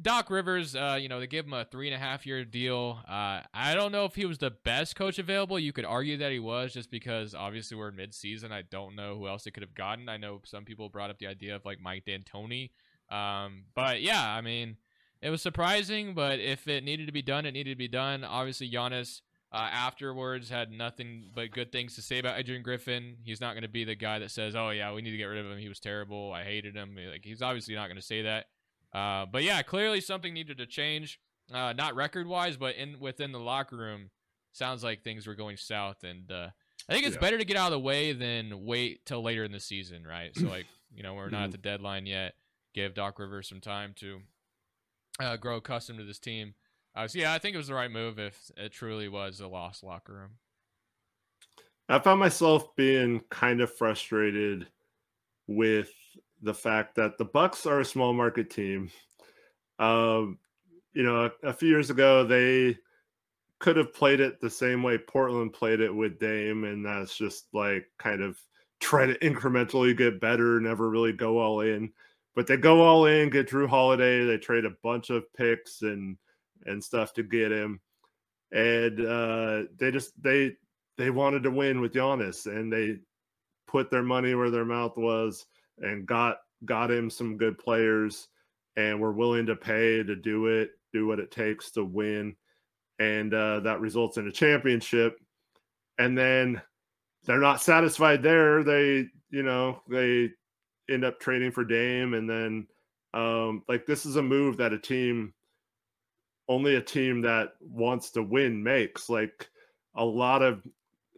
Doc 0.00 0.30
Rivers, 0.30 0.74
uh, 0.74 0.98
you 1.00 1.08
know, 1.08 1.20
they 1.20 1.26
gave 1.26 1.44
him 1.44 1.52
a 1.52 1.64
three 1.64 1.88
and 1.88 1.94
a 1.94 1.98
half 1.98 2.26
year 2.26 2.44
deal. 2.44 3.00
Uh, 3.08 3.40
I 3.52 3.74
don't 3.74 3.92
know 3.92 4.04
if 4.04 4.14
he 4.14 4.24
was 4.24 4.38
the 4.38 4.50
best 4.50 4.96
coach 4.96 5.18
available. 5.18 5.58
You 5.58 5.72
could 5.72 5.84
argue 5.84 6.16
that 6.18 6.32
he 6.32 6.38
was, 6.38 6.72
just 6.72 6.90
because 6.90 7.34
obviously 7.34 7.76
we're 7.76 7.88
in 7.88 7.96
mid 7.96 8.14
season. 8.14 8.52
I 8.52 8.62
don't 8.62 8.96
know 8.96 9.16
who 9.16 9.28
else 9.28 9.44
they 9.44 9.50
could 9.50 9.62
have 9.62 9.74
gotten. 9.74 10.08
I 10.08 10.16
know 10.16 10.40
some 10.44 10.64
people 10.64 10.88
brought 10.88 11.10
up 11.10 11.18
the 11.18 11.26
idea 11.26 11.54
of 11.56 11.64
like 11.64 11.80
Mike 11.80 12.04
D'Antoni. 12.04 12.70
Um, 13.10 13.64
but 13.74 14.02
yeah, 14.02 14.26
I 14.26 14.40
mean, 14.40 14.76
it 15.22 15.30
was 15.30 15.42
surprising. 15.42 16.14
But 16.14 16.40
if 16.40 16.66
it 16.66 16.84
needed 16.84 17.06
to 17.06 17.12
be 17.12 17.22
done, 17.22 17.46
it 17.46 17.52
needed 17.52 17.70
to 17.70 17.76
be 17.76 17.88
done. 17.88 18.24
Obviously, 18.24 18.70
Giannis 18.70 19.20
uh, 19.54 19.68
afterwards 19.72 20.50
had 20.50 20.72
nothing 20.72 21.30
but 21.32 21.52
good 21.52 21.70
things 21.70 21.94
to 21.94 22.02
say 22.02 22.18
about 22.18 22.36
Adrian 22.36 22.64
Griffin. 22.64 23.16
He's 23.22 23.40
not 23.40 23.52
going 23.52 23.62
to 23.62 23.68
be 23.68 23.84
the 23.84 23.94
guy 23.94 24.18
that 24.18 24.32
says, 24.32 24.56
"Oh 24.56 24.70
yeah, 24.70 24.92
we 24.92 25.00
need 25.00 25.12
to 25.12 25.16
get 25.16 25.26
rid 25.26 25.38
of 25.38 25.50
him. 25.50 25.58
He 25.58 25.68
was 25.68 25.78
terrible. 25.78 26.32
I 26.32 26.42
hated 26.42 26.74
him." 26.74 26.96
Like 27.08 27.24
he's 27.24 27.40
obviously 27.40 27.76
not 27.76 27.86
going 27.86 27.96
to 27.96 28.02
say 28.02 28.22
that. 28.22 28.46
Uh, 28.92 29.26
but 29.26 29.44
yeah, 29.44 29.62
clearly 29.62 30.00
something 30.00 30.34
needed 30.34 30.58
to 30.58 30.66
change. 30.66 31.20
Uh, 31.52 31.72
not 31.72 31.94
record 31.94 32.26
wise, 32.26 32.56
but 32.56 32.74
in 32.74 32.98
within 32.98 33.30
the 33.30 33.38
locker 33.38 33.76
room, 33.76 34.10
sounds 34.52 34.82
like 34.82 35.04
things 35.04 35.24
were 35.24 35.36
going 35.36 35.56
south. 35.56 36.02
And 36.02 36.32
uh, 36.32 36.48
I 36.88 36.92
think 36.92 37.06
it's 37.06 37.14
yeah. 37.14 37.20
better 37.20 37.38
to 37.38 37.44
get 37.44 37.56
out 37.56 37.66
of 37.66 37.72
the 37.72 37.78
way 37.78 38.12
than 38.12 38.64
wait 38.64 39.06
till 39.06 39.22
later 39.22 39.44
in 39.44 39.52
the 39.52 39.60
season, 39.60 40.04
right? 40.04 40.36
So 40.36 40.48
like 40.48 40.66
you 40.96 41.04
know 41.04 41.14
we're 41.14 41.30
not 41.30 41.44
at 41.44 41.52
the 41.52 41.58
deadline 41.58 42.06
yet. 42.06 42.34
Give 42.74 42.92
Doc 42.92 43.20
Rivers 43.20 43.48
some 43.48 43.60
time 43.60 43.94
to 43.98 44.20
uh, 45.20 45.36
grow 45.36 45.58
accustomed 45.58 46.00
to 46.00 46.04
this 46.04 46.18
team. 46.18 46.54
Uh, 46.94 47.08
so 47.08 47.18
yeah, 47.18 47.32
I 47.32 47.38
think 47.38 47.54
it 47.54 47.58
was 47.58 47.68
the 47.68 47.74
right 47.74 47.90
move 47.90 48.18
if 48.18 48.50
it 48.56 48.72
truly 48.72 49.08
was 49.08 49.40
a 49.40 49.48
lost 49.48 49.82
locker 49.82 50.12
room. 50.12 50.30
I 51.88 51.98
found 51.98 52.20
myself 52.20 52.74
being 52.76 53.20
kind 53.30 53.60
of 53.60 53.74
frustrated 53.74 54.68
with 55.46 55.92
the 56.40 56.54
fact 56.54 56.94
that 56.94 57.18
the 57.18 57.24
Bucks 57.24 57.66
are 57.66 57.80
a 57.80 57.84
small 57.84 58.12
market 58.12 58.50
team. 58.50 58.90
Um, 59.78 60.38
you 60.92 61.02
know, 61.02 61.26
a, 61.26 61.48
a 61.48 61.52
few 61.52 61.68
years 61.68 61.90
ago 61.90 62.24
they 62.24 62.78
could 63.58 63.76
have 63.76 63.92
played 63.92 64.20
it 64.20 64.40
the 64.40 64.50
same 64.50 64.82
way 64.82 64.98
Portland 64.98 65.52
played 65.52 65.80
it 65.80 65.94
with 65.94 66.18
Dame, 66.18 66.64
and 66.64 66.84
that's 66.84 67.16
just 67.16 67.46
like 67.52 67.86
kind 67.98 68.22
of 68.22 68.38
try 68.80 69.06
to 69.06 69.18
incrementally 69.18 69.96
get 69.96 70.20
better, 70.20 70.60
never 70.60 70.88
really 70.88 71.12
go 71.12 71.38
all 71.38 71.60
in. 71.60 71.92
But 72.34 72.46
they 72.46 72.56
go 72.56 72.82
all 72.82 73.06
in, 73.06 73.30
get 73.30 73.48
Jrue 73.48 73.68
Holiday, 73.68 74.24
they 74.24 74.38
trade 74.38 74.64
a 74.64 74.76
bunch 74.82 75.10
of 75.10 75.24
picks 75.34 75.82
and 75.82 76.16
and 76.66 76.82
stuff 76.82 77.12
to 77.14 77.22
get 77.22 77.52
him. 77.52 77.80
And 78.52 79.04
uh 79.04 79.62
they 79.78 79.90
just 79.90 80.20
they 80.22 80.52
they 80.96 81.10
wanted 81.10 81.42
to 81.42 81.50
win 81.50 81.80
with 81.80 81.92
Giannis 81.92 82.46
and 82.46 82.72
they 82.72 82.98
put 83.66 83.90
their 83.90 84.02
money 84.02 84.34
where 84.34 84.50
their 84.50 84.64
mouth 84.64 84.96
was 84.96 85.46
and 85.78 86.06
got 86.06 86.38
got 86.64 86.90
him 86.90 87.10
some 87.10 87.36
good 87.36 87.58
players 87.58 88.28
and 88.76 89.00
were 89.00 89.12
willing 89.12 89.46
to 89.46 89.56
pay 89.56 90.02
to 90.02 90.16
do 90.16 90.46
it, 90.46 90.70
do 90.92 91.06
what 91.06 91.18
it 91.18 91.30
takes 91.30 91.70
to 91.72 91.84
win. 91.84 92.34
And 92.98 93.34
uh, 93.34 93.60
that 93.60 93.80
results 93.80 94.16
in 94.16 94.28
a 94.28 94.32
championship. 94.32 95.18
And 95.98 96.16
then 96.16 96.60
they're 97.24 97.40
not 97.40 97.62
satisfied 97.62 98.22
there. 98.22 98.62
They, 98.62 99.08
you 99.30 99.42
know, 99.42 99.80
they 99.88 100.30
end 100.88 101.04
up 101.04 101.20
trading 101.20 101.50
for 101.50 101.64
Dame. 101.64 102.14
And 102.14 102.28
then, 102.28 102.66
um, 103.14 103.62
like, 103.68 103.86
this 103.86 104.06
is 104.06 104.16
a 104.16 104.22
move 104.22 104.56
that 104.56 104.72
a 104.72 104.78
team, 104.78 105.32
only 106.48 106.76
a 106.76 106.82
team 106.82 107.22
that 107.22 107.54
wants 107.60 108.10
to 108.12 108.22
win 108.22 108.62
makes. 108.62 109.08
Like, 109.08 109.48
a 109.94 110.04
lot 110.04 110.42
of 110.42 110.66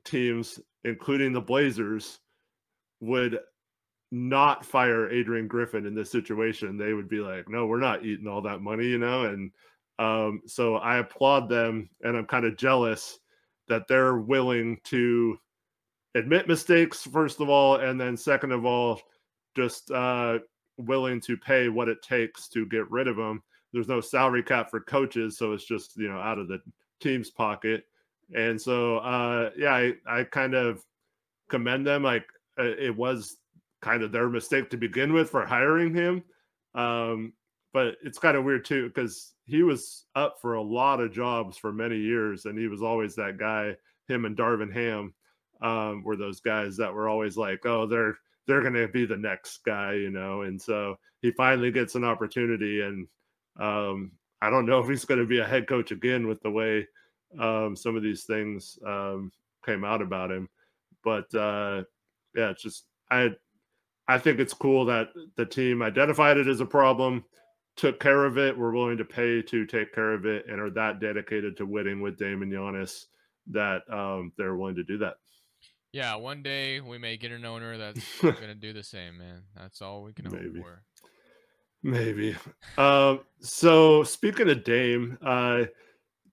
teams, 0.04 0.60
including 0.84 1.32
the 1.32 1.40
Blazers, 1.40 2.18
would 3.00 3.38
not 4.12 4.64
fire 4.64 5.10
Adrian 5.10 5.48
Griffin 5.48 5.86
in 5.86 5.94
this 5.94 6.10
situation. 6.10 6.76
They 6.76 6.92
would 6.92 7.08
be 7.08 7.20
like, 7.20 7.48
no, 7.48 7.66
we're 7.66 7.80
not 7.80 8.04
eating 8.04 8.28
all 8.28 8.42
that 8.42 8.60
money, 8.60 8.86
you 8.86 8.98
know? 8.98 9.24
And 9.24 9.50
um, 9.98 10.42
so 10.46 10.76
I 10.76 10.98
applaud 10.98 11.48
them 11.48 11.88
and 12.02 12.16
I'm 12.16 12.26
kind 12.26 12.44
of 12.44 12.56
jealous 12.56 13.18
that 13.68 13.88
they're 13.88 14.18
willing 14.18 14.78
to 14.84 15.38
admit 16.14 16.48
mistakes, 16.48 17.02
first 17.02 17.40
of 17.40 17.48
all, 17.48 17.76
and 17.76 18.00
then 18.00 18.16
second 18.16 18.52
of 18.52 18.64
all, 18.64 19.00
just 19.56 19.90
uh, 19.90 20.38
willing 20.76 21.20
to 21.22 21.36
pay 21.36 21.68
what 21.68 21.88
it 21.88 22.02
takes 22.02 22.48
to 22.48 22.66
get 22.66 22.90
rid 22.90 23.08
of 23.08 23.16
them. 23.16 23.42
There's 23.72 23.88
no 23.88 24.00
salary 24.00 24.42
cap 24.42 24.70
for 24.70 24.80
coaches, 24.80 25.36
so 25.38 25.52
it's 25.52 25.66
just, 25.66 25.96
you 25.96 26.08
know, 26.08 26.18
out 26.18 26.38
of 26.38 26.48
the 26.48 26.60
team's 27.00 27.30
pocket. 27.30 27.84
And 28.34 28.60
so, 28.60 28.98
uh, 28.98 29.50
yeah, 29.56 29.72
I, 29.72 29.92
I 30.06 30.24
kind 30.24 30.54
of 30.54 30.82
commend 31.48 31.86
them. 31.86 32.02
Like, 32.02 32.26
uh, 32.58 32.64
it 32.64 32.96
was 32.96 33.36
kind 33.82 34.02
of 34.02 34.12
their 34.12 34.28
mistake 34.28 34.70
to 34.70 34.76
begin 34.76 35.12
with 35.12 35.30
for 35.30 35.44
hiring 35.44 35.94
him. 35.94 36.22
Um, 36.74 37.32
but 37.72 37.96
it's 38.02 38.18
kind 38.18 38.36
of 38.36 38.44
weird 38.44 38.64
too 38.64 38.88
because 38.88 39.34
he 39.44 39.62
was 39.62 40.06
up 40.14 40.36
for 40.40 40.54
a 40.54 40.62
lot 40.62 41.00
of 41.00 41.12
jobs 41.12 41.58
for 41.58 41.72
many 41.72 41.98
years, 41.98 42.46
and 42.46 42.58
he 42.58 42.68
was 42.68 42.82
always 42.82 43.14
that 43.16 43.38
guy. 43.38 43.76
Him 44.08 44.24
and 44.24 44.36
Darvin 44.36 44.72
Ham 44.72 45.12
um, 45.60 46.02
were 46.02 46.16
those 46.16 46.40
guys 46.40 46.76
that 46.78 46.92
were 46.92 47.08
always 47.08 47.36
like, 47.36 47.66
"Oh, 47.66 47.86
they're 47.86 48.16
they're 48.46 48.62
going 48.62 48.74
to 48.74 48.88
be 48.88 49.04
the 49.04 49.16
next 49.16 49.58
guy," 49.64 49.92
you 49.92 50.10
know. 50.10 50.42
And 50.42 50.60
so 50.60 50.96
he 51.20 51.32
finally 51.32 51.70
gets 51.70 51.94
an 51.96 52.04
opportunity, 52.04 52.80
and 52.80 53.06
um, 53.58 54.12
I 54.40 54.50
don't 54.50 54.66
know 54.66 54.78
if 54.82 54.88
he's 54.88 55.04
going 55.04 55.20
to 55.20 55.26
be 55.26 55.38
a 55.38 55.46
head 55.46 55.66
coach 55.66 55.90
again 55.90 56.26
with 56.26 56.40
the 56.42 56.50
way 56.50 56.86
um, 57.38 57.76
some 57.76 57.96
of 57.96 58.02
these 58.02 58.24
things 58.24 58.78
um, 58.86 59.32
came 59.64 59.84
out 59.84 60.02
about 60.02 60.30
him. 60.30 60.48
But 61.04 61.32
uh, 61.34 61.84
yeah, 62.34 62.50
it's 62.50 62.62
just 62.62 62.86
I 63.10 63.30
I 64.08 64.18
think 64.18 64.38
it's 64.38 64.54
cool 64.54 64.84
that 64.86 65.08
the 65.36 65.46
team 65.46 65.82
identified 65.82 66.36
it 66.36 66.46
as 66.46 66.60
a 66.60 66.66
problem, 66.66 67.24
took 67.76 68.00
care 68.00 68.24
of 68.24 68.38
it, 68.38 68.56
were 68.56 68.72
willing 68.72 68.96
to 68.98 69.04
pay 69.04 69.42
to 69.42 69.66
take 69.66 69.94
care 69.94 70.12
of 70.12 70.26
it, 70.26 70.46
and 70.48 70.60
are 70.60 70.70
that 70.70 71.00
dedicated 71.00 71.56
to 71.56 71.66
winning 71.66 72.00
with 72.00 72.18
Damon 72.18 72.50
Giannis 72.50 73.06
that 73.48 73.82
um, 73.90 74.32
they're 74.36 74.56
willing 74.56 74.76
to 74.76 74.84
do 74.84 74.98
that. 74.98 75.14
Yeah, 75.92 76.16
one 76.16 76.42
day 76.42 76.80
we 76.80 76.98
may 76.98 77.16
get 77.16 77.32
an 77.32 77.44
owner 77.44 77.78
that's 77.78 78.04
going 78.20 78.34
to 78.36 78.54
do 78.54 78.72
the 78.72 78.82
same, 78.82 79.18
man. 79.18 79.42
That's 79.56 79.80
all 79.80 80.02
we 80.02 80.12
can 80.12 80.26
Maybe. 80.30 80.58
hope 80.58 80.66
for. 80.66 80.82
Maybe. 81.86 82.34
Uh, 82.76 83.18
so 83.40 84.02
speaking 84.02 84.50
of 84.50 84.64
Dame, 84.64 85.16
uh, 85.24 85.66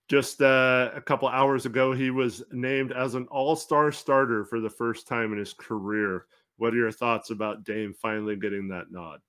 just 0.09 0.41
uh, 0.41 0.89
a 0.95 0.99
couple 0.99 1.27
hours 1.27 1.67
ago, 1.67 1.93
he 1.93 2.09
was 2.09 2.41
named 2.51 2.91
as 2.91 3.13
an 3.13 3.27
All-Star 3.29 3.91
starter 3.91 4.45
for 4.45 4.59
the 4.59 4.69
first 4.71 5.07
time 5.07 5.31
in 5.31 5.37
his 5.37 5.53
career. 5.53 6.25
What 6.57 6.73
are 6.73 6.77
your 6.77 6.91
thoughts 6.91 7.29
about 7.29 7.65
Dame 7.65 7.93
finally 7.93 8.35
getting 8.35 8.69
that 8.69 8.85
nod? 8.89 9.19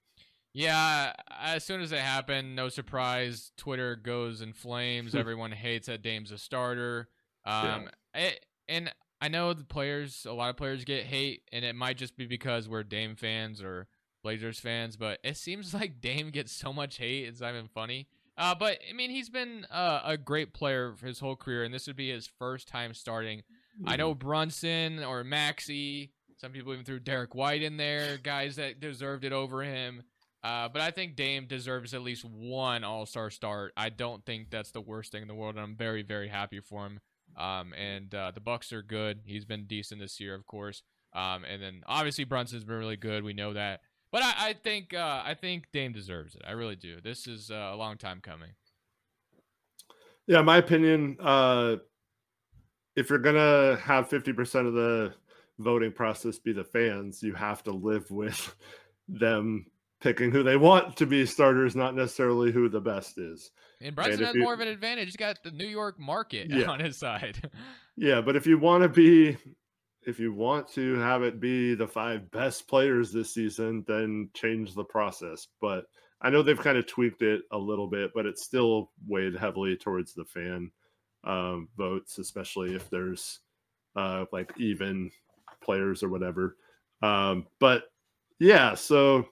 Yeah, 0.54 1.12
as 1.42 1.62
soon 1.62 1.82
as 1.82 1.92
it 1.92 1.98
happened, 1.98 2.56
no 2.56 2.70
surprise, 2.70 3.52
Twitter 3.58 3.94
goes 3.94 4.40
in 4.40 4.54
flames. 4.54 5.14
Everyone 5.14 5.52
hates 5.52 5.88
that 5.88 6.00
Dame's 6.00 6.32
a 6.32 6.38
starter. 6.38 7.10
Um, 7.44 7.90
it, 8.14 8.46
and 8.66 8.90
I 9.20 9.28
know 9.28 9.52
the 9.52 9.64
players, 9.64 10.26
a 10.26 10.32
lot 10.32 10.48
of 10.48 10.56
players 10.56 10.84
get 10.84 11.04
hate, 11.04 11.42
and 11.52 11.66
it 11.66 11.74
might 11.74 11.98
just 11.98 12.16
be 12.16 12.26
because 12.26 12.66
we're 12.66 12.82
Dame 12.82 13.14
fans 13.14 13.62
or 13.62 13.88
Blazers 14.24 14.58
fans, 14.58 14.96
but 14.96 15.20
it 15.22 15.36
seems 15.36 15.72
like 15.74 16.00
Dame 16.00 16.30
gets 16.30 16.50
so 16.50 16.72
much 16.72 16.96
hate. 16.96 17.28
It's 17.28 17.40
not 17.40 17.54
even 17.54 17.68
funny. 17.68 18.08
Uh, 18.36 18.56
but 18.56 18.78
I 18.90 18.92
mean, 18.92 19.10
he's 19.10 19.30
been 19.30 19.64
uh, 19.70 20.00
a 20.04 20.16
great 20.16 20.52
player 20.52 20.94
for 20.96 21.06
his 21.06 21.20
whole 21.20 21.36
career, 21.36 21.62
and 21.62 21.72
this 21.72 21.86
would 21.86 21.94
be 21.94 22.10
his 22.10 22.28
first 22.40 22.66
time 22.66 22.92
starting. 22.92 23.42
I 23.86 23.94
know 23.96 24.14
Brunson 24.14 25.04
or 25.04 25.22
Maxey 25.22 26.10
some 26.44 26.52
people 26.52 26.74
even 26.74 26.84
threw 26.84 27.00
Derrick 27.00 27.34
White 27.34 27.62
in 27.62 27.78
there, 27.78 28.18
guys 28.18 28.56
that 28.56 28.78
deserved 28.78 29.24
it 29.24 29.32
over 29.32 29.62
him. 29.62 30.02
Uh, 30.42 30.68
but 30.68 30.82
I 30.82 30.90
think 30.90 31.16
Dame 31.16 31.46
deserves 31.46 31.94
at 31.94 32.02
least 32.02 32.22
one 32.22 32.84
All 32.84 33.06
Star 33.06 33.30
start. 33.30 33.72
I 33.78 33.88
don't 33.88 34.24
think 34.26 34.50
that's 34.50 34.70
the 34.70 34.80
worst 34.82 35.10
thing 35.10 35.22
in 35.22 35.28
the 35.28 35.34
world, 35.34 35.54
and 35.54 35.64
I'm 35.64 35.74
very, 35.74 36.02
very 36.02 36.28
happy 36.28 36.60
for 36.60 36.84
him. 36.84 37.00
Um, 37.34 37.72
and 37.72 38.14
uh, 38.14 38.30
the 38.32 38.40
Bucks 38.40 38.74
are 38.74 38.82
good. 38.82 39.20
He's 39.24 39.46
been 39.46 39.64
decent 39.64 40.02
this 40.02 40.20
year, 40.20 40.34
of 40.34 40.46
course. 40.46 40.82
Um, 41.14 41.44
and 41.44 41.62
then 41.62 41.82
obviously 41.86 42.24
Brunson's 42.24 42.64
been 42.64 42.76
really 42.76 42.98
good. 42.98 43.24
We 43.24 43.32
know 43.32 43.54
that. 43.54 43.80
But 44.14 44.22
I, 44.22 44.34
I 44.38 44.52
think 44.52 44.94
uh, 44.94 45.22
I 45.26 45.34
think 45.34 45.64
Dame 45.72 45.92
deserves 45.92 46.36
it. 46.36 46.42
I 46.46 46.52
really 46.52 46.76
do. 46.76 47.00
This 47.02 47.26
is 47.26 47.50
uh, 47.50 47.72
a 47.72 47.76
long 47.76 47.96
time 47.96 48.20
coming. 48.20 48.50
Yeah, 50.28 50.40
my 50.42 50.58
opinion. 50.58 51.16
Uh, 51.18 51.78
if 52.94 53.10
you're 53.10 53.18
gonna 53.18 53.76
have 53.82 54.08
fifty 54.08 54.32
percent 54.32 54.68
of 54.68 54.74
the 54.74 55.14
voting 55.58 55.90
process 55.90 56.38
be 56.38 56.52
the 56.52 56.62
fans, 56.62 57.24
you 57.24 57.34
have 57.34 57.64
to 57.64 57.72
live 57.72 58.08
with 58.08 58.54
them 59.08 59.66
picking 60.00 60.30
who 60.30 60.44
they 60.44 60.56
want 60.56 60.96
to 60.98 61.06
be 61.06 61.26
starters, 61.26 61.74
not 61.74 61.96
necessarily 61.96 62.52
who 62.52 62.68
the 62.68 62.80
best 62.80 63.18
is. 63.18 63.50
And 63.80 63.96
Brunson 63.96 64.20
and 64.20 64.26
has 64.26 64.34
you, 64.36 64.42
more 64.42 64.54
of 64.54 64.60
an 64.60 64.68
advantage. 64.68 65.06
He's 65.06 65.16
got 65.16 65.42
the 65.42 65.50
New 65.50 65.66
York 65.66 65.98
market 65.98 66.50
yeah. 66.50 66.66
on 66.70 66.78
his 66.78 66.96
side. 66.96 67.50
yeah, 67.96 68.20
but 68.20 68.36
if 68.36 68.46
you 68.46 68.58
want 68.58 68.84
to 68.84 68.88
be 68.88 69.36
if 70.06 70.18
you 70.18 70.32
want 70.32 70.68
to 70.72 70.98
have 70.98 71.22
it 71.22 71.40
be 71.40 71.74
the 71.74 71.86
five 71.86 72.30
best 72.30 72.68
players 72.68 73.12
this 73.12 73.32
season, 73.34 73.84
then 73.86 74.30
change 74.34 74.74
the 74.74 74.84
process. 74.84 75.48
But 75.60 75.86
I 76.20 76.30
know 76.30 76.42
they've 76.42 76.58
kind 76.58 76.78
of 76.78 76.86
tweaked 76.86 77.22
it 77.22 77.42
a 77.52 77.58
little 77.58 77.86
bit, 77.86 78.12
but 78.14 78.26
it's 78.26 78.44
still 78.44 78.90
weighed 79.06 79.36
heavily 79.36 79.76
towards 79.76 80.14
the 80.14 80.24
fan 80.24 80.70
um, 81.24 81.68
votes, 81.76 82.18
especially 82.18 82.74
if 82.74 82.88
there's 82.90 83.40
uh, 83.96 84.24
like 84.32 84.52
even 84.58 85.10
players 85.62 86.02
or 86.02 86.08
whatever. 86.08 86.56
Um, 87.02 87.46
but 87.60 87.84
yeah, 88.38 88.74
so 88.74 89.26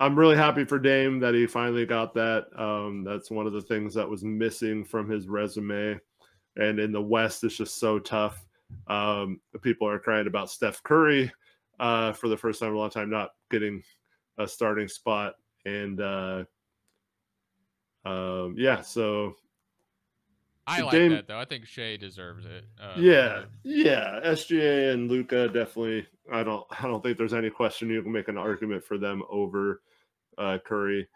I'm 0.00 0.18
really 0.18 0.36
happy 0.36 0.64
for 0.64 0.78
Dame 0.78 1.18
that 1.20 1.34
he 1.34 1.46
finally 1.46 1.86
got 1.86 2.14
that. 2.14 2.46
Um, 2.56 3.04
that's 3.04 3.30
one 3.30 3.46
of 3.46 3.52
the 3.52 3.62
things 3.62 3.94
that 3.94 4.08
was 4.08 4.24
missing 4.24 4.84
from 4.84 5.08
his 5.08 5.28
resume. 5.28 5.98
And 6.56 6.78
in 6.78 6.92
the 6.92 7.02
West, 7.02 7.44
it's 7.44 7.56
just 7.56 7.78
so 7.78 7.98
tough. 7.98 8.44
Um, 8.86 9.40
people 9.62 9.88
are 9.88 9.98
crying 9.98 10.26
about 10.26 10.50
Steph 10.50 10.82
Curry 10.82 11.32
uh, 11.80 12.12
for 12.12 12.28
the 12.28 12.36
first 12.36 12.60
time 12.60 12.70
in 12.70 12.74
a 12.76 12.78
long 12.78 12.90
time 12.90 13.10
not 13.10 13.30
getting 13.50 13.82
a 14.38 14.46
starting 14.46 14.88
spot. 14.88 15.34
And 15.64 16.00
uh, 16.00 16.44
um, 18.04 18.54
yeah, 18.56 18.80
so 18.80 19.36
I 20.66 20.80
like 20.82 20.92
Dame, 20.92 21.12
that 21.12 21.26
though. 21.26 21.38
I 21.38 21.44
think 21.44 21.66
Shai 21.66 21.96
deserves 21.96 22.44
it. 22.44 22.64
Uh, 22.80 22.94
yeah, 22.98 23.44
yeah. 23.64 24.20
SGA 24.24 24.92
and 24.92 25.10
Luka 25.10 25.48
definitely. 25.48 26.06
I 26.30 26.42
don't. 26.42 26.66
I 26.70 26.82
don't 26.82 27.02
think 27.02 27.16
there's 27.16 27.34
any 27.34 27.50
question 27.50 27.88
you 27.88 28.02
can 28.02 28.12
make 28.12 28.28
an 28.28 28.38
argument 28.38 28.84
for 28.84 28.98
them 28.98 29.22
over 29.30 29.82
uh, 30.36 30.58
Curry. 30.64 31.08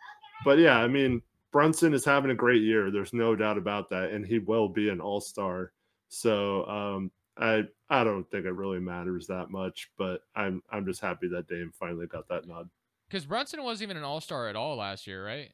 But 0.45 0.59
yeah, 0.59 0.79
I 0.79 0.89
mean 0.89 1.23
Brunson 1.53 1.93
is 1.93 2.05
having 2.05 2.31
a 2.31 2.35
great 2.35 2.63
year. 2.63 2.91
There's 2.91 3.13
no 3.13 3.37
doubt 3.37 3.59
about 3.59 3.91
that, 3.91 4.11
and 4.11 4.27
he 4.27 4.39
will 4.39 4.69
be 4.69 4.89
an 4.89 5.01
All 5.01 5.21
Star. 5.21 5.73
So 6.09 6.67
um, 6.67 7.11
I 7.37 7.65
I 7.89 8.05
don't 8.05 8.29
think 8.31 8.45
it 8.45 8.53
really 8.53 8.81
matters 8.81 9.27
that 9.29 9.51
much, 9.51 9.91
but 9.97 10.23
I'm 10.35 10.63
I'm 10.71 10.87
just 10.87 11.01
happy 11.01 11.29
that 11.29 11.49
Dame 11.49 11.73
finally 11.79 12.07
got 12.07 12.29
that 12.29 12.47
nod. 12.47 12.69
Because 13.09 13.27
Brunson 13.27 13.63
wasn't 13.63 13.91
even 13.91 13.97
an 13.97 14.05
All 14.05 14.21
Star 14.21 14.49
at 14.49 14.57
all 14.57 14.77
last 14.77 15.07
year, 15.07 15.25
right? 15.25 15.51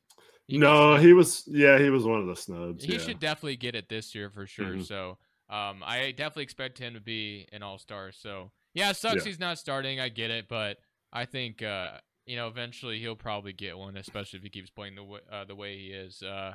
He 0.47 0.59
no, 0.59 0.97
he 0.97 1.13
was. 1.13 1.45
Yeah, 1.47 1.79
he 1.79 1.91
was 1.91 2.05
one 2.05 2.21
of 2.21 2.27
the 2.27 2.37
snubs. 2.37 2.85
He 2.85 2.95
yeah. 2.95 2.99
should 2.99 3.21
definitely 3.21 3.57
get 3.57 3.75
it 3.75 3.89
this 3.89 4.15
year 4.15 4.31
for 4.31 4.47
sure. 4.47 4.67
Mm-hmm. 4.67 4.83
So, 4.83 5.19
um, 5.51 5.83
I 5.85 6.13
definitely 6.17 6.45
expect 6.45 6.79
him 6.79 6.95
to 6.95 7.01
be 7.01 7.47
an 7.53 7.63
all 7.63 7.79
star. 7.79 8.13
So, 8.13 8.51
yeah, 8.73 8.93
sucks 8.93 9.17
yeah. 9.17 9.23
he's 9.25 9.39
not 9.39 9.59
starting. 9.59 10.01
I 10.01 10.09
get 10.09 10.31
it, 10.31 10.49
but 10.49 10.79
I 11.13 11.27
think 11.27 11.63
uh, 11.63 11.99
you 12.29 12.37
know, 12.37 12.49
eventually 12.49 12.99
he'll 12.99 13.17
probably 13.17 13.53
get 13.55 13.77
one, 13.77 13.97
especially 13.97 14.39
if 14.39 14.43
he 14.43 14.51
keeps 14.51 14.71
playing 14.71 14.95
the 14.95 15.03
way, 15.03 15.21
uh, 15.33 15.45
the 15.45 15.55
way 15.55 15.77
he 15.79 15.87
is. 15.87 16.23
Uh, 16.23 16.55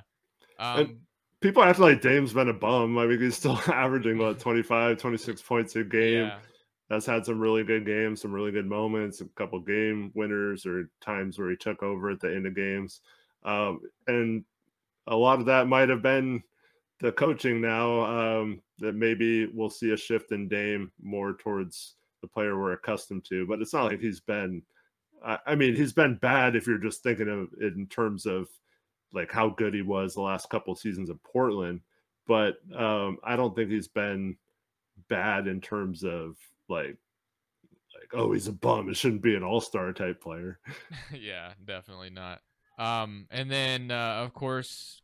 um, 0.60 1.00
people 1.44 1.62
act 1.62 1.78
like 1.78 2.02
Dame's 2.02 2.34
been 2.34 2.48
a 2.48 2.54
bum. 2.54 2.98
I 2.98 3.06
mean, 3.06 3.22
he's 3.22 3.36
still 3.36 3.60
averaging 3.68 4.18
what 4.18 4.40
25, 4.40 4.98
26 4.98 5.42
points 5.42 5.76
a 5.76 5.84
game. 5.84 6.28
Yeah. 6.28 6.40
Has 6.90 7.06
had 7.06 7.26
some 7.26 7.40
really 7.40 7.64
good 7.64 7.86
games, 7.86 8.22
some 8.22 8.32
really 8.32 8.52
good 8.52 8.68
moments, 8.68 9.22
a 9.22 9.26
couple 9.36 9.60
game 9.60 10.12
winners 10.16 10.66
or 10.66 10.90
times 11.02 11.38
where 11.38 11.50
he 11.50 11.56
took 11.56 11.82
over 11.82 12.10
at 12.10 12.20
the 12.20 12.28
end 12.28 12.46
of 12.46 12.56
games. 12.56 13.02
Um, 13.44 13.82
and 14.08 14.44
a 15.08 15.16
lot 15.16 15.40
of 15.40 15.46
that 15.48 15.68
might 15.68 15.90
have 15.90 16.02
been 16.02 16.44
the 17.00 17.12
coaching 17.12 17.62
now 17.62 18.04
um, 18.04 18.62
that 18.80 18.96
maybe 18.96 19.48
we'll 19.48 19.70
see 19.70 19.92
a 19.92 19.98
shift 19.98 20.32
in 20.32 20.48
Dame 20.48 20.92
more 21.02 21.34
towards 21.34 21.96
the 22.22 22.28
player 22.28 22.60
we're 22.60 22.74
accustomed 22.74 23.26
to. 23.26 23.46
But 23.48 23.62
it's 23.62 23.74
not 23.74 23.86
like 23.86 24.00
he's 24.00 24.20
been. 24.20 24.62
I 25.26 25.56
mean, 25.56 25.74
he's 25.74 25.94
been 25.94 26.16
bad 26.16 26.54
if 26.54 26.68
you're 26.68 26.78
just 26.78 27.02
thinking 27.02 27.30
of 27.30 27.48
it 27.62 27.76
in 27.76 27.88
terms 27.88 28.26
of 28.26 28.50
like 29.14 29.32
how 29.32 29.50
good 29.50 29.74
he 29.74 29.82
was 29.82 30.14
the 30.14 30.22
last 30.22 30.50
couple 30.50 30.76
seasons 30.76 31.10
in 31.10 31.20
Portland. 31.20 31.82
But 32.28 32.56
um, 32.76 33.18
I 33.24 33.36
don't 33.36 33.56
think 33.56 33.70
he's 33.70 33.88
been 33.88 34.38
bad 35.10 35.48
in 35.48 35.62
terms 35.62 36.04
of 36.04 36.38
like 36.70 36.98
like 37.94 38.14
oh 38.14 38.32
he's 38.32 38.48
a 38.48 38.54
bum. 38.54 38.90
It 38.90 38.98
shouldn't 38.98 39.22
be 39.22 39.36
an 39.36 39.44
all 39.44 39.62
star 39.62 39.92
type 39.94 40.22
player. 40.22 40.60
yeah, 41.14 41.54
definitely 41.64 42.10
not. 42.10 42.42
Um, 42.80 43.28
and 43.30 43.52
then 43.52 43.92
uh, 43.92 44.24
of 44.24 44.34
course 44.34 45.02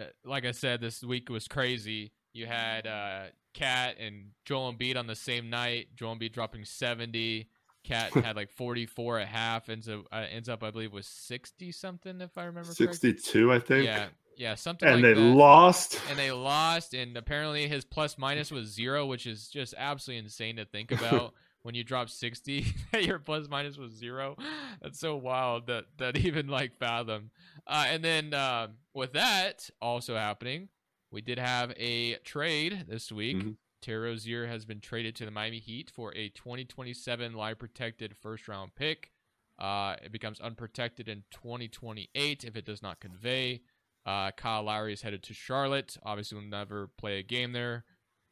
uh, 0.00 0.04
like 0.24 0.44
I 0.44 0.52
said, 0.52 0.80
this 0.80 1.02
week 1.02 1.30
was 1.30 1.48
crazy. 1.48 2.12
You 2.32 2.46
had 2.46 2.86
uh, 2.86 3.24
KAT 3.54 3.96
and 3.98 4.32
Joel 4.44 4.74
Embiid 4.74 4.96
on 4.96 5.06
the 5.06 5.14
same 5.14 5.48
night. 5.48 5.88
Joel 5.96 6.16
Embiid 6.16 6.32
dropping 6.32 6.64
70. 6.64 7.48
KAT 7.86 8.12
had 8.12 8.36
like 8.36 8.50
44 8.50 9.20
a 9.20 9.26
half. 9.26 9.68
Ends 9.68 9.88
up, 9.88 10.06
uh, 10.12 10.24
ends 10.30 10.48
up 10.48 10.62
I 10.62 10.70
believe, 10.70 10.92
was 10.92 11.06
60 11.06 11.72
something, 11.72 12.20
if 12.20 12.36
I 12.36 12.44
remember 12.44 12.72
62, 12.72 13.52
I 13.52 13.58
think. 13.58 13.86
Yeah. 13.86 14.06
Yeah, 14.38 14.54
something 14.54 14.86
and 14.86 15.00
like 15.00 15.14
they 15.14 15.20
lost. 15.20 15.98
And 16.10 16.18
they 16.18 16.30
lost, 16.30 16.92
and 16.92 17.16
apparently 17.16 17.68
his 17.68 17.86
plus 17.86 18.18
minus 18.18 18.50
was 18.50 18.66
zero, 18.66 19.06
which 19.06 19.26
is 19.26 19.48
just 19.48 19.74
absolutely 19.78 20.24
insane 20.24 20.56
to 20.56 20.66
think 20.66 20.92
about. 21.00 21.32
when 21.62 21.74
you 21.74 21.82
drop 21.82 22.08
60 22.08 22.64
your 23.00 23.18
plus 23.18 23.48
minus 23.48 23.76
was 23.76 23.90
zero 23.90 24.36
that's 24.80 25.00
so 25.00 25.16
wild 25.16 25.66
that 25.66 25.86
that 25.98 26.16
even 26.16 26.46
like 26.46 26.76
fathom 26.76 27.32
uh, 27.66 27.86
and 27.88 28.04
then 28.04 28.32
uh, 28.32 28.68
with 28.94 29.14
that 29.14 29.68
also 29.82 30.14
happening 30.14 30.68
we 31.10 31.20
did 31.20 31.40
have 31.40 31.72
a 31.76 32.14
trade 32.18 32.84
this 32.88 33.10
week 33.10 33.38
mm-hmm. 33.38 33.50
Terry 33.82 34.08
Rozier 34.08 34.46
has 34.46 34.64
been 34.64 34.80
traded 34.80 35.14
to 35.16 35.24
the 35.24 35.30
Miami 35.30 35.58
Heat 35.58 35.90
for 35.90 36.12
a 36.14 36.28
2027 36.30 37.34
live 37.34 37.58
protected 37.58 38.16
first 38.16 38.48
round 38.48 38.74
pick. 38.74 39.10
Uh, 39.58 39.96
it 40.02 40.12
becomes 40.12 40.40
unprotected 40.40 41.08
in 41.08 41.24
2028 41.30 42.44
if 42.44 42.56
it 42.56 42.64
does 42.64 42.82
not 42.82 43.00
convey. 43.00 43.62
Uh, 44.04 44.30
Kyle 44.30 44.62
Lowry 44.62 44.92
is 44.92 45.02
headed 45.02 45.22
to 45.24 45.34
Charlotte. 45.34 45.96
Obviously, 46.04 46.36
will 46.36 46.44
never 46.44 46.88
play 46.98 47.18
a 47.18 47.22
game 47.22 47.52
there. 47.52 47.84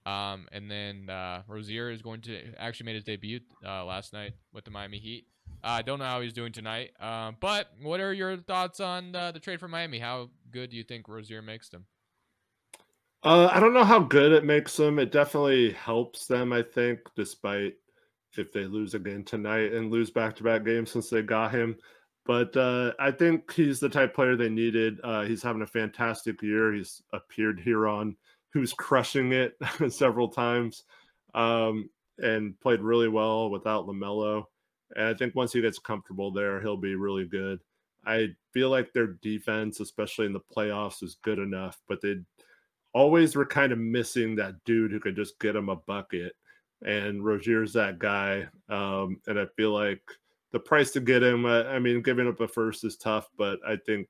Um, 0.06 0.46
and 0.52 0.70
then 0.70 1.08
uh, 1.08 1.42
Rozier 1.48 1.90
is 1.90 2.02
going 2.02 2.20
to 2.22 2.54
actually 2.58 2.86
made 2.86 2.96
his 2.96 3.04
debut 3.04 3.40
uh, 3.66 3.84
last 3.84 4.12
night 4.12 4.34
with 4.52 4.64
the 4.64 4.70
Miami 4.70 4.98
Heat. 4.98 5.26
I 5.62 5.82
don't 5.82 5.98
know 5.98 6.04
how 6.04 6.20
he's 6.20 6.32
doing 6.32 6.52
tonight. 6.52 6.90
Uh, 7.00 7.32
but 7.40 7.70
what 7.80 8.00
are 8.00 8.12
your 8.12 8.36
thoughts 8.36 8.80
on 8.80 9.16
uh, 9.16 9.32
the 9.32 9.40
trade 9.40 9.60
for 9.60 9.68
Miami? 9.68 9.98
How 9.98 10.30
good 10.50 10.70
do 10.70 10.76
you 10.76 10.84
think 10.84 11.08
Rozier 11.08 11.42
makes 11.42 11.70
them? 11.70 11.86
Uh, 13.24 13.48
I 13.50 13.58
don't 13.58 13.72
know 13.72 13.84
how 13.84 14.00
good 14.00 14.32
it 14.32 14.44
makes 14.44 14.76
them. 14.76 14.98
It 14.98 15.10
definitely 15.10 15.72
helps 15.72 16.26
them, 16.26 16.52
I 16.52 16.62
think, 16.62 17.00
despite 17.16 17.74
if 18.36 18.52
they 18.52 18.66
lose 18.66 18.94
again 18.94 19.24
tonight 19.24 19.72
and 19.72 19.90
lose 19.90 20.10
back 20.10 20.36
to 20.36 20.42
back 20.42 20.64
games 20.64 20.90
since 20.90 21.08
they 21.08 21.22
got 21.22 21.52
him. 21.54 21.76
But 22.26 22.54
uh, 22.56 22.92
I 22.98 23.10
think 23.10 23.50
he's 23.52 23.80
the 23.80 23.88
type 23.88 24.14
player 24.14 24.36
they 24.36 24.50
needed. 24.50 24.98
Uh, 25.02 25.22
he's 25.22 25.42
having 25.42 25.62
a 25.62 25.66
fantastic 25.66 26.42
year. 26.42 26.74
He's 26.74 27.02
appeared 27.14 27.60
here 27.60 27.88
on 27.88 28.16
who's 28.52 28.74
crushing 28.74 29.32
it 29.32 29.56
several 29.88 30.28
times 30.28 30.84
um, 31.34 31.88
and 32.18 32.58
played 32.60 32.80
really 32.80 33.08
well 33.08 33.50
without 33.50 33.86
LaMelo. 33.86 34.44
And 34.96 35.08
I 35.08 35.14
think 35.14 35.34
once 35.34 35.52
he 35.52 35.62
gets 35.62 35.78
comfortable 35.78 36.30
there, 36.30 36.60
he'll 36.60 36.76
be 36.76 36.94
really 36.94 37.24
good. 37.26 37.60
I 38.06 38.28
feel 38.52 38.68
like 38.68 38.92
their 38.92 39.16
defense, 39.22 39.80
especially 39.80 40.26
in 40.26 40.34
the 40.34 40.40
playoffs, 40.40 41.02
is 41.02 41.16
good 41.22 41.38
enough, 41.38 41.80
but 41.88 42.02
they 42.02 42.16
always 42.94 43.36
were 43.36 43.44
kind 43.44 43.72
of 43.72 43.78
missing 43.78 44.36
that 44.36 44.62
dude 44.64 44.92
who 44.92 45.00
could 45.00 45.16
just 45.16 45.38
get 45.40 45.56
him 45.56 45.68
a 45.68 45.76
bucket. 45.76 46.32
And 46.86 47.24
Rozier's 47.24 47.72
that 47.74 47.98
guy. 47.98 48.46
Um, 48.68 49.20
and 49.26 49.38
I 49.38 49.46
feel 49.56 49.72
like 49.72 50.02
the 50.52 50.60
price 50.60 50.92
to 50.92 51.00
get 51.00 51.22
him, 51.22 51.44
I, 51.44 51.66
I 51.66 51.78
mean, 51.78 52.02
giving 52.02 52.28
up 52.28 52.40
a 52.40 52.48
first 52.48 52.84
is 52.84 52.96
tough, 52.96 53.28
but 53.36 53.58
I 53.66 53.76
think 53.84 54.08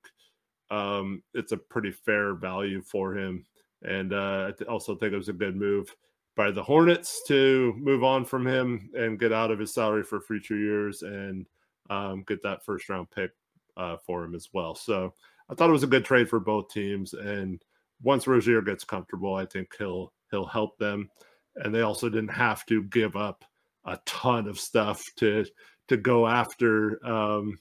um, 0.71 1.23
it's 1.33 1.53
a 1.53 1.57
pretty 1.57 1.91
fair 1.91 2.35
value 2.35 2.83
for 2.83 3.17
him. 3.17 3.45
And 3.83 4.13
uh, 4.13 4.53
I 4.61 4.65
also 4.65 4.95
think 4.95 5.13
it 5.13 5.19
was 5.19 5.29
a 5.29 5.35
good 5.35 5.57
move 5.57 5.95
by 6.37 6.51
the 6.51 6.63
Hornets 6.63 7.23
to 7.29 7.75
move 7.79 8.03
on 8.03 8.25
from 8.25 8.47
him 8.47 8.91
and 8.95 9.21
get 9.21 9.33
out 9.33 9.51
of 9.51 9.59
his 9.59 9.73
salary 9.73 10.03
for 10.03 10.21
future 10.21 10.57
years 10.57 11.03
and 11.03 11.47
um, 11.91 12.25
get 12.27 12.43
that 12.43 12.65
first 12.65 12.89
round 12.89 13.11
pick 13.11 13.31
uh, 13.77 13.97
for 14.05 14.25
him 14.25 14.35
as 14.35 14.49
well. 14.53 14.75
So 14.75 15.15
I 15.49 15.55
thought 15.55 15.69
it 15.69 15.75
was 15.75 15.83
a 15.85 15.89
good 15.89 16.05
trade 16.05 16.29
for 16.29 16.41
both 16.41 16.71
teams. 16.71 17.15
And 17.15 17.63
once 18.05 18.27
Rozier 18.27 18.63
gets 18.63 18.85
comfortable, 18.85 19.35
I 19.35 19.47
think 19.47 19.69
he'll 19.77 20.13
he'll 20.31 20.47
help 20.47 20.79
them. 20.79 21.09
And 21.57 21.75
they 21.75 21.83
also 21.83 22.09
didn't 22.09 22.33
have 22.33 22.65
to 22.67 22.85
give 22.85 23.17
up 23.17 23.45
a 23.85 23.99
ton 24.07 24.47
of 24.47 24.61
stuff 24.61 25.05
to 25.17 25.45
to 25.89 25.97
go 25.97 26.27
after 26.27 27.05
um, 27.07 27.59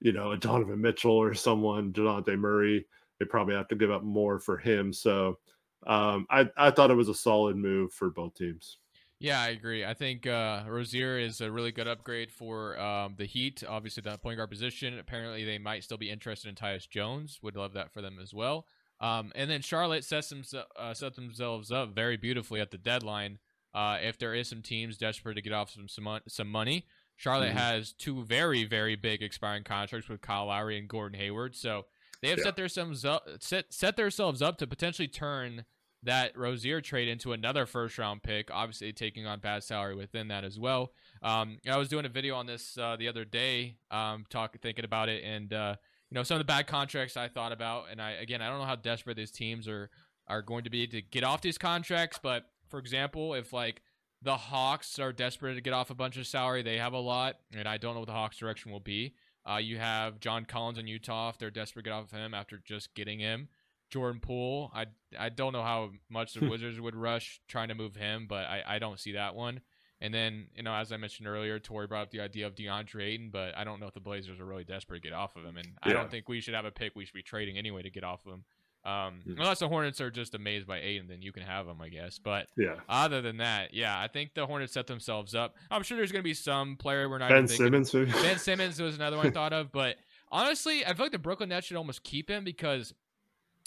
you 0.00 0.12
know, 0.12 0.32
a 0.32 0.36
Donovan 0.36 0.80
Mitchell 0.80 1.12
or 1.12 1.34
someone, 1.34 1.92
Dejounte 1.92 2.38
Murray. 2.38 2.86
They 3.18 3.26
probably 3.26 3.54
have 3.54 3.68
to 3.68 3.76
give 3.76 3.90
up 3.90 4.04
more 4.04 4.38
for 4.38 4.56
him. 4.56 4.92
So 4.92 5.38
um, 5.86 6.26
I, 6.30 6.48
I 6.56 6.70
thought 6.70 6.90
it 6.90 6.94
was 6.94 7.08
a 7.08 7.14
solid 7.14 7.56
move 7.56 7.92
for 7.92 8.10
both 8.10 8.34
teams. 8.34 8.78
Yeah, 9.20 9.40
I 9.40 9.48
agree. 9.48 9.84
I 9.84 9.94
think 9.94 10.28
uh, 10.28 10.62
Rozier 10.68 11.18
is 11.18 11.40
a 11.40 11.50
really 11.50 11.72
good 11.72 11.88
upgrade 11.88 12.30
for 12.30 12.78
um, 12.78 13.14
the 13.18 13.24
Heat. 13.24 13.64
Obviously, 13.68 14.00
the 14.00 14.16
point 14.16 14.36
guard 14.36 14.50
position. 14.50 14.96
Apparently, 14.96 15.44
they 15.44 15.58
might 15.58 15.82
still 15.82 15.96
be 15.96 16.08
interested 16.08 16.48
in 16.48 16.54
Tyus 16.54 16.88
Jones. 16.88 17.40
Would 17.42 17.56
love 17.56 17.72
that 17.72 17.92
for 17.92 18.00
them 18.00 18.18
as 18.22 18.32
well. 18.32 18.66
Um, 19.00 19.32
and 19.34 19.48
then 19.50 19.62
Charlotte 19.62 20.04
sets, 20.04 20.28
them, 20.28 20.42
uh, 20.76 20.94
set 20.94 21.14
themselves 21.14 21.70
up 21.70 21.94
very 21.94 22.16
beautifully 22.16 22.60
at 22.60 22.70
the 22.70 22.78
deadline. 22.78 23.38
Uh, 23.74 23.98
if 24.02 24.18
there 24.18 24.34
is 24.34 24.48
some 24.48 24.62
teams 24.62 24.96
desperate 24.96 25.34
to 25.34 25.42
get 25.42 25.52
off 25.52 25.70
some 25.70 25.88
some, 25.88 26.20
some 26.26 26.48
money, 26.48 26.86
Charlotte 27.16 27.50
mm-hmm. 27.50 27.58
has 27.58 27.92
two 27.92 28.24
very 28.24 28.64
very 28.64 28.96
big 28.96 29.22
expiring 29.22 29.62
contracts 29.62 30.08
with 30.08 30.20
Kyle 30.20 30.46
Lowry 30.46 30.78
and 30.78 30.88
Gordon 30.88 31.18
Hayward. 31.18 31.54
So 31.54 31.84
they 32.22 32.28
have 32.30 32.38
yeah. 32.38 32.44
set 32.44 32.56
themselves 32.56 33.04
up 33.04 33.28
set 33.40 33.66
set 33.72 33.96
themselves 33.96 34.42
up 34.42 34.56
to 34.58 34.66
potentially 34.66 35.06
turn 35.06 35.64
that 36.02 36.36
Rozier 36.36 36.80
trade 36.80 37.08
into 37.08 37.32
another 37.32 37.66
first 37.66 37.98
round 37.98 38.22
pick, 38.22 38.50
obviously 38.52 38.92
taking 38.92 39.26
on 39.26 39.40
bad 39.40 39.64
salary 39.64 39.96
within 39.96 40.28
that 40.28 40.44
as 40.44 40.58
well. 40.58 40.92
Um, 41.22 41.58
I 41.68 41.76
was 41.76 41.88
doing 41.88 42.04
a 42.04 42.08
video 42.08 42.36
on 42.36 42.46
this 42.46 42.78
uh, 42.78 42.96
the 42.96 43.08
other 43.08 43.24
day, 43.24 43.76
um, 43.90 44.24
talking 44.30 44.60
thinking 44.62 44.84
about 44.84 45.08
it, 45.08 45.24
and 45.24 45.52
uh, 45.52 45.76
you 46.10 46.14
know 46.14 46.22
some 46.22 46.36
of 46.36 46.40
the 46.40 46.44
bad 46.44 46.66
contracts 46.66 47.16
I 47.16 47.28
thought 47.28 47.52
about, 47.52 47.86
and 47.90 48.00
I 48.00 48.12
again 48.12 48.42
I 48.42 48.48
don't 48.48 48.58
know 48.58 48.64
how 48.64 48.76
desperate 48.76 49.16
these 49.16 49.30
teams 49.30 49.68
are 49.68 49.90
are 50.26 50.42
going 50.42 50.64
to 50.64 50.70
be 50.70 50.86
to 50.86 51.02
get 51.02 51.24
off 51.24 51.40
these 51.40 51.58
contracts, 51.58 52.18
but 52.22 52.46
for 52.68 52.78
example, 52.78 53.34
if 53.34 53.52
like 53.52 53.82
the 54.22 54.36
Hawks 54.36 54.98
are 54.98 55.12
desperate 55.12 55.54
to 55.54 55.60
get 55.60 55.72
off 55.72 55.90
a 55.90 55.94
bunch 55.94 56.16
of 56.16 56.26
salary, 56.26 56.62
they 56.62 56.78
have 56.78 56.92
a 56.92 56.98
lot, 56.98 57.36
and 57.54 57.68
I 57.68 57.76
don't 57.76 57.94
know 57.94 58.00
what 58.00 58.06
the 58.08 58.12
Hawks' 58.12 58.38
direction 58.38 58.72
will 58.72 58.80
be. 58.80 59.14
Uh, 59.48 59.56
you 59.56 59.78
have 59.78 60.20
John 60.20 60.44
Collins 60.44 60.78
in 60.78 60.86
Utah 60.86 61.30
if 61.30 61.38
they're 61.38 61.50
desperate 61.50 61.84
to 61.84 61.90
get 61.90 61.94
off 61.94 62.12
of 62.12 62.18
him 62.18 62.34
after 62.34 62.60
just 62.64 62.94
getting 62.94 63.18
him. 63.18 63.48
Jordan 63.90 64.20
Poole, 64.20 64.70
I 64.74 64.86
I 65.18 65.30
don't 65.30 65.52
know 65.52 65.62
how 65.62 65.90
much 66.10 66.34
the 66.34 66.46
Wizards 66.50 66.80
would 66.80 66.96
rush 66.96 67.40
trying 67.48 67.68
to 67.68 67.74
move 67.74 67.96
him, 67.96 68.26
but 68.28 68.44
I, 68.44 68.62
I 68.66 68.78
don't 68.78 69.00
see 69.00 69.12
that 69.12 69.34
one. 69.34 69.60
And 70.00 70.14
then, 70.14 70.46
you 70.54 70.62
know, 70.62 70.72
as 70.74 70.92
I 70.92 70.96
mentioned 70.96 71.26
earlier, 71.26 71.58
Tori 71.58 71.86
brought 71.88 72.02
up 72.02 72.10
the 72.10 72.20
idea 72.20 72.46
of 72.46 72.54
Deandre 72.54 73.02
Ayton, 73.02 73.30
but 73.32 73.56
I 73.56 73.64
don't 73.64 73.80
know 73.80 73.86
if 73.86 73.94
the 73.94 74.00
Blazers 74.00 74.38
are 74.38 74.44
really 74.44 74.64
desperate 74.64 75.02
to 75.02 75.08
get 75.08 75.12
off 75.12 75.34
of 75.36 75.44
him. 75.44 75.56
And 75.56 75.66
yeah. 75.66 75.90
I 75.90 75.92
don't 75.92 76.10
think 76.10 76.28
we 76.28 76.40
should 76.40 76.54
have 76.54 76.64
a 76.64 76.70
pick 76.70 76.94
we 76.94 77.04
should 77.04 77.14
be 77.14 77.22
trading 77.22 77.58
anyway 77.58 77.82
to 77.82 77.90
get 77.90 78.04
off 78.04 78.24
of 78.24 78.32
him. 78.34 78.44
Um, 78.84 79.20
mm. 79.26 79.38
Unless 79.38 79.58
the 79.58 79.68
Hornets 79.68 80.00
are 80.00 80.10
just 80.10 80.34
amazed 80.34 80.66
by 80.66 80.78
Ayton, 80.78 81.08
then 81.08 81.20
you 81.20 81.32
can 81.32 81.42
have 81.42 81.66
them, 81.66 81.80
I 81.80 81.88
guess. 81.88 82.18
But 82.18 82.46
yeah, 82.56 82.76
other 82.88 83.20
than 83.20 83.38
that, 83.38 83.74
yeah, 83.74 83.98
I 83.98 84.06
think 84.06 84.34
the 84.34 84.46
Hornets 84.46 84.72
set 84.72 84.86
themselves 84.86 85.34
up. 85.34 85.56
I'm 85.70 85.82
sure 85.82 85.96
there's 85.96 86.12
going 86.12 86.22
to 86.22 86.28
be 86.28 86.34
some 86.34 86.76
player 86.76 87.08
we're 87.08 87.18
not. 87.18 87.28
Ben 87.28 87.48
Simmons. 87.48 87.90
ben 87.92 88.38
Simmons 88.38 88.80
was 88.80 88.94
another 88.94 89.16
one 89.16 89.26
I 89.26 89.30
thought 89.30 89.52
of, 89.52 89.72
but 89.72 89.96
honestly, 90.30 90.86
I 90.86 90.94
feel 90.94 91.06
like 91.06 91.12
the 91.12 91.18
Brooklyn 91.18 91.48
Nets 91.48 91.66
should 91.66 91.76
almost 91.76 92.04
keep 92.04 92.30
him 92.30 92.44
because 92.44 92.94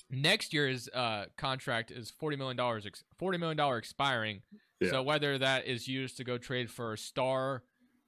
next 0.09 0.53
year's 0.53 0.89
uh, 0.89 1.25
contract 1.38 1.91
is 1.91 2.09
forty 2.09 2.38
million 2.38 2.57
dollars, 2.57 2.88
forty 3.17 3.38
million 3.38 3.57
dollar 3.57 3.77
expiring. 3.77 4.41
Yeah. 4.82 4.89
So 4.89 5.03
whether 5.03 5.38
that 5.38 5.67
is 5.67 5.88
used 5.88 6.17
to 6.17 6.23
go 6.23 6.38
trade 6.38 6.69
for 6.69 6.93
a 6.93 6.97
star, 6.97 7.63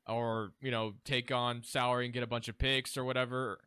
or 0.08 0.52
you 0.62 0.72
know 0.72 0.96
take 1.06 1.32
on 1.32 1.64
salary 1.64 2.06
and 2.06 2.14
get 2.14 2.24
a 2.24 2.28
bunch 2.28 2.50
of 2.50 2.58
picks 2.58 2.98
or 2.98 3.04
whatever, 3.04 3.60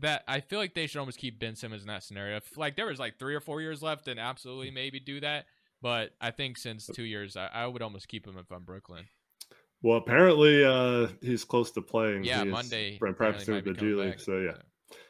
that 0.00 0.24
I 0.28 0.40
feel 0.40 0.58
like 0.58 0.74
they 0.74 0.86
should 0.86 0.98
almost 0.98 1.18
keep 1.18 1.38
Ben 1.38 1.54
Simmons 1.56 1.82
in 1.82 1.88
that 1.88 2.02
scenario. 2.02 2.36
If 2.36 2.56
like 2.56 2.76
there 2.76 2.86
was 2.86 2.98
like 2.98 3.18
three 3.18 3.34
or 3.34 3.40
four 3.40 3.60
years 3.60 3.82
left, 3.82 4.04
then 4.06 4.18
absolutely 4.18 4.70
maybe 4.70 5.00
do 5.00 5.20
that. 5.20 5.46
But 5.80 6.10
I 6.20 6.32
think 6.32 6.58
since 6.58 6.86
two 6.86 7.04
years, 7.04 7.36
I, 7.36 7.46
I 7.46 7.66
would 7.66 7.82
almost 7.82 8.08
keep 8.08 8.26
him 8.26 8.36
if 8.36 8.50
I'm 8.50 8.64
Brooklyn. 8.64 9.04
Well, 9.80 9.96
apparently 9.98 10.64
uh, 10.64 11.06
he's 11.20 11.44
close 11.44 11.70
to 11.72 11.82
playing. 11.82 12.24
Yeah, 12.24 12.42
He 12.42 12.50
Monday. 12.50 12.98
been 12.98 13.14
practicing 13.14 13.54
with 13.54 13.64
the 13.64 13.74
G 13.74 13.94
League. 13.94 14.10
Back. 14.12 14.20
So 14.20 14.38
yeah. 14.40 14.56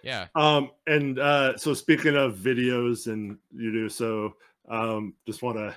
Yeah. 0.02 0.26
Um, 0.34 0.70
and 0.86 1.18
uh, 1.18 1.56
so 1.56 1.72
speaking 1.72 2.16
of 2.16 2.34
videos 2.36 3.06
and 3.06 3.38
you 3.50 3.72
do 3.72 3.88
so, 3.88 4.34
um, 4.68 5.14
just 5.26 5.42
want 5.42 5.56
to 5.56 5.74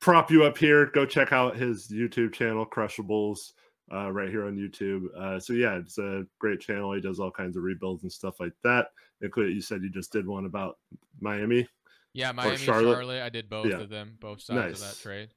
prop 0.00 0.30
you 0.30 0.44
up 0.44 0.58
here. 0.58 0.86
Go 0.86 1.06
check 1.06 1.32
out 1.32 1.56
his 1.56 1.88
YouTube 1.88 2.32
channel, 2.32 2.66
Crushables, 2.66 3.52
uh, 3.92 4.10
right 4.10 4.28
here 4.28 4.46
on 4.46 4.56
YouTube. 4.56 5.06
Uh, 5.16 5.38
so 5.38 5.52
yeah, 5.52 5.76
it's 5.76 5.98
a 5.98 6.24
great 6.38 6.60
channel. 6.60 6.92
He 6.92 7.00
does 7.00 7.20
all 7.20 7.30
kinds 7.30 7.56
of 7.56 7.62
rebuilds 7.62 8.02
and 8.02 8.12
stuff 8.12 8.40
like 8.40 8.54
that. 8.64 8.88
Including, 9.20 9.54
you 9.54 9.60
said 9.60 9.82
you 9.82 9.90
just 9.90 10.12
did 10.12 10.26
one 10.26 10.46
about 10.46 10.78
Miami. 11.20 11.68
Yeah, 12.14 12.32
Miami, 12.32 12.56
Charlotte. 12.56 12.94
Charlotte. 12.94 13.22
I 13.22 13.28
did 13.28 13.48
both 13.48 13.66
Yeah. 13.66 13.80
of 13.80 13.88
them, 13.88 14.16
both 14.18 14.40
sides 14.40 14.80
of 14.82 14.88
that 14.88 15.00
trade. 15.00 15.28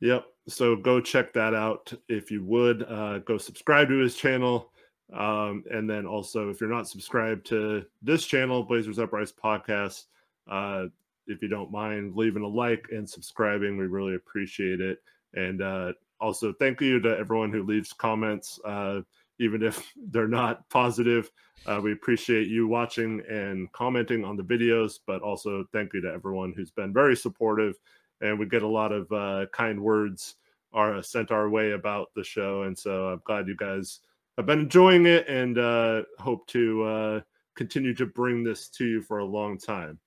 Yep. 0.00 0.26
So 0.48 0.74
go 0.74 1.00
check 1.00 1.32
that 1.34 1.54
out 1.54 1.92
if 2.08 2.30
you 2.30 2.42
would. 2.44 2.82
Uh, 2.82 3.18
go 3.20 3.38
subscribe 3.38 3.88
to 3.88 3.98
his 3.98 4.16
channel. 4.16 4.72
Um, 5.12 5.62
and 5.70 5.88
then 5.88 6.06
also, 6.06 6.48
if 6.48 6.60
you're 6.60 6.70
not 6.70 6.88
subscribed 6.88 7.46
to 7.46 7.84
this 8.02 8.26
channel, 8.26 8.64
Blazers 8.64 8.98
Uprise 8.98 9.32
Podcast, 9.32 10.06
uh, 10.50 10.86
if 11.26 11.42
you 11.42 11.48
don't 11.48 11.70
mind 11.70 12.16
leaving 12.16 12.42
a 12.42 12.48
like 12.48 12.86
and 12.90 13.08
subscribing, 13.08 13.76
we 13.76 13.86
really 13.86 14.14
appreciate 14.14 14.80
it. 14.80 14.98
And 15.34 15.62
uh, 15.62 15.92
also, 16.20 16.52
thank 16.58 16.80
you 16.80 17.00
to 17.00 17.16
everyone 17.16 17.52
who 17.52 17.62
leaves 17.62 17.92
comments, 17.92 18.60
uh, 18.64 19.00
even 19.38 19.62
if 19.62 19.92
they're 20.10 20.28
not 20.28 20.68
positive. 20.68 21.30
Uh, 21.66 21.80
we 21.82 21.92
appreciate 21.92 22.48
you 22.48 22.66
watching 22.66 23.22
and 23.30 23.70
commenting 23.72 24.24
on 24.24 24.36
the 24.36 24.42
videos, 24.42 24.98
but 25.06 25.22
also 25.22 25.64
thank 25.72 25.94
you 25.94 26.00
to 26.00 26.12
everyone 26.12 26.52
who's 26.56 26.70
been 26.70 26.92
very 26.92 27.16
supportive 27.16 27.76
and 28.22 28.38
we 28.38 28.46
get 28.46 28.62
a 28.62 28.68
lot 28.68 28.92
of 28.92 29.10
uh, 29.12 29.46
kind 29.52 29.82
words 29.82 30.36
are 30.72 31.02
sent 31.02 31.30
our 31.30 31.50
way 31.50 31.72
about 31.72 32.08
the 32.14 32.24
show 32.24 32.62
and 32.62 32.78
so 32.78 33.08
i'm 33.08 33.20
glad 33.26 33.46
you 33.46 33.56
guys 33.56 34.00
have 34.38 34.46
been 34.46 34.60
enjoying 34.60 35.04
it 35.04 35.28
and 35.28 35.58
uh, 35.58 36.02
hope 36.18 36.46
to 36.46 36.82
uh, 36.84 37.20
continue 37.54 37.94
to 37.94 38.06
bring 38.06 38.42
this 38.42 38.68
to 38.68 38.86
you 38.86 39.02
for 39.02 39.18
a 39.18 39.24
long 39.24 39.58
time 39.58 39.98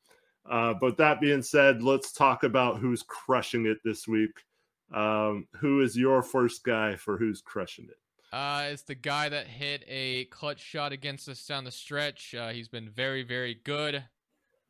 uh, 0.50 0.74
but 0.80 0.98
that 0.98 1.20
being 1.20 1.42
said 1.42 1.82
let's 1.82 2.12
talk 2.12 2.44
about 2.44 2.80
who's 2.80 3.04
crushing 3.04 3.66
it 3.66 3.78
this 3.84 4.08
week 4.08 4.32
um, 4.94 5.48
who 5.60 5.82
is 5.82 5.98
your 5.98 6.22
first 6.22 6.64
guy 6.64 6.96
for 6.96 7.18
who's 7.18 7.42
crushing 7.42 7.86
it 7.86 7.98
Uh, 8.32 8.68
it's 8.72 8.84
the 8.84 8.96
guy 8.96 9.30
that 9.30 9.48
hit 9.48 9.84
a 9.88 10.26
clutch 10.26 10.60
shot 10.60 10.92
against 10.92 11.30
us 11.30 11.46
down 11.46 11.64
the 11.64 11.72
stretch. 11.72 12.36
Uh, 12.36 12.50
he's 12.50 12.68
been 12.68 12.90
very, 12.90 13.24
very 13.24 13.56
good 13.64 14.04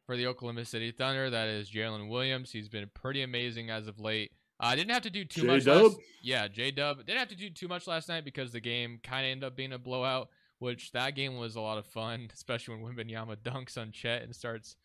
for 0.06 0.16
the 0.16 0.28
Oklahoma 0.28 0.66
City 0.66 0.92
Thunder. 0.92 1.30
That 1.30 1.48
is 1.48 1.72
Jalen 1.72 2.10
Williams. 2.10 2.52
He's 2.52 2.70
been 2.70 2.90
pretty 2.94 3.24
amazing 3.24 3.72
as 3.72 3.88
of 3.88 4.00
late. 4.00 4.32
I 4.60 4.74
uh, 4.74 4.76
didn't 4.76 4.92
have 4.92 5.02
to 5.04 5.10
do 5.10 5.26
too 5.26 5.46
much. 5.46 5.64
J-Dub? 5.64 5.84
Last, 5.84 5.98
yeah, 6.22 6.48
J 6.48 6.72
Dub 6.72 7.06
didn't 7.06 7.20
have 7.20 7.28
to 7.30 7.36
do 7.36 7.50
too 7.50 7.68
much 7.68 7.88
last 7.88 8.08
night 8.08 8.24
because 8.24 8.52
the 8.52 8.60
game 8.60 9.00
kind 9.04 9.26
of 9.26 9.32
ended 9.32 9.48
up 9.48 9.56
being 9.56 9.74
a 9.74 9.80
blowout. 9.80 10.30
Which 10.60 10.92
that 10.94 11.16
game 11.16 11.36
was 11.36 11.58
a 11.58 11.62
lot 11.62 11.78
of 11.78 11.86
fun, 11.86 12.30
especially 12.34 12.76
when 12.76 12.96
Wembanyama 12.96 13.38
dunks 13.38 13.78
on 13.78 13.92
Chet 13.92 14.22
and 14.22 14.34
starts 14.34 14.78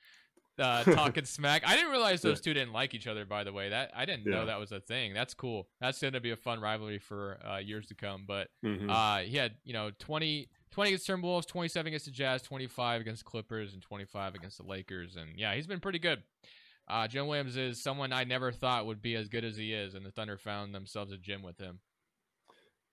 uh, 0.61 0.85
talking 0.85 1.25
smack. 1.25 1.63
I 1.67 1.75
didn't 1.77 1.91
realize 1.91 2.23
those 2.23 2.41
two 2.41 2.55
didn't 2.55 2.73
like 2.73 2.95
each 2.95 3.07
other. 3.07 3.25
By 3.25 3.45
the 3.45 3.53
way, 3.53 3.71
that 3.71 3.91
I 3.95 4.05
didn't 4.05 4.27
Yeah. 4.27 4.33
know 4.41 4.47
that 4.47 4.61
was 4.61 4.73
a 4.73 4.81
thing. 4.81 5.15
That's 5.15 5.35
cool. 5.35 5.69
That's 5.81 6.01
going 6.01 6.13
to 6.15 6.21
be 6.21 6.31
a 6.31 6.37
fun 6.37 6.61
rivalry 6.61 6.99
for 6.99 7.39
uh, 7.45 7.59
years 7.59 7.87
to 7.89 7.95
come. 7.95 8.25
But 8.27 8.49
Mhm. 8.65 8.91
uh, 8.91 9.25
he 9.25 9.37
had, 9.37 9.55
you 9.65 9.73
know, 9.73 9.91
20, 9.99 10.49
20 10.71 10.91
against 10.91 11.09
Timberwolves, 11.09 11.47
27 11.47 11.89
against 11.89 12.05
the 12.07 12.11
Jazz, 12.13 12.43
25 12.43 13.01
against 13.01 13.25
Clippers, 13.25 13.73
and 13.73 13.83
25 13.83 14.35
against 14.35 14.59
the 14.59 14.65
Lakers. 14.65 15.17
And 15.17 15.39
yeah, 15.39 15.55
he's 15.55 15.67
been 15.67 15.81
pretty 15.81 15.99
good. 15.99 16.23
Uh, 16.89 17.07
Jim 17.07 17.27
Williams 17.29 17.57
is 17.57 17.81
someone 17.83 18.13
I 18.13 18.25
never 18.25 18.51
thought 18.53 18.87
would 18.87 19.01
be 19.01 19.15
as 19.15 19.29
good 19.29 19.45
as 19.45 19.57
he 19.57 19.73
is, 19.73 19.95
and 19.95 20.05
the 20.05 20.11
Thunder 20.11 20.37
found 20.37 20.75
themselves 20.75 21.13
a 21.13 21.17
gym 21.17 21.43
with 21.43 21.57
him. 21.59 21.79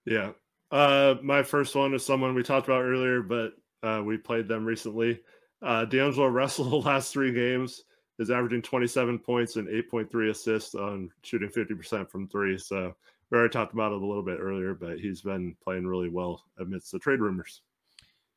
Yeah. 0.05 0.33
Uh, 0.69 1.15
my 1.23 1.43
first 1.43 1.75
one 1.75 1.93
is 1.93 2.05
someone 2.05 2.35
we 2.35 2.43
talked 2.43 2.67
about 2.67 2.83
earlier, 2.83 3.21
but 3.21 3.53
uh, 3.83 4.01
we 4.03 4.17
played 4.17 4.47
them 4.47 4.65
recently. 4.65 5.19
Uh, 5.61 5.85
D'Angelo 5.85 6.27
Russell, 6.29 6.69
the 6.69 6.75
last 6.77 7.11
three 7.13 7.31
games, 7.33 7.83
is 8.19 8.29
averaging 8.31 8.61
27 8.61 9.19
points 9.19 9.55
and 9.55 9.67
8.3 9.67 10.29
assists 10.29 10.75
on 10.75 11.09
shooting 11.23 11.49
50% 11.49 12.09
from 12.09 12.27
three. 12.27 12.57
So 12.57 12.95
we 13.29 13.37
already 13.37 13.51
talked 13.51 13.73
about 13.73 13.91
it 13.91 14.01
a 14.01 14.05
little 14.05 14.23
bit 14.23 14.39
earlier, 14.39 14.73
but 14.73 14.99
he's 14.99 15.21
been 15.21 15.55
playing 15.63 15.85
really 15.85 16.09
well 16.09 16.43
amidst 16.59 16.91
the 16.91 16.99
trade 16.99 17.19
rumors. 17.19 17.61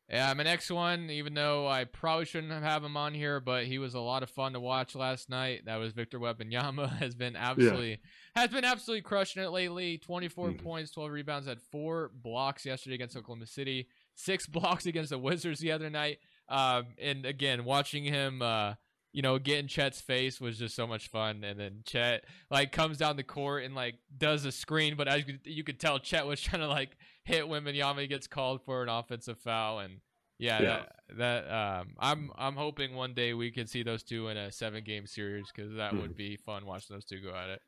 Yeah, 0.09 0.35
my 0.35 0.43
next 0.43 0.69
one, 0.73 1.09
even 1.09 1.35
though 1.35 1.69
I 1.69 1.85
probably 1.85 2.25
shouldn't 2.25 2.53
have 2.53 2.65
had 2.65 2.83
him 2.83 2.97
on 2.97 3.15
here, 3.15 3.39
but 3.39 3.67
he 3.67 3.79
was 3.79 3.95
a 3.95 4.01
lot 4.01 4.25
of 4.25 4.31
fun 4.31 4.55
to 4.55 4.61
watch 4.61 4.97
last 4.97 5.31
night. 5.31 5.67
That 5.67 5.77
was 5.77 5.93
Victor 5.93 6.19
Wembanyama 6.19 6.89
has 6.99 7.15
been 7.15 7.37
absolutely 7.37 8.01
has 8.35 8.49
been 8.51 8.65
absolutely 8.65 9.03
crushing 9.03 9.41
it 9.45 9.51
lately. 9.51 9.99
24 9.99 10.51
Mhm. 10.51 10.63
points, 10.65 10.91
12 10.91 11.13
rebounds, 11.13 11.47
had 11.47 11.61
four 11.61 12.11
blocks 12.13 12.67
yesterday 12.67 12.97
against 12.97 13.17
Oklahoma 13.17 13.47
City, 13.47 13.87
six 14.17 14.47
blocks 14.49 14.85
against 14.87 15.11
the 15.11 15.19
Wizards 15.19 15.61
the 15.61 15.71
other 15.71 15.89
night. 15.91 16.19
Um, 16.51 16.87
and 17.01 17.25
again, 17.25 17.65
watching 17.65 18.05
him 18.05 18.43
uh, 18.43 18.75
you 19.13 19.23
know, 19.23 19.39
get 19.39 19.59
in 19.59 19.67
Chet's 19.67 20.01
face 20.01 20.41
was 20.41 20.59
just 20.59 20.77
so 20.77 20.87
much 20.87 21.09
fun. 21.09 21.43
And 21.43 21.59
then 21.59 21.83
Chet 21.85 22.25
like 22.51 22.71
comes 22.73 22.99
down 22.99 23.17
the 23.17 23.25
court 23.25 23.65
and 23.65 23.75
like 23.75 23.97
does 24.17 24.45
a 24.45 24.53
screen, 24.53 24.97
but 24.97 25.09
as 25.09 25.25
you, 25.45 25.65
could 25.65 25.81
tell, 25.81 25.99
Chet 25.99 26.27
was 26.27 26.41
trying 26.43 26.63
to 26.63 26.69
like 26.69 26.97
hit 27.25 27.45
Wembanyama. 27.45 28.01
He 28.03 28.07
gets 28.07 28.27
called 28.27 28.63
for 28.65 28.83
an 28.83 28.89
offensive 28.89 29.39
foul, 29.39 29.81
and 29.81 29.95
yeah, 30.39 30.63
Yeah. 30.63 30.69
that 30.69 30.93
that 31.19 31.51
um, 31.53 31.89
I'm 31.99 32.31
I'm 32.37 32.55
hoping 32.57 32.95
one 32.95 33.15
day 33.15 33.35
we 33.35 33.51
can 33.51 33.67
see 33.67 33.83
those 33.83 34.03
two 34.03 34.29
in 34.29 34.37
a 34.37 34.53
seven 34.53 34.85
game 34.85 35.07
series 35.07 35.47
because 35.55 35.75
that 35.77 35.93
Hmm. 35.93 36.01
would 36.03 36.17
be 36.17 36.37
fun 36.37 36.65
watching 36.65 36.95
those 36.95 37.05
two 37.05 37.21
go 37.21 37.35
at 37.35 37.51
it. 37.51 37.61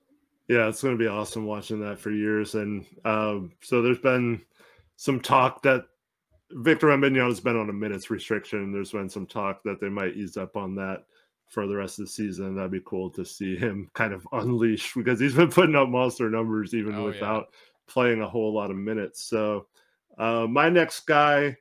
Yeah, 0.49 0.69
it's 0.69 0.83
going 0.83 0.97
to 0.97 1.03
be 1.03 1.09
awesome 1.09 1.47
watching 1.47 1.81
that 1.81 1.99
for 1.99 2.11
years. 2.11 2.55
And 2.55 2.85
um, 3.05 3.53
so 3.63 3.81
there's 3.83 3.99
been 3.99 4.43
some 4.97 5.19
talk 5.21 5.63
that 5.63 5.85
Victor 6.55 6.89
Wembanyama 6.89 7.29
has 7.29 7.41
been 7.41 7.57
on 7.57 7.71
a 7.71 7.73
minutes 7.73 8.11
restriction. 8.11 8.73
There's 8.73 8.93
been 8.93 9.09
some 9.09 9.27
talk 9.27 9.63
that 9.65 9.81
they 9.81 9.89
might 9.89 10.17
ease 10.17 10.37
up 10.37 10.57
on 10.57 10.75
that 10.77 11.05
for 11.49 11.67
the 11.67 11.77
rest 11.77 11.99
of 11.99 12.07
the 12.07 12.11
season. 12.11 12.55
That'd 12.55 12.71
be 12.73 12.81
cool 12.85 13.11
to 13.11 13.25
see 13.25 13.57
him 13.57 13.91
kind 13.95 14.13
of 14.13 14.27
unleash 14.33 14.95
because 14.95 15.21
he's 15.21 15.35
been 15.35 15.51
putting 15.51 15.77
up 15.77 15.89
monster 15.89 16.29
numbers 16.31 16.75
even 16.75 16.95
Oh, 16.95 17.01
yeah. 17.01 17.07
without 17.07 17.47
playing 17.87 18.21
a 18.23 18.29
whole 18.29 18.53
lot 18.55 18.71
of 18.71 18.77
minutes. 18.77 19.23
So 19.25 19.67
uh, 20.19 20.47
my 20.49 20.69
next 20.69 21.07
guy 21.07 21.57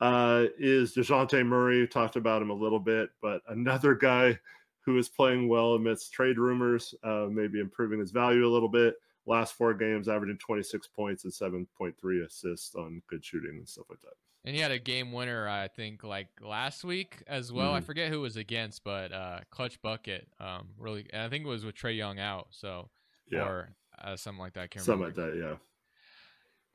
uh, 0.00 0.44
is 0.58 0.94
Dejounte 0.94 1.44
Murray. 1.44 1.86
Talked 1.88 2.16
about 2.16 2.40
him 2.42 2.50
a 2.50 2.54
little 2.54 2.78
bit, 2.80 3.10
but 3.20 3.42
another 3.48 3.94
guy 3.94 4.38
who 4.80 4.96
is 4.98 5.08
playing 5.08 5.48
well 5.48 5.74
amidst 5.74 6.12
trade 6.12 6.38
rumors, 6.38 6.94
uh, 7.02 7.26
maybe 7.30 7.60
improving 7.60 7.98
his 8.00 8.10
value 8.12 8.46
a 8.46 8.48
little 8.48 8.68
bit. 8.68 8.94
Last 9.26 9.54
four 9.54 9.74
games, 9.74 10.08
averaging 10.08 10.38
26 10.38 10.86
points 10.86 11.24
and 11.24 11.32
7.3 11.32 12.24
assists 12.24 12.74
on 12.74 13.02
good 13.08 13.22
shooting 13.22 13.56
and 13.58 13.68
stuff 13.68 13.84
like 13.90 14.00
that. 14.00 14.14
And 14.48 14.56
he 14.56 14.62
had 14.62 14.70
a 14.70 14.78
game 14.78 15.12
winner, 15.12 15.46
I 15.46 15.68
think, 15.68 16.02
like 16.02 16.28
last 16.40 16.82
week 16.82 17.22
as 17.26 17.52
well. 17.52 17.74
I 17.74 17.80
Mhm. 17.80 17.84
forget 17.84 18.08
who 18.10 18.22
was 18.22 18.36
against, 18.38 18.82
but 18.82 19.12
uh, 19.12 19.40
clutch 19.50 19.78
bucket. 19.82 20.26
Um, 20.40 20.68
really, 20.78 21.04
and 21.12 21.20
I 21.20 21.28
think 21.28 21.44
it 21.44 21.48
was 21.48 21.66
with 21.66 21.74
Trae 21.74 21.94
Young 21.94 22.18
out, 22.18 22.46
so 22.52 22.88
Yeah, 23.30 23.42
or 23.44 23.76
uh, 23.98 24.16
something 24.16 24.40
like 24.40 24.54
that. 24.54 24.70
I 24.74 24.78
something 24.78 25.04
remember. 25.04 25.20
like 25.22 25.32
that. 25.34 25.38
Yeah. 25.38 25.56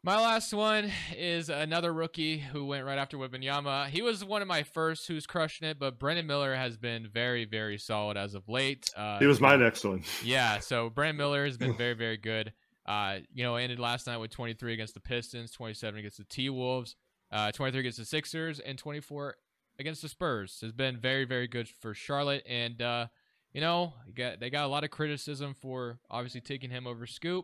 My 0.03 0.17
last 0.21 0.53
one 0.53 0.91
is 1.17 1.49
another 1.49 1.91
rookie 1.91 2.37
who 2.37 2.63
went 2.65 2.85
right 2.85 2.99
after 2.99 3.17
Wembanyama. 3.17 3.87
He 3.87 4.03
was 4.03 4.23
one 4.23 4.43
of 4.43 4.47
my 4.47 4.61
first 4.61 5.07
who's 5.07 5.25
crushing 5.25 5.67
it, 5.67 5.79
but 5.79 5.97
Brandon 5.97 6.27
Miller 6.27 6.53
has 6.53 6.77
been 6.77 7.07
very, 7.07 7.45
very 7.45 7.79
solid 7.79 8.17
as 8.17 8.35
of 8.35 8.47
late. 8.47 8.87
Uh, 8.95 9.17
He 9.17 9.25
was 9.25 9.41
my 9.41 9.55
next 9.55 9.83
one. 9.83 10.03
yeah, 10.23 10.59
so 10.59 10.91
Brandon 10.91 11.17
Miller 11.17 11.43
has 11.45 11.57
been 11.57 11.75
very, 11.77 11.95
very 11.95 12.17
good. 12.17 12.53
Uh, 12.85 13.21
you 13.33 13.43
know, 13.43 13.55
ended 13.55 13.79
last 13.79 14.05
night 14.05 14.17
with 14.17 14.29
23 14.29 14.73
against 14.73 14.93
the 14.93 14.99
Pistons, 14.99 15.49
27 15.51 15.97
against 15.97 16.17
the 16.17 16.25
T 16.25 16.49
Wolves, 16.51 16.97
uh, 17.33 17.51
23 17.51 17.79
against 17.79 17.97
the 17.97 18.05
Sixers, 18.05 18.59
and 18.59 18.77
24 18.77 19.35
against 19.79 20.01
the 20.01 20.07
Spurs. 20.09 20.59
Has 20.61 20.71
been 20.71 20.97
very, 20.97 21.25
very 21.25 21.47
good 21.47 21.67
for 21.67 21.93
Charlotte, 21.93 22.43
and 22.47 22.81
uh, 22.81 23.07
you 23.53 23.59
know, 23.59 23.93
got, 24.15 24.39
they 24.39 24.49
got 24.49 24.65
a 24.65 24.67
lot 24.67 24.83
of 24.83 24.91
criticism 24.91 25.55
for 25.59 25.99
obviously 26.09 26.41
taking 26.41 26.69
him 26.69 26.87
over 26.87 27.07
Scoot, 27.07 27.43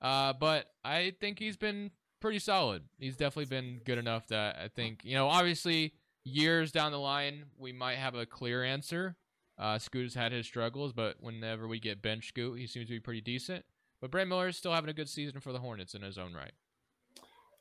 uh, 0.00 0.32
but 0.32 0.66
I 0.84 1.12
think 1.20 1.38
he's 1.38 1.56
been 1.56 1.90
pretty 2.20 2.38
solid. 2.38 2.82
He's 2.98 3.16
definitely 3.16 3.54
been 3.54 3.80
good 3.84 3.98
enough 3.98 4.26
that 4.28 4.56
I 4.56 4.68
think 4.68 5.04
you 5.04 5.14
know, 5.14 5.28
obviously, 5.28 5.92
years 6.24 6.72
down 6.72 6.92
the 6.92 6.98
line, 6.98 7.44
we 7.58 7.72
might 7.72 7.96
have 7.98 8.14
a 8.14 8.26
clear 8.26 8.64
answer. 8.64 9.16
Uh, 9.58 9.78
Scoot 9.78 10.04
has 10.04 10.14
had 10.14 10.32
his 10.32 10.46
struggles, 10.46 10.92
but 10.92 11.16
whenever 11.20 11.68
we 11.68 11.78
get 11.78 12.02
bench 12.02 12.28
Scoot, 12.28 12.58
he 12.58 12.66
seems 12.66 12.86
to 12.86 12.92
be 12.92 13.00
pretty 13.00 13.20
decent. 13.20 13.64
But 14.00 14.10
Brand 14.10 14.28
Miller 14.28 14.48
is 14.48 14.56
still 14.56 14.72
having 14.72 14.90
a 14.90 14.94
good 14.94 15.08
season 15.08 15.40
for 15.40 15.52
the 15.52 15.58
Hornets 15.58 15.94
in 15.94 16.02
his 16.02 16.18
own 16.18 16.34
right. 16.34 16.52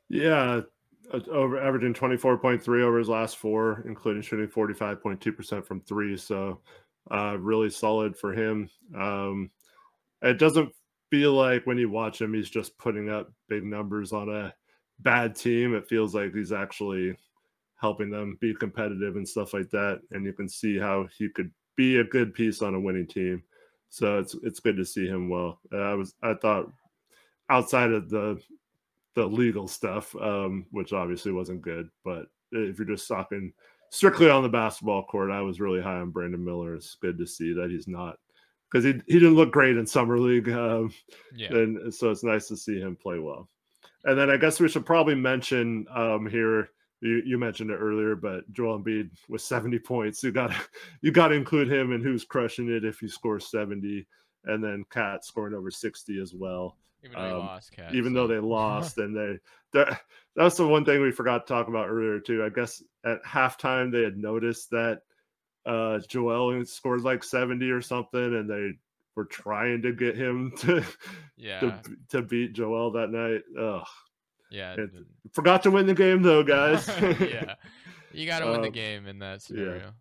Yeah, 0.09 0.61
over 1.29 1.59
averaging 1.59 1.93
24.3 1.93 2.83
over 2.83 2.97
his 2.97 3.09
last 3.09 3.37
four, 3.37 3.83
including 3.85 4.21
shooting 4.21 4.47
45.2% 4.47 5.65
from 5.65 5.81
three. 5.81 6.17
So, 6.17 6.61
uh, 7.11 7.37
really 7.39 7.69
solid 7.69 8.17
for 8.17 8.33
him. 8.33 8.69
Um, 8.95 9.51
it 10.21 10.39
doesn't 10.39 10.71
feel 11.11 11.33
like 11.33 11.65
when 11.65 11.77
you 11.77 11.89
watch 11.89 12.21
him, 12.21 12.33
he's 12.33 12.49
just 12.49 12.77
putting 12.77 13.09
up 13.09 13.31
big 13.47 13.63
numbers 13.63 14.11
on 14.11 14.29
a 14.29 14.53
bad 14.99 15.35
team. 15.35 15.75
It 15.75 15.87
feels 15.87 16.15
like 16.15 16.33
he's 16.33 16.51
actually 16.51 17.15
helping 17.75 18.09
them 18.09 18.37
be 18.41 18.55
competitive 18.55 19.15
and 19.15 19.27
stuff 19.27 19.53
like 19.53 19.69
that. 19.69 20.01
And 20.11 20.25
you 20.25 20.33
can 20.33 20.49
see 20.49 20.77
how 20.77 21.07
he 21.17 21.29
could 21.29 21.51
be 21.75 21.97
a 21.97 22.03
good 22.03 22.33
piece 22.33 22.61
on 22.61 22.73
a 22.73 22.79
winning 22.79 23.07
team. 23.07 23.43
So 23.89 24.17
it's 24.19 24.35
it's 24.43 24.59
good 24.59 24.77
to 24.77 24.85
see 24.85 25.07
him 25.07 25.29
well. 25.29 25.59
Uh, 25.71 25.77
I 25.77 25.93
was 25.93 26.15
I 26.21 26.33
thought 26.33 26.71
outside 27.49 27.91
of 27.91 28.09
the 28.09 28.41
the 29.15 29.25
legal 29.25 29.67
stuff, 29.67 30.15
um, 30.17 30.65
which 30.71 30.93
obviously 30.93 31.31
wasn't 31.31 31.61
good. 31.61 31.89
But 32.03 32.27
if 32.51 32.77
you're 32.77 32.87
just 32.87 33.07
talking 33.07 33.53
strictly 33.89 34.29
on 34.29 34.43
the 34.43 34.49
basketball 34.49 35.05
court, 35.05 35.31
I 35.31 35.41
was 35.41 35.59
really 35.59 35.81
high 35.81 35.99
on 35.99 36.11
Brandon 36.11 36.43
Miller. 36.43 36.75
It's 36.75 36.95
good 36.95 37.17
to 37.17 37.25
see 37.25 37.53
that 37.53 37.71
he's 37.71 37.87
not 37.87 38.17
because 38.71 38.83
he 38.83 38.93
he 39.07 39.19
didn't 39.19 39.35
look 39.35 39.51
great 39.51 39.77
in 39.77 39.87
summer 39.87 40.19
league. 40.19 40.49
Um, 40.49 40.93
yeah, 41.35 41.49
and 41.49 41.93
so 41.93 42.11
it's 42.11 42.23
nice 42.23 42.47
to 42.49 42.57
see 42.57 42.79
him 42.79 42.95
play 42.95 43.19
well. 43.19 43.49
And 44.03 44.19
then 44.19 44.29
I 44.29 44.37
guess 44.37 44.59
we 44.59 44.67
should 44.69 44.85
probably 44.85 45.15
mention 45.15 45.85
um, 45.93 46.27
here. 46.27 46.69
You, 47.01 47.21
you 47.25 47.37
mentioned 47.37 47.71
it 47.71 47.75
earlier, 47.75 48.15
but 48.15 48.51
Joel 48.53 48.79
Embiid 48.79 49.09
with 49.27 49.41
70 49.41 49.79
points. 49.79 50.23
You 50.23 50.31
got 50.31 50.53
you 51.01 51.11
got 51.11 51.29
to 51.29 51.35
include 51.35 51.71
him 51.71 51.91
and 51.91 52.03
who's 52.03 52.25
crushing 52.25 52.69
it 52.69 52.85
if 52.85 52.99
he 52.99 53.07
scores 53.07 53.49
70, 53.49 54.05
and 54.45 54.63
then 54.63 54.85
KAT 54.89 55.23
scoring 55.23 55.53
over 55.53 55.71
60 55.71 56.21
as 56.21 56.33
well. 56.33 56.77
Even 57.05 57.19
though 57.19 57.39
um, 57.39 57.45
lost, 57.45 57.71
KAT, 57.71 57.93
even 57.93 58.13
so. 58.13 58.19
though 58.19 58.27
they 58.27 58.39
lost, 58.39 58.97
and 58.97 59.15
they 59.15 59.39
that's 60.35 60.57
the 60.57 60.67
one 60.67 60.85
thing 60.85 61.01
we 61.01 61.11
forgot 61.11 61.45
to 61.45 61.53
talk 61.53 61.67
about 61.67 61.89
earlier 61.89 62.19
too. 62.19 62.43
I 62.43 62.49
guess 62.49 62.81
at 63.05 63.23
halftime 63.23 63.91
they 63.91 64.03
had 64.03 64.17
noticed 64.17 64.71
that 64.71 65.01
uh 65.65 65.99
Joel 66.07 66.65
scored 66.65 67.01
like 67.01 67.23
70 67.23 67.69
or 67.69 67.81
something, 67.81 68.19
and 68.23 68.49
they 68.49 68.71
were 69.15 69.25
trying 69.25 69.81
to 69.83 69.93
get 69.93 70.15
him 70.15 70.53
to 70.57 70.83
yeah 71.37 71.59
to, 71.59 71.81
to 72.09 72.21
beat 72.21 72.53
Joel 72.53 72.91
that 72.91 73.11
night. 73.11 73.41
Ugh. 73.59 73.87
Yeah. 74.51 74.75
forgot 75.33 75.63
to 75.63 75.71
win 75.71 75.87
the 75.87 75.93
game 75.93 76.21
though, 76.21 76.43
guys. 76.43 76.87
yeah. 77.01 77.55
You 78.13 78.25
got 78.25 78.39
to 78.39 78.45
win 78.45 78.55
um, 78.55 78.61
the 78.61 78.69
game 78.69 79.07
in 79.07 79.19
that 79.19 79.41
scenario. 79.41 79.91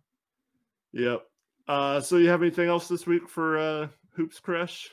Yeah. 0.93 1.09
Yep. 1.11 1.21
Uh, 1.67 1.99
so 1.99 2.15
you 2.15 2.29
have 2.29 2.41
anything 2.41 2.69
else 2.69 2.87
this 2.87 3.05
week 3.05 3.27
for 3.27 3.57
uh, 3.57 3.87
Hoops 4.11 4.39
Crush? 4.39 4.89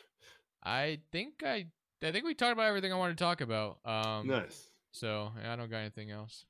I 0.64 0.98
think 1.12 1.44
I 1.44 1.66
I 2.02 2.12
think 2.12 2.24
we 2.24 2.34
talked 2.34 2.52
about 2.52 2.66
everything 2.66 2.92
I 2.92 2.96
wanted 2.96 3.16
to 3.18 3.24
talk 3.24 3.40
about. 3.40 3.78
Um, 3.84 4.26
nice. 4.26 4.68
So 4.92 5.32
I 5.48 5.56
don't 5.56 5.70
got 5.70 5.78
anything 5.78 6.10
else. 6.10 6.44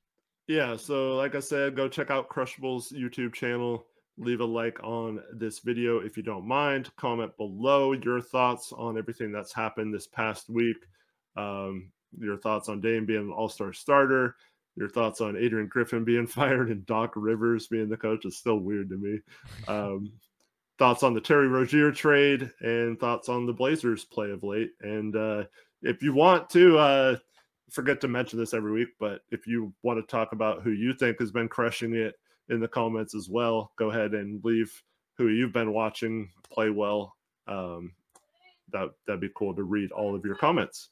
Yeah. 0.47 0.75
So 0.75 1.15
like 1.15 1.35
I 1.35 1.39
said, 1.39 1.75
go 1.75 1.87
check 1.87 2.11
out 2.11 2.29
Crushable's 2.29 2.91
YouTube 2.91 3.33
channel. 3.33 3.85
Leave 4.17 4.41
a 4.41 4.45
like 4.45 4.83
on 4.83 5.21
this 5.33 5.59
video 5.59 5.99
if 5.99 6.17
you 6.17 6.23
don't 6.23 6.47
mind. 6.47 6.91
Comment 6.97 7.35
below 7.37 7.93
your 7.93 8.21
thoughts 8.21 8.71
on 8.71 8.97
everything 8.97 9.31
that's 9.31 9.53
happened 9.53 9.93
this 9.93 10.07
past 10.07 10.49
week. 10.49 10.77
Um, 11.35 11.91
your 12.19 12.37
thoughts 12.37 12.69
on 12.69 12.81
Dame 12.81 13.05
being 13.05 13.21
an 13.21 13.31
All 13.31 13.49
Star 13.49 13.73
starter. 13.73 14.35
Your 14.75 14.89
thoughts 14.89 15.21
on 15.21 15.37
Adrian 15.37 15.67
Griffin 15.67 16.03
being 16.03 16.27
fired 16.27 16.69
and 16.69 16.85
Doc 16.85 17.13
Rivers 17.15 17.67
being 17.67 17.89
the 17.89 17.97
coach 17.97 18.25
is 18.25 18.37
still 18.37 18.57
weird 18.57 18.89
to 18.89 18.97
me. 18.97 19.19
Um, 19.67 20.11
thoughts 20.79 21.03
on 21.03 21.13
the 21.13 21.21
Terry 21.21 21.47
Rozier 21.47 21.91
trade 21.91 22.51
and 22.61 22.99
thoughts 22.99 23.29
on 23.29 23.45
the 23.45 23.53
Blazers 23.53 24.05
play 24.05 24.31
of 24.31 24.43
late. 24.43 24.71
And 24.81 25.15
uh, 25.15 25.43
if 25.81 26.01
you 26.01 26.13
want 26.13 26.49
to, 26.51 26.77
uh, 26.77 27.17
forget 27.69 27.99
to 28.01 28.07
mention 28.07 28.37
this 28.37 28.53
every 28.53 28.71
week, 28.71 28.89
but 28.99 29.21
if 29.31 29.47
you 29.47 29.73
want 29.81 29.99
to 29.99 30.11
talk 30.11 30.31
about 30.31 30.61
who 30.61 30.71
you 30.71 30.93
think 30.93 31.19
has 31.19 31.31
been 31.31 31.49
crushing 31.49 31.95
it 31.95 32.15
in 32.49 32.59
the 32.59 32.67
comments 32.67 33.15
as 33.15 33.29
well, 33.29 33.71
go 33.77 33.89
ahead 33.89 34.13
and 34.13 34.43
leave 34.43 34.71
who 35.17 35.29
you've 35.29 35.53
been 35.53 35.73
watching 35.73 36.29
play 36.51 36.69
well. 36.69 37.15
Um, 37.47 37.93
that 38.71 38.89
that'd 39.05 39.21
be 39.21 39.29
cool 39.35 39.55
to 39.55 39.63
read 39.63 39.91
all 39.91 40.15
of 40.15 40.23
your 40.25 40.35
comments. 40.35 40.89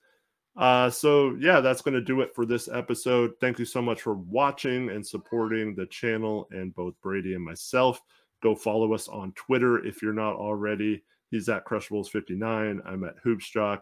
Uh, 0.58 0.90
so 0.90 1.36
yeah, 1.40 1.62
that's 1.62 1.82
going 1.82 1.94
to 1.94 2.02
do 2.02 2.22
it 2.22 2.36
for 2.36 2.46
this 2.46 2.68
episode. 2.68 3.32
Thank 3.40 3.60
you 3.60 3.66
so 3.66 3.82
much 3.82 4.02
for 4.02 4.16
watching 4.16 4.90
and 4.90 5.06
supporting 5.06 5.76
the 5.76 5.86
channel 5.86 6.48
and 6.52 6.76
both 6.76 6.94
Brady 7.02 7.36
and 7.36 7.44
myself. 7.44 8.02
Go 8.42 8.56
follow 8.56 8.94
us 8.94 9.08
on 9.08 9.34
Twitter 9.34 9.86
if 9.86 10.02
you're 10.02 10.14
not 10.14 10.36
already. 10.36 11.04
He's 11.30 11.50
at 11.50 11.66
Crushables59. 11.66 12.80
I'm 12.86 13.04
at 13.04 13.24
HoopsJock. 13.24 13.82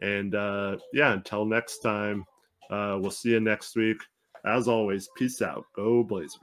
And 0.00 0.34
uh, 0.34 0.76
yeah, 0.92 1.12
until 1.12 1.44
next 1.44 1.78
time, 1.78 2.24
uh, 2.70 2.98
we'll 3.00 3.10
see 3.10 3.30
you 3.30 3.40
next 3.40 3.76
week. 3.76 3.98
As 4.44 4.66
always, 4.68 5.08
peace 5.16 5.40
out. 5.40 5.64
Go 5.74 6.02
Blazers. 6.02 6.38